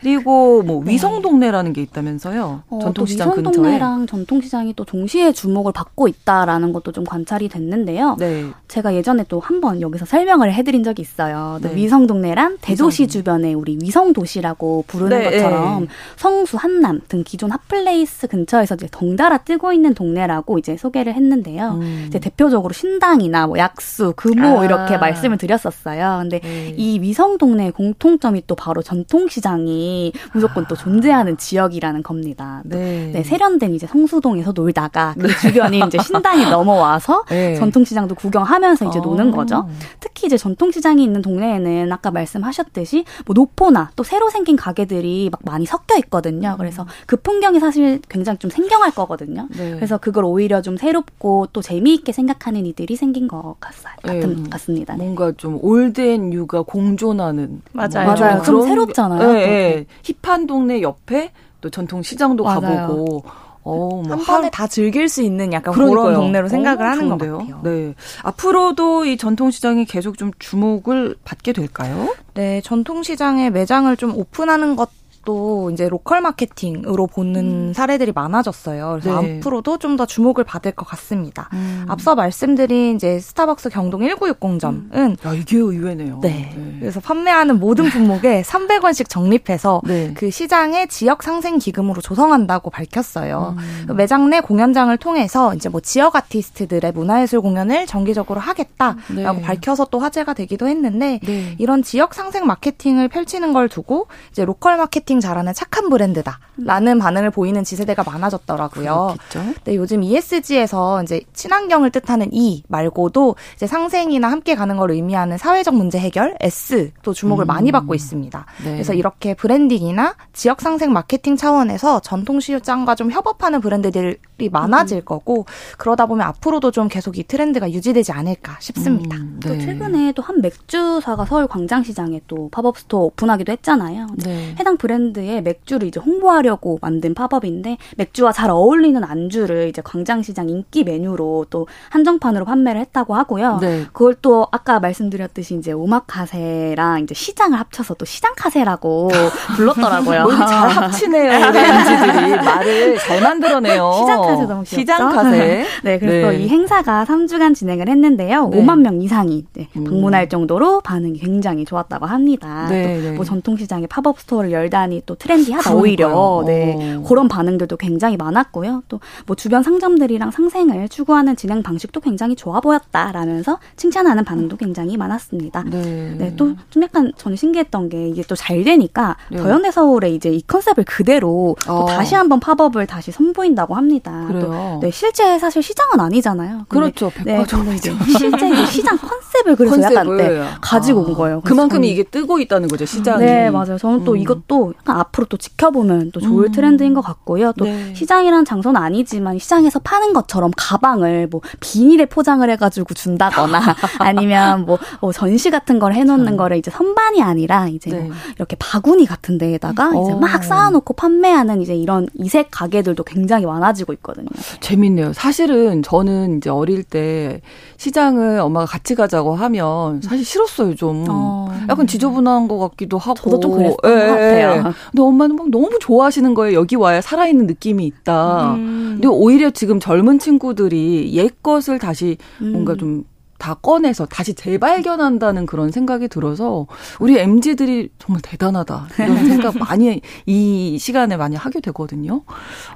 그리고 0.01 0.63
뭐 0.63 0.83
네. 0.85 0.93
위성 0.93 1.21
동네라는 1.23 1.73
게 1.73 1.83
있다면서요. 1.83 2.63
어, 2.69 2.79
전통시장 2.83 3.31
위성 3.31 3.43
동네랑 3.53 4.07
전통시장이 4.07 4.75
또 4.75 4.85
동시에 4.85 5.33
주목을 5.33 5.73
받고 5.73 6.09
있다라는 6.09 6.73
것도 6.73 6.93
좀 6.93 7.05
관찰이 7.05 7.49
됐는데요. 7.49 8.17
네. 8.19 8.47
제가 8.69 8.95
예전에 8.95 9.25
또 9.29 9.41
한 9.41 9.61
번 9.61 9.81
여기서 9.83 10.07
설명을 10.07 10.55
해드린 10.55 10.83
적이 10.85 11.03
있어요. 11.03 11.59
네. 11.61 11.75
위성 11.75 12.07
동네란 12.07 12.59
대도시 12.63 13.03
위성. 13.03 13.09
주변에 13.11 13.53
우리 13.53 13.79
위성 13.83 14.13
도시라고 14.15 14.85
부르는 14.87 15.19
네. 15.19 15.25
것처럼 15.25 15.87
성수, 16.17 16.57
한남 16.57 17.01
등 17.09 17.23
기존 17.25 17.51
핫플레이스 17.51 18.27
근처에서 18.29 18.77
이제 18.77 18.89
덩달아 18.91 19.39
뜨고 19.39 19.73
있는 19.73 19.93
동네라고 19.93 20.59
이제 20.59 20.77
소개를 20.79 21.15
했는데요. 21.15 21.79
음. 21.81 22.05
이제 22.09 22.19
대표적으로 22.19 22.73
신당이나 22.73 23.49
뭐 23.49 23.59
약수, 23.59 24.15
금호 24.17 24.61
아. 24.61 24.65
이렇게 24.65 24.97
말씀을 24.97 25.37
드렸었어요. 25.37 26.21
근데 26.23 26.41
네. 26.41 26.75
이 26.77 27.01
위성 27.01 27.37
동네의 27.37 27.73
공통점이 27.73 28.45
또 28.47 28.55
바로 28.55 28.83
전통시장이 28.83 29.90
무조건 30.33 30.67
또 30.67 30.75
존재하는 30.75 31.37
지역이라는 31.37 32.03
겁니다. 32.03 32.63
네. 32.65 33.11
네 33.13 33.23
세련된 33.23 33.75
이제 33.75 33.87
성수동에서 33.87 34.53
놀다가 34.53 35.15
그 35.19 35.27
네. 35.27 35.37
주변이 35.37 35.81
이제 35.87 35.99
신당에 35.99 36.49
넘어와서 36.51 37.25
네. 37.29 37.55
전통시장도 37.55 38.15
구경하면서 38.15 38.87
이제 38.87 39.01
노는 39.01 39.33
어. 39.33 39.37
거죠. 39.37 39.69
특히 40.01 40.27
이제 40.27 40.37
전통시장이 40.37 41.03
있는 41.03 41.23
동네에는 41.23 41.93
아까 41.93 42.11
말씀하셨듯이 42.11 43.05
뭐 43.27 43.35
노포나 43.35 43.91
또 43.97 44.03
새로 44.03 44.31
생긴 44.31 44.57
가게들이 44.57 45.31
막 45.31 45.41
많이 45.45 45.67
섞여 45.67 45.97
있거든요. 45.99 46.57
그래서 46.59 46.87
그 47.07 47.17
풍경이 47.17 47.61
사실 47.61 48.01
굉장히 48.09 48.39
좀 48.39 48.51
생경할 48.51 48.93
거거든요. 48.93 49.49
네. 49.57 49.75
그래서 49.75 49.99
그걸 49.99 50.25
오히려 50.25 50.63
좀 50.63 50.77
새롭고 50.77 51.49
또 51.53 51.63
재미있게 51.63 52.13
생각하는 52.13 52.67
이들이 52.67 52.97
생긴 52.97 53.29
것 53.29 53.57
같아요. 53.61 53.91
같은, 54.03 54.45
네. 54.45 54.51
같습니다. 54.51 54.95
네. 54.95 55.05
뭔가 55.05 55.33
좀 55.37 55.59
old 55.63 55.97
and 55.97 56.31
new가 56.31 56.63
공존하는 56.63 57.63
맞아요. 57.73 58.15
맞아요. 58.15 58.43
좀 58.43 58.63
새롭잖아요. 58.63 59.33
네, 59.33 59.80
힙한 60.03 60.47
동네 60.47 60.83
옆에 60.83 61.33
또 61.61 61.71
전통 61.71 62.03
시장도 62.03 62.45
가보고 62.45 63.25
어, 63.63 64.03
뭐한 64.07 64.25
번에 64.25 64.51
다 64.51 64.67
즐길 64.67 65.09
수 65.09 65.23
있는 65.23 65.53
약간 65.53 65.75
그러니까요. 65.75 66.03
그런 66.05 66.15
동네로 66.15 66.49
생각을 66.49 66.87
어, 66.87 66.89
하는 66.89 67.09
좋은데요? 67.09 67.33
것 67.33 67.39
같아요. 67.47 67.61
네. 67.63 67.95
앞으로도 68.23 69.05
이 69.05 69.17
전통시장이 69.17 69.85
계속 69.85 70.17
좀 70.17 70.31
주목을 70.39 71.17
받게 71.25 71.53
될까요? 71.53 72.15
네, 72.35 72.61
전통시장에 72.63 73.51
매장을 73.51 73.95
좀 73.97 74.17
오픈하는 74.17 74.77
것 74.77 74.89
또 75.25 75.71
이제 75.71 75.89
로컬 75.89 76.21
마케팅으로 76.23 77.07
보는 77.07 77.69
음. 77.69 77.73
사례들이 77.75 78.13
많아졌어요. 78.13 78.99
그래서 79.01 79.21
네. 79.21 79.39
앞으로도 79.39 79.79
좀 79.79 79.91
더 79.97 80.07
주목을 80.07 80.45
받을 80.45 80.71
것 80.73 80.87
같습니다. 80.87 81.49
음. 81.53 81.85
앞서 81.89 82.15
말씀드린 82.15 82.95
이제 82.95 83.19
스타벅스 83.19 83.69
경동 83.71 84.01
1960점은 84.03 84.95
음. 84.95 85.17
야, 85.27 85.35
이게 85.35 85.57
의외네요. 85.57 86.21
네. 86.23 86.55
네. 86.57 86.77
그래서 86.79 87.01
판매하는 87.01 87.59
모든 87.59 87.87
품목에 87.91 88.43
300원씩 88.47 89.09
적립해서 89.09 89.83
네. 89.85 90.15
그 90.15 90.31
시장의 90.31 90.87
지역 90.89 91.25
상생 91.25 91.59
기금으로 91.59 92.01
조성한다고 92.01 92.71
밝혔어요. 92.71 93.57
음. 93.89 93.97
매장 93.97 94.31
내 94.31 94.41
공연장을 94.41 94.97
통해서 94.99 95.55
이제 95.55 95.69
뭐 95.69 95.81
지역 95.81 96.15
아티스트들의 96.15 96.93
문화예술 96.93 97.41
공연을 97.41 97.87
정기적으로 97.87 98.39
하겠다라고 98.41 99.03
네. 99.15 99.43
밝혀서 99.43 99.87
또 99.91 99.99
화제가 99.99 100.35
되기도 100.35 100.69
했는데 100.69 101.19
네. 101.25 101.57
이런 101.59 101.83
지역 101.83 102.15
상생 102.15 102.47
마케팅을 102.47 103.09
펼치는 103.09 103.53
걸 103.53 103.69
두고 103.69 104.07
이제 104.31 104.45
로컬 104.45 104.77
마케팅 104.77 105.10
잘하는 105.19 105.53
착한 105.55 105.91
브랜드다라는 105.91 107.01
반응을 107.01 107.33
보이는 107.33 107.65
Z세대가 107.65 108.05
많아졌더라고요. 108.05 109.17
그렇겠죠. 109.31 109.61
네, 109.65 109.75
요즘 109.75 110.05
ESG에서 110.05 111.03
이제 111.03 111.23
친환경을 111.33 111.91
뜻하는 111.91 112.33
E 112.33 112.63
말고도 112.69 113.35
이제 113.57 113.67
상생이나 113.67 114.31
함께 114.31 114.55
가는 114.55 114.77
걸 114.77 114.93
의미하는 114.93 115.37
사회적 115.39 115.75
문제 115.75 115.99
해결 115.99 116.37
S도 116.41 117.13
주목을 117.13 117.45
음. 117.45 117.49
많이 117.49 117.73
받고 117.73 117.95
있습니다. 117.95 118.47
네. 118.65 118.73
그래서 118.73 118.95
이렇게 118.95 119.35
브랜딩이나 119.35 120.15
지역 120.33 120.61
상생 120.61 120.93
마케팅 120.93 121.37
차원에서 121.37 122.01
전통 122.01 122.39
시장과 122.41 122.95
좀 122.95 123.11
협업하는 123.11 123.61
브랜드들이 123.61 124.17
많아질 124.51 124.99
음. 124.99 125.05
거고 125.05 125.47
그러다 125.77 126.07
보면 126.07 126.27
앞으로도 126.29 126.71
좀 126.71 126.89
계속 126.89 127.19
이 127.19 127.25
트렌드가 127.25 127.71
유지되지 127.73 128.13
않을까 128.13 128.57
싶습니다. 128.61 129.17
음, 129.17 129.41
네. 129.43 129.49
또 129.49 129.59
최근에 129.59 130.13
또 130.13 130.21
한 130.31 130.41
맥주사가 130.43 131.25
서울 131.25 131.49
광장시장에 131.49 132.21
또 132.29 132.49
팝업 132.51 132.79
스토어 132.79 133.03
오픈하기도 133.07 133.51
했잖아요. 133.53 134.07
네. 134.19 134.55
해당 134.61 134.77
브랜드 134.77 135.00
의 135.17 135.43
맥주를 135.43 135.89
이제 135.89 135.99
홍보하려고 135.99 136.79
만든 136.81 137.15
팝업인데 137.15 137.79
맥주와 137.97 138.33
잘 138.33 138.51
어울리는 138.51 139.03
안주를 139.03 139.69
이제 139.69 139.83
광장시장 139.83 140.49
인기 140.49 140.85
메뉴로 140.85 141.47
또 141.51 141.67
한정판으로 141.91 142.45
판매를 142.45 142.81
했다고 142.81 143.15
하고요. 143.15 143.59
네. 143.61 143.87
그걸 143.93 144.15
또 144.23 144.47
아까 144.51 144.79
말씀드렸듯이 144.79 145.57
이제 145.57 145.73
오마카세랑 145.73 147.03
이제 147.03 147.15
시장을 147.15 147.59
합쳐서 147.59 147.95
또 147.95 148.05
시장카세라고 148.05 149.09
불렀더라고요. 149.57 150.29
잘 150.49 150.69
합치네요. 150.69 151.33
MZ들이 151.33 152.37
말을 152.37 152.99
잘 152.99 153.23
만들어내요. 153.23 153.93
시장카세 154.01 154.43
너무 154.43 154.63
귀엽죠? 154.65 154.77
시장카세. 154.77 155.67
네, 155.83 155.99
그래서 155.99 156.31
네. 156.31 156.39
이 156.39 156.49
행사가 156.49 157.05
3주간 157.05 157.55
진행을 157.55 157.89
했는데요. 157.89 158.49
네. 158.49 158.63
5만 158.63 158.81
명 158.81 159.01
이상이 159.01 159.45
네, 159.55 159.69
음. 159.77 159.85
방문할 159.85 160.29
정도로 160.29 160.81
반응이 160.81 161.19
굉장히 161.19 161.65
좋았다고 161.65 162.07
합니다. 162.07 162.67
네, 162.69 162.99
네. 163.01 163.13
뭐 163.13 163.25
전통시장에 163.25 163.87
팝업 163.87 164.21
스토어를 164.21 164.53
열다 164.53 164.81
니또 164.91 165.15
트렌디하다 165.15 165.75
오히려 165.75 166.43
네 166.47 166.97
오. 166.97 167.03
그런 167.05 167.29
반응들도 167.29 167.77
굉장히 167.79 168.17
많았고요. 168.17 168.83
또 168.89 169.01
뭐 169.27 169.35
주변 169.37 169.63
상점들이랑 169.63 170.31
상생을 170.31 170.89
추구하는 170.89 171.37
진행 171.37 171.63
방식도 171.63 172.01
굉장히 172.01 172.35
좋아 172.37 172.61
보였다라면서 172.61 173.59
칭찬하는 173.77 174.25
반응도 174.25 174.57
굉장히 174.57 174.97
많았습니다. 174.97 175.65
네, 175.71 176.15
네 176.19 176.37
또 176.37 176.51
좀 176.71 176.83
약간 176.83 177.13
저는 177.17 177.37
신기했던 177.37 177.89
게 177.89 178.09
이게 178.09 178.23
또 178.23 178.35
잘 178.35 178.63
되니까 178.65 179.17
네. 179.31 179.39
더현대 179.39 179.71
서울에 179.71 180.11
이제 180.11 180.31
이 180.31 180.43
컨셉을 180.47 180.85
그대로 180.85 181.57
어. 181.69 181.87
다시 181.87 182.15
한번 182.15 182.41
팝업을 182.41 182.87
다시 182.87 183.11
선보인다고 183.13 183.75
합니다. 183.75 184.25
그래요. 184.29 184.43
또, 184.43 184.81
네 184.87 184.91
실제 184.91 185.39
사실 185.39 185.63
시장은 185.63 186.01
아니잖아요. 186.01 186.65
그렇죠. 186.69 187.11
네, 187.25 187.45
근데 187.49 187.75
이제 187.77 187.93
실제 188.19 188.49
이제 188.49 188.67
시장 188.67 188.97
컨셉을 188.99 189.57
그래서 189.57 189.77
컨셉을. 189.77 189.95
약간 189.97 190.17
네, 190.17 190.45
가지고 190.61 191.01
아. 191.01 191.05
온 191.05 191.15
거예요. 191.15 191.41
그만큼 191.45 191.85
이게 191.85 192.03
뜨고 192.03 192.39
있다는 192.41 192.69
거죠 192.69 192.85
시장이. 192.87 193.25
네 193.25 193.51
맞아요. 193.51 193.79
저는 193.79 194.05
또 194.05 194.13
음. 194.13 194.17
이것도 194.19 194.75
앞으로 194.85 195.27
또 195.27 195.37
지켜보면 195.37 196.13
또 196.13 196.21
좋을 196.21 196.47
음. 196.47 196.53
트렌드인 196.53 196.95
것 196.95 197.01
같고요. 197.01 197.53
또 197.59 197.65
네. 197.65 197.95
시장이란 197.95 198.45
장소는 198.45 198.81
아니지만 198.81 199.39
시장에서 199.39 199.79
파는 199.81 200.13
것처럼 200.13 200.51
가방을 200.57 201.29
뭐 201.31 201.41
비닐에 201.61 202.07
포장을 202.07 202.49
해가지고 202.49 202.95
준다거나 202.95 203.61
아니면 203.99 204.65
뭐, 204.67 204.79
뭐, 205.01 205.13
전시 205.13 205.51
같은 205.51 205.79
걸 205.79 205.95
해놓는 205.95 206.37
거를 206.37 206.57
이제 206.57 206.71
선반이 206.71 207.23
아니라 207.23 207.69
이제 207.69 207.91
네. 207.91 208.01
뭐 208.01 208.15
이렇게 208.37 208.57
바구니 208.59 209.07
같은 209.07 209.39
데에다가 209.39 209.91
오. 209.91 210.03
이제 210.03 210.15
막 210.15 210.43
쌓아놓고 210.43 210.95
판매하는 210.95 211.61
이제 211.61 211.75
이런 211.75 212.09
이색 212.15 212.49
가게들도 212.51 213.03
굉장히 213.05 213.47
많아지고 213.47 213.93
있거든요. 213.95 214.29
재밌네요. 214.61 215.13
사실은 215.13 215.83
저는 215.83 216.39
이제 216.39 216.51
어릴 216.51 216.83
때 216.83 217.41
시장을 217.77 218.39
엄마가 218.41 218.67
같이 218.67 218.95
가자고 218.95 219.35
하면 219.35 220.01
사실 220.03 220.25
싫었어요 220.25 220.75
좀. 220.75 221.05
어. 221.09 221.51
약간 221.69 221.87
지저분한 221.87 222.49
것 222.49 222.59
같기도 222.59 222.99
하고. 222.99 223.31
저도 223.31 223.41
좀 223.41 223.53
그랬던 223.53 223.91
예, 223.91 224.07
것 224.07 224.07
같아요. 224.09 224.70
예. 224.71 224.91
근데 224.91 225.03
엄마는 225.03 225.37
막 225.37 225.51
너무 225.51 225.79
좋아하시는 225.81 226.35
거예요. 226.35 226.59
여기 226.59 226.77
와야 226.77 227.01
살아있는 227.01 227.47
느낌이 227.47 227.87
있다. 227.87 228.55
음. 228.55 228.91
근데 228.95 229.09
오히려 229.09 229.51
지금 229.51 229.81
젊은 229.81 230.19
친구들이 230.19 231.13
옛 231.15 231.43
것을 231.43 231.79
다시 231.79 232.17
음. 232.41 232.53
뭔가 232.53 232.75
좀다 232.75 233.55
꺼내서 233.55 234.07
다시 234.07 234.35
재발견한다는 234.35 235.47
그런 235.47 235.71
생각이 235.71 236.09
들어서 236.09 236.67
우리 236.99 237.19
MZ들이 237.19 237.91
정말 237.99 238.21
대단하다. 238.23 238.89
이런 238.99 239.17
생각 239.29 239.59
많이 239.59 240.01
이 240.27 240.79
시간에 240.79 241.17
많이 241.17 241.37
하게 241.37 241.61
되거든요. 241.61 242.23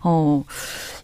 어. 0.03 0.45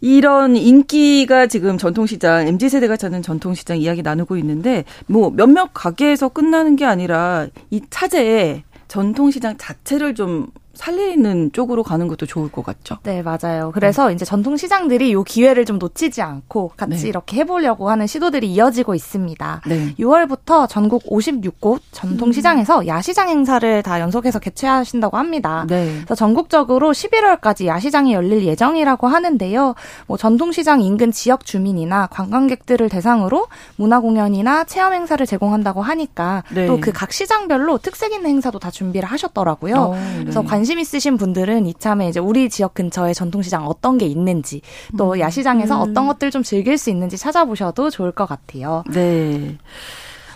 이런 0.00 0.56
인기가 0.56 1.46
지금 1.46 1.76
전통시장, 1.76 2.48
MZ세대가 2.48 2.96
찾는 2.96 3.20
전통시장 3.22 3.76
이야기 3.78 4.00
나누고 4.00 4.38
있는데, 4.38 4.84
뭐 5.06 5.30
몇몇 5.30 5.70
가게에서 5.74 6.30
끝나는 6.30 6.76
게 6.76 6.86
아니라 6.86 7.46
이 7.68 7.82
차제에 7.90 8.64
전통시장 8.88 9.56
자체를 9.56 10.14
좀 10.14 10.48
살리는 10.80 11.52
쪽으로 11.52 11.82
가는 11.82 12.08
것도 12.08 12.24
좋을 12.24 12.50
것 12.50 12.64
같죠. 12.64 12.96
네, 13.02 13.22
맞아요. 13.22 13.70
그래서 13.74 14.08
네. 14.08 14.14
이제 14.14 14.24
전통 14.24 14.56
시장들이 14.56 15.12
요 15.12 15.22
기회를 15.22 15.66
좀 15.66 15.78
놓치지 15.78 16.22
않고 16.22 16.72
같이 16.74 17.02
네. 17.02 17.08
이렇게 17.08 17.36
해보려고 17.36 17.90
하는 17.90 18.06
시도들이 18.06 18.50
이어지고 18.50 18.94
있습니다. 18.94 19.60
네. 19.66 19.94
6월부터 19.98 20.66
전국 20.70 21.04
56곳 21.04 21.80
전통 21.92 22.32
시장에서 22.32 22.80
음. 22.80 22.86
야시장 22.86 23.28
행사를 23.28 23.82
다 23.82 24.00
연속해서 24.00 24.38
개최하신다고 24.38 25.18
합니다. 25.18 25.66
네. 25.68 25.96
그래서 25.96 26.14
전국적으로 26.14 26.92
11월까지 26.92 27.66
야시장이 27.66 28.14
열릴 28.14 28.46
예정이라고 28.46 29.06
하는데요. 29.06 29.74
뭐 30.06 30.16
전통 30.16 30.50
시장 30.50 30.80
인근 30.80 31.12
지역 31.12 31.44
주민이나 31.44 32.06
관광객들을 32.06 32.88
대상으로 32.88 33.48
문화 33.76 34.00
공연이나 34.00 34.64
체험 34.64 34.94
행사를 34.94 35.24
제공한다고 35.26 35.82
하니까 35.82 36.42
네. 36.54 36.66
또그 36.66 36.92
각 36.92 37.12
시장별로 37.12 37.76
특색 37.76 38.12
있는 38.12 38.30
행사도 38.30 38.58
다 38.58 38.70
준비를 38.70 39.06
하셨더라고요. 39.10 39.74
오, 39.74 39.94
어, 39.94 39.98
그래서 40.20 40.42
관심 40.42 40.69
관심 40.70 40.78
있으신 40.78 41.16
분들은 41.16 41.66
이참에 41.66 42.08
이제 42.08 42.20
우리 42.20 42.48
지역 42.48 42.74
근처에 42.74 43.12
전통시장 43.12 43.66
어떤 43.66 43.98
게 43.98 44.06
있는지 44.06 44.60
또 44.96 45.14
음. 45.14 45.18
야시장에서 45.18 45.82
음. 45.82 45.90
어떤 45.90 46.06
것들 46.06 46.30
좀 46.30 46.44
즐길 46.44 46.78
수 46.78 46.90
있는지 46.90 47.16
찾아보셔도 47.18 47.90
좋을 47.90 48.12
것 48.12 48.26
같아요. 48.26 48.84
네. 48.92 49.58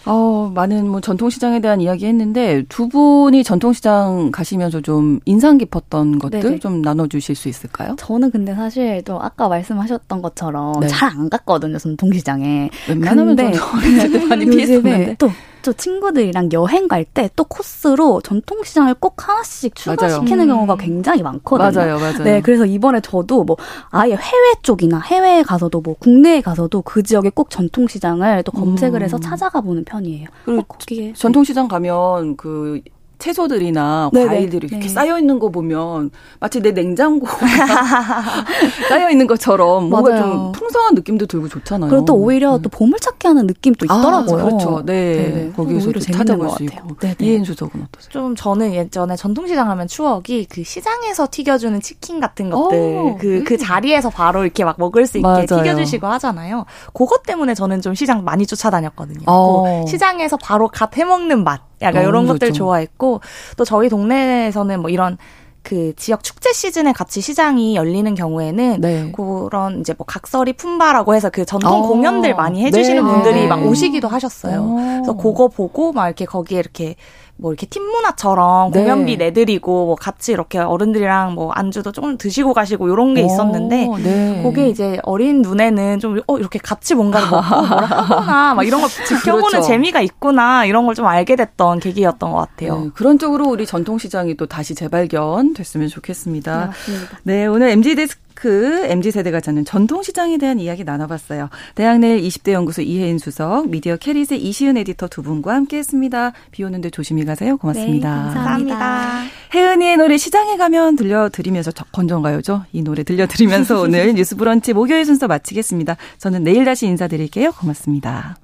어, 0.06 0.50
많은 0.52 0.88
뭐 0.88 1.00
전통시장에 1.00 1.60
대한 1.60 1.80
이야기 1.80 2.06
했는데 2.06 2.64
두 2.68 2.88
분이 2.88 3.44
전통시장 3.44 4.32
가시면서 4.32 4.80
좀 4.80 5.20
인상 5.24 5.56
깊었던 5.56 6.18
것들 6.18 6.40
네네. 6.40 6.58
좀 6.58 6.82
나눠주실 6.82 7.36
수 7.36 7.48
있을까요? 7.48 7.94
저는 7.96 8.32
근데 8.32 8.54
사실 8.54 9.02
또 9.04 9.22
아까 9.22 9.48
말씀하셨던 9.48 10.20
것처럼 10.20 10.80
네. 10.80 10.88
잘안 10.88 11.30
갔거든요, 11.30 11.78
전통시장에. 11.78 12.70
웬만하면 12.88 13.36
근데 13.36 13.52
많이 14.28 14.46
피했었는데. 14.46 15.16
또 15.18 15.30
저 15.64 15.72
친구들이랑 15.72 16.50
여행 16.52 16.86
갈 16.88 17.04
때 17.14 17.28
또 17.36 17.44
코스로 17.44 18.20
전통시장을 18.20 18.94
꼭 18.94 19.28
하나씩 19.28 19.74
추가시키는 19.74 20.46
맞아요. 20.46 20.54
경우가 20.54 20.76
굉장히 20.76 21.22
많거든요. 21.22 21.70
맞아요, 21.72 21.98
맞아요. 21.98 22.22
네, 22.24 22.40
그래서 22.40 22.66
이번에 22.66 23.00
저도 23.00 23.44
뭐 23.44 23.56
아예 23.90 24.12
해외 24.14 24.52
쪽이나 24.62 25.00
해외에 25.00 25.42
가서도 25.42 25.80
뭐 25.80 25.94
국내에 25.98 26.40
가서도 26.42 26.82
그 26.82 27.02
지역에 27.02 27.30
꼭 27.30 27.50
전통시장을 27.50 28.42
또 28.44 28.52
검색을 28.52 29.02
해서 29.02 29.16
음. 29.16 29.20
찾아가 29.20 29.60
보는 29.60 29.84
편이에요. 29.84 30.28
그리고 30.44 31.12
전통시장 31.14 31.66
가면 31.68 32.36
그 32.36 32.80
채소들이나 33.18 34.10
네네. 34.12 34.26
과일들이 34.26 34.66
이렇게 34.66 34.86
네. 34.86 34.88
쌓여 34.88 35.18
있는 35.18 35.38
거 35.38 35.48
보면 35.50 36.10
마치 36.40 36.60
내 36.60 36.72
냉장고 36.72 37.26
쌓여 38.88 39.10
있는 39.10 39.26
것처럼 39.26 39.88
뭔가 39.88 40.10
맞아요. 40.10 40.22
좀 40.22 40.52
풍성한 40.52 40.94
느낌도 40.94 41.26
들고 41.26 41.48
좋잖아요. 41.48 41.90
그리고 41.90 42.04
또 42.04 42.14
오히려 42.14 42.56
음. 42.56 42.62
또 42.62 42.68
보물찾기 42.68 43.26
하는 43.26 43.46
느낌도 43.46 43.86
아, 43.88 43.94
있더라고요. 43.98 44.40
아, 44.40 44.44
그렇죠. 44.44 44.82
네. 44.84 44.94
네. 45.14 45.52
거기에서 45.56 45.92
찾아볼 46.00 46.50
수 46.50 46.62
있고. 46.64 46.96
이해인 47.20 47.44
수석은 47.44 47.86
어떠세요? 47.88 48.10
좀 48.10 48.36
저는 48.36 48.74
예전에 48.74 49.16
전통시장 49.16 49.70
하면 49.70 49.86
추억이 49.86 50.46
그 50.48 50.62
시장에서 50.64 51.28
튀겨주는 51.30 51.80
치킨 51.80 52.20
같은 52.20 52.50
것들 52.50 52.78
오, 52.78 53.16
그, 53.18 53.44
그 53.44 53.56
자리에서 53.56 54.10
바로 54.10 54.44
이렇게 54.44 54.64
막 54.64 54.76
먹을 54.78 55.06
수 55.06 55.18
있게 55.18 55.26
맞아요. 55.26 55.46
튀겨주시고 55.46 56.06
하잖아요. 56.06 56.64
그것 56.92 57.22
때문에 57.22 57.54
저는 57.54 57.80
좀 57.80 57.94
시장 57.94 58.24
많이 58.24 58.46
쫓아다녔거든요. 58.46 59.24
어. 59.26 59.84
시장에서 59.88 60.36
바로 60.36 60.68
갓 60.68 60.96
해먹는 60.96 61.44
맛. 61.44 61.62
약간 61.84 62.08
이런 62.08 62.26
것들 62.26 62.52
좋아했고 62.52 63.20
또 63.56 63.64
저희 63.64 63.88
동네에서는 63.88 64.80
뭐 64.80 64.90
이런 64.90 65.16
그 65.64 65.94
지역 65.96 66.22
축제 66.22 66.52
시즌에 66.52 66.92
같이 66.92 67.22
시장이 67.22 67.74
열리는 67.74 68.14
경우에는 68.14 68.80
네. 68.82 69.12
그 69.16 69.44
그런 69.48 69.80
이제 69.80 69.94
뭐 69.96 70.04
각설이 70.06 70.52
품바라고 70.52 71.14
해서 71.14 71.30
그 71.30 71.46
전통 71.46 71.72
어. 71.72 71.86
공연들 71.88 72.34
많이 72.34 72.62
해주시는 72.64 73.02
네. 73.02 73.10
분들이 73.10 73.46
막 73.48 73.64
오시기도 73.66 74.06
하셨어요. 74.06 74.60
오. 74.60 74.76
그래서 74.76 75.12
그거 75.14 75.48
보고 75.48 75.92
막 75.92 76.06
이렇게 76.06 76.26
거기에 76.26 76.58
이렇게 76.58 76.96
뭐 77.36 77.52
이렇게 77.52 77.66
팀 77.66 77.82
문화처럼 77.82 78.70
네. 78.70 78.80
공연비 78.80 79.16
내드리고 79.16 79.86
뭐 79.86 79.96
같이 79.96 80.30
이렇게 80.32 80.58
어른들이랑 80.58 81.34
뭐 81.34 81.50
안주도 81.52 81.90
조금 81.90 82.16
드시고 82.16 82.54
가시고 82.54 82.88
이런 82.88 83.12
게 83.14 83.22
있었는데 83.22 83.86
오, 83.86 83.98
네. 83.98 84.40
그게 84.44 84.68
이제 84.68 85.00
어린 85.02 85.42
눈에는 85.42 85.98
좀 85.98 86.20
어 86.28 86.38
이렇게 86.38 86.58
같이 86.60 86.94
뭔가를 86.94 87.28
먹고 87.28 87.44
뭐라 87.66 87.86
하구나 87.86 88.54
막 88.54 88.62
이런 88.64 88.80
걸 88.80 88.88
지켜보는 88.88 89.48
그렇죠. 89.48 89.66
재미가 89.66 90.00
있구나 90.00 90.64
이런 90.64 90.86
걸 90.86 90.94
좀 90.94 91.06
알게 91.06 91.34
됐던 91.34 91.80
계기였던 91.80 92.30
것 92.30 92.38
같아요. 92.38 92.78
네, 92.78 92.90
그런 92.94 93.18
쪽으로 93.18 93.46
우리 93.48 93.66
전통 93.66 93.98
시장이 93.98 94.36
또 94.36 94.46
다시 94.46 94.76
재발견 94.76 95.54
됐으면 95.54 95.88
좋겠습니다. 95.88 96.60
네, 96.60 96.66
맞습니다. 96.66 97.18
네, 97.24 97.46
오늘 97.46 97.68
MG 97.70 97.96
데스크 97.96 98.20
그 98.44 98.84
MZ세대가 98.90 99.40
찾는 99.40 99.64
전통 99.64 100.02
시장에 100.02 100.36
대한 100.36 100.60
이야기 100.60 100.84
나눠봤어요. 100.84 101.48
대학내일 101.76 102.20
20대 102.20 102.52
연구소 102.52 102.82
이혜인 102.82 103.16
수석, 103.16 103.70
미디어 103.70 103.96
캐리의 103.96 104.26
이시은 104.32 104.76
에디터 104.76 105.08
두 105.08 105.22
분과 105.22 105.54
함께했습니다. 105.54 106.32
비 106.50 106.62
오는데 106.62 106.90
조심히 106.90 107.24
가세요. 107.24 107.56
고맙습니다. 107.56 108.16
네, 108.28 108.34
감사합니다. 108.34 109.22
혜은이의 109.54 109.96
노래 109.96 110.18
시장에 110.18 110.58
가면 110.58 110.96
들려드리면서 110.96 111.72
건전가요죠. 111.90 112.66
이 112.74 112.82
노래 112.82 113.02
들려드리면서 113.02 113.80
오늘 113.88 114.12
뉴스브런치 114.12 114.74
목요일 114.74 115.06
순서 115.06 115.26
마치겠습니다. 115.26 115.96
저는 116.18 116.44
내일 116.44 116.66
다시 116.66 116.86
인사드릴게요. 116.86 117.52
고맙습니다. 117.52 118.43